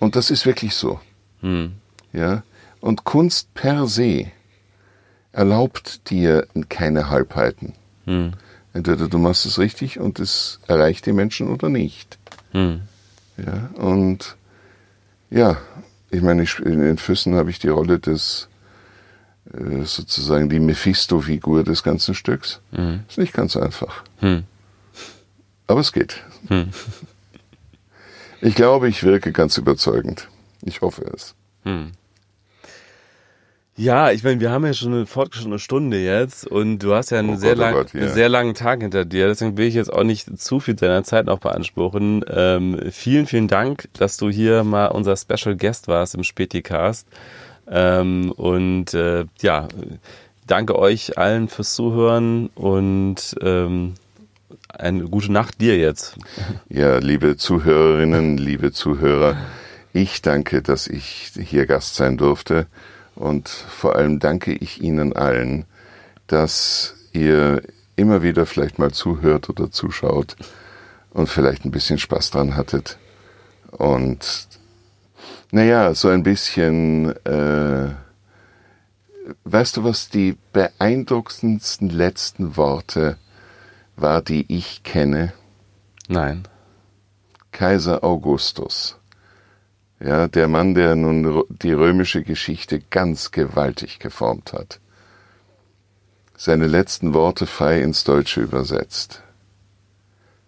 und 0.00 0.16
das 0.16 0.30
ist 0.30 0.46
wirklich 0.46 0.74
so. 0.74 1.00
Mhm. 1.42 1.72
Ja, 2.12 2.42
und 2.80 3.04
Kunst 3.04 3.52
per 3.54 3.86
se 3.86 4.30
erlaubt 5.32 6.10
dir 6.10 6.46
keine 6.68 7.10
Halbheiten. 7.10 7.74
Mhm. 8.06 8.32
Entweder 8.72 9.08
du 9.08 9.18
machst 9.18 9.44
es 9.44 9.58
richtig 9.58 9.98
und 9.98 10.18
es 10.18 10.60
erreicht 10.66 11.06
die 11.06 11.12
Menschen 11.12 11.48
oder 11.48 11.68
nicht. 11.68 12.18
Ja, 13.38 13.70
und 13.82 14.36
ja, 15.30 15.58
ich 16.10 16.22
meine, 16.22 16.42
ich, 16.42 16.58
in 16.58 16.80
den 16.80 16.98
Füssen 16.98 17.34
habe 17.34 17.50
ich 17.50 17.58
die 17.58 17.68
Rolle 17.68 17.98
des 17.98 18.48
äh, 19.52 19.84
sozusagen 19.84 20.48
die 20.48 20.60
Mephisto-Figur 20.60 21.64
des 21.64 21.82
ganzen 21.82 22.14
Stücks. 22.14 22.60
Mhm. 22.72 23.04
Ist 23.08 23.18
nicht 23.18 23.32
ganz 23.32 23.56
einfach. 23.56 24.04
Mhm. 24.20 24.44
Aber 25.66 25.80
es 25.80 25.92
geht. 25.92 26.22
Mhm. 26.48 26.70
Ich 28.40 28.54
glaube, 28.54 28.88
ich 28.88 29.02
wirke 29.02 29.32
ganz 29.32 29.58
überzeugend. 29.58 30.28
Ich 30.62 30.80
hoffe 30.80 31.04
es. 31.14 31.34
Mhm. 31.64 31.92
Ja, 33.78 34.10
ich 34.10 34.24
meine, 34.24 34.40
wir 34.40 34.50
haben 34.50 34.66
ja 34.66 34.74
schon 34.74 34.92
eine 34.92 35.06
fortgeschrittene 35.06 35.60
Stunde 35.60 36.02
jetzt 36.02 36.44
und 36.44 36.80
du 36.80 36.94
hast 36.94 37.10
ja 37.10 37.20
einen, 37.20 37.34
oh 37.34 37.36
sehr, 37.36 37.54
Gott, 37.54 37.58
oh 37.58 37.62
lang, 37.62 37.74
oh 37.74 37.78
Gott, 37.78 37.94
ja. 37.94 38.08
sehr 38.08 38.28
langen 38.28 38.54
Tag 38.54 38.82
hinter 38.82 39.04
dir. 39.04 39.28
Deswegen 39.28 39.56
will 39.56 39.68
ich 39.68 39.74
jetzt 39.74 39.92
auch 39.92 40.02
nicht 40.02 40.36
zu 40.40 40.58
viel 40.58 40.74
deiner 40.74 41.04
Zeit 41.04 41.26
noch 41.26 41.38
beanspruchen. 41.38 42.24
Ähm, 42.28 42.80
vielen, 42.90 43.26
vielen 43.26 43.46
Dank, 43.46 43.88
dass 43.92 44.16
du 44.16 44.30
hier 44.30 44.64
mal 44.64 44.86
unser 44.86 45.16
Special 45.16 45.56
Guest 45.56 45.86
warst 45.86 46.16
im 46.16 46.24
Späticast. 46.24 47.06
Ähm, 47.70 48.32
und 48.32 48.94
äh, 48.94 49.26
ja, 49.42 49.68
danke 50.48 50.76
euch 50.76 51.16
allen 51.16 51.46
fürs 51.46 51.74
Zuhören 51.74 52.48
und 52.56 53.36
ähm, 53.40 53.94
eine 54.70 55.04
gute 55.04 55.30
Nacht 55.30 55.60
dir 55.60 55.78
jetzt. 55.78 56.16
Ja, 56.68 56.98
liebe 56.98 57.36
Zuhörerinnen, 57.36 58.38
liebe 58.38 58.72
Zuhörer, 58.72 59.36
ich 59.92 60.20
danke, 60.20 60.62
dass 60.62 60.88
ich 60.88 61.30
hier 61.38 61.66
Gast 61.66 61.94
sein 61.94 62.16
durfte. 62.16 62.66
Und 63.18 63.48
vor 63.48 63.96
allem 63.96 64.20
danke 64.20 64.52
ich 64.52 64.80
Ihnen 64.80 65.12
allen, 65.12 65.64
dass 66.28 66.94
ihr 67.12 67.62
immer 67.96 68.22
wieder 68.22 68.46
vielleicht 68.46 68.78
mal 68.78 68.92
zuhört 68.92 69.50
oder 69.50 69.72
zuschaut 69.72 70.36
und 71.10 71.28
vielleicht 71.28 71.64
ein 71.64 71.72
bisschen 71.72 71.98
Spaß 71.98 72.30
dran 72.30 72.54
hattet. 72.54 72.96
Und 73.72 74.46
naja, 75.50 75.94
so 75.94 76.08
ein 76.10 76.22
bisschen, 76.22 77.10
äh, 77.26 77.90
weißt 79.42 79.78
du, 79.78 79.84
was 79.84 80.10
die 80.10 80.36
beeindruckendsten 80.52 81.90
letzten 81.90 82.56
Worte 82.56 83.16
war, 83.96 84.22
die 84.22 84.46
ich 84.46 84.84
kenne? 84.84 85.32
Nein. 86.06 86.46
Kaiser 87.50 88.04
Augustus. 88.04 88.97
Ja, 90.00 90.28
der 90.28 90.46
Mann, 90.46 90.74
der 90.74 90.94
nun 90.94 91.44
die 91.48 91.72
römische 91.72 92.22
Geschichte 92.22 92.80
ganz 92.90 93.30
gewaltig 93.32 93.98
geformt 93.98 94.52
hat. 94.52 94.80
Seine 96.36 96.68
letzten 96.68 97.14
Worte 97.14 97.46
frei 97.46 97.82
ins 97.82 98.04
Deutsche 98.04 98.40
übersetzt. 98.40 99.22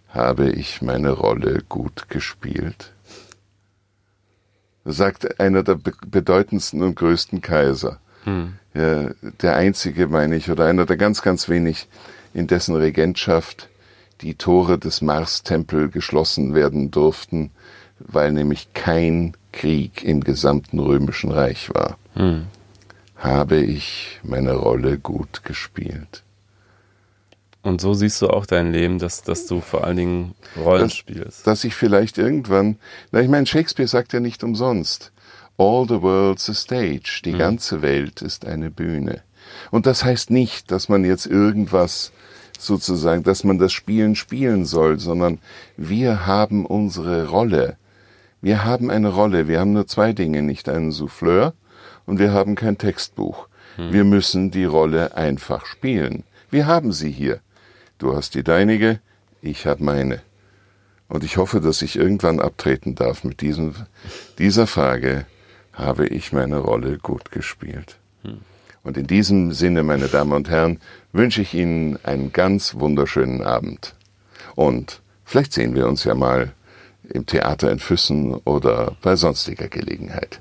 Habe 0.09 0.51
ich 0.51 0.83
meine 0.83 1.11
Rolle 1.11 1.63
gut 1.69 2.09
gespielt? 2.09 2.93
sagt 4.85 5.41
einer 5.41 5.63
der 5.63 5.79
bedeutendsten 6.07 6.83
und 6.83 6.97
größten 6.97 7.41
Kaiser. 7.41 8.01
Hm. 8.25 8.55
Ja, 8.75 9.11
der 9.43 9.57
einzige, 9.57 10.07
meine 10.07 10.37
ich, 10.37 10.51
oder 10.51 10.67
einer 10.67 10.87
der 10.87 10.97
ganz, 10.97 11.23
ganz 11.23 11.49
wenig, 11.49 11.89
in 12.33 12.47
dessen 12.47 12.77
Regentschaft 12.77 13.69
die 14.21 14.35
Tore 14.35 14.79
des 14.79 15.01
Mars-Tempel 15.01 15.89
geschlossen 15.89 16.55
werden 16.55 16.91
durften, 16.91 17.51
weil 18.01 18.33
nämlich 18.33 18.73
kein 18.75 19.37
Krieg 19.53 20.05
im 20.05 20.23
gesamten 20.23 20.79
römischen 20.79 21.31
Reich 21.31 21.73
war. 21.75 21.97
Hm. 22.15 22.47
habe 23.17 23.57
ich 23.59 24.19
meine 24.25 24.55
Rolle 24.55 24.99
gut 24.99 25.45
gespielt. 25.45 26.25
Und 27.63 27.81
so 27.81 27.93
siehst 27.95 28.21
du 28.23 28.29
auch 28.29 28.47
dein 28.47 28.73
Leben, 28.73 28.99
dass, 28.99 29.23
dass 29.23 29.47
du 29.47 29.61
vor 29.61 29.85
allen 29.85 29.99
Dingen 29.99 30.35
Rollen 30.57 30.85
dass, 30.85 30.95
spielst. 30.95 31.47
Dass 31.47 31.65
ich 31.65 31.75
vielleicht 31.75 32.17
irgendwann, 32.19 32.79
na 33.13 33.21
ich 33.21 33.29
meine, 33.29 33.47
Shakespeare 33.47 33.87
sagt 33.87 34.13
ja 34.13 34.21
nicht 34.21 34.43
umsonst, 34.43 35.13
all 35.59 35.87
the 35.87 36.01
world's 36.01 36.49
a 36.49 36.55
stage, 36.55 37.21
die 37.25 37.35
mhm. 37.35 37.39
ganze 37.39 37.83
Welt 37.83 38.23
ist 38.23 38.47
eine 38.47 38.71
Bühne. 38.71 39.23
Und 39.71 39.87
das 39.87 40.05
heißt 40.05 40.31
nicht, 40.31 40.71
dass 40.71 40.89
man 40.89 41.05
jetzt 41.05 41.27
irgendwas 41.27 42.13
sozusagen, 42.59 43.23
dass 43.25 43.45
man 43.45 43.59
das 43.59 43.73
Spielen 43.73 44.15
spielen 44.15 44.65
soll, 44.65 44.99
sondern 44.99 45.39
wir 45.77 46.27
haben 46.27 46.65
unsere 46.65 47.29
Rolle. 47.29 47.77
Wir 48.43 48.65
haben 48.65 48.91
eine 48.91 49.09
Rolle. 49.09 49.49
Wir 49.49 49.61
haben 49.61 49.73
nur 49.73 49.87
zwei 49.87 50.13
Dinge, 50.13 50.43
nicht 50.43 50.69
einen 50.69 50.93
Souffleur 50.93 51.55
und 52.07 52.19
wir 52.19 52.33
haben 52.33 52.55
kein 52.55 52.79
Textbuch. 52.79 53.49
Hm. 53.77 53.93
Wir 53.93 54.05
müssen 54.05 54.51
die 54.51 54.65
Rolle 54.65 55.17
einfach 55.17 55.67
spielen. 55.67 56.25
Wir 56.51 56.67
haben 56.67 56.93
sie 56.93 57.11
hier. 57.11 57.41
Du 57.99 58.17
hast 58.17 58.35
die 58.35 58.43
deinige, 58.43 59.01
ich 59.43 59.67
habe 59.67 59.85
meine. 59.85 60.23
Und 61.09 61.25
ich 61.25 61.37
hoffe, 61.37 61.61
dass 61.61 61.83
ich 61.83 61.97
irgendwann 61.97 62.41
abtreten 62.41 62.95
darf 62.95 63.25
mit 63.25 63.41
diesem, 63.41 63.75
dieser 64.39 64.67
Frage, 64.67 65.27
habe 65.73 66.07
ich 66.07 66.33
meine 66.33 66.59
Rolle 66.59 66.99
gut 66.99 67.31
gespielt? 67.31 67.99
Hm. 68.23 68.39
Und 68.83 68.97
in 68.97 69.07
diesem 69.07 69.53
Sinne, 69.53 69.83
meine 69.83 70.09
Damen 70.09 70.33
und 70.33 70.49
Herren, 70.49 70.81
wünsche 71.13 71.43
ich 71.43 71.53
Ihnen 71.53 71.99
einen 72.05 72.33
ganz 72.33 72.77
wunderschönen 72.77 73.43
Abend. 73.43 73.95
Und 74.55 75.03
vielleicht 75.25 75.53
sehen 75.53 75.75
wir 75.75 75.87
uns 75.87 76.05
ja 76.05 76.15
mal 76.15 76.55
im 77.11 77.27
Theater 77.27 77.71
in 77.71 77.79
Füssen 77.79 78.35
oder 78.35 78.97
bei 79.03 79.17
sonstiger 79.17 79.69
Gelegenheit. 79.69 80.41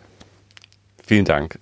Vielen 1.05 1.25
Dank. 1.25 1.59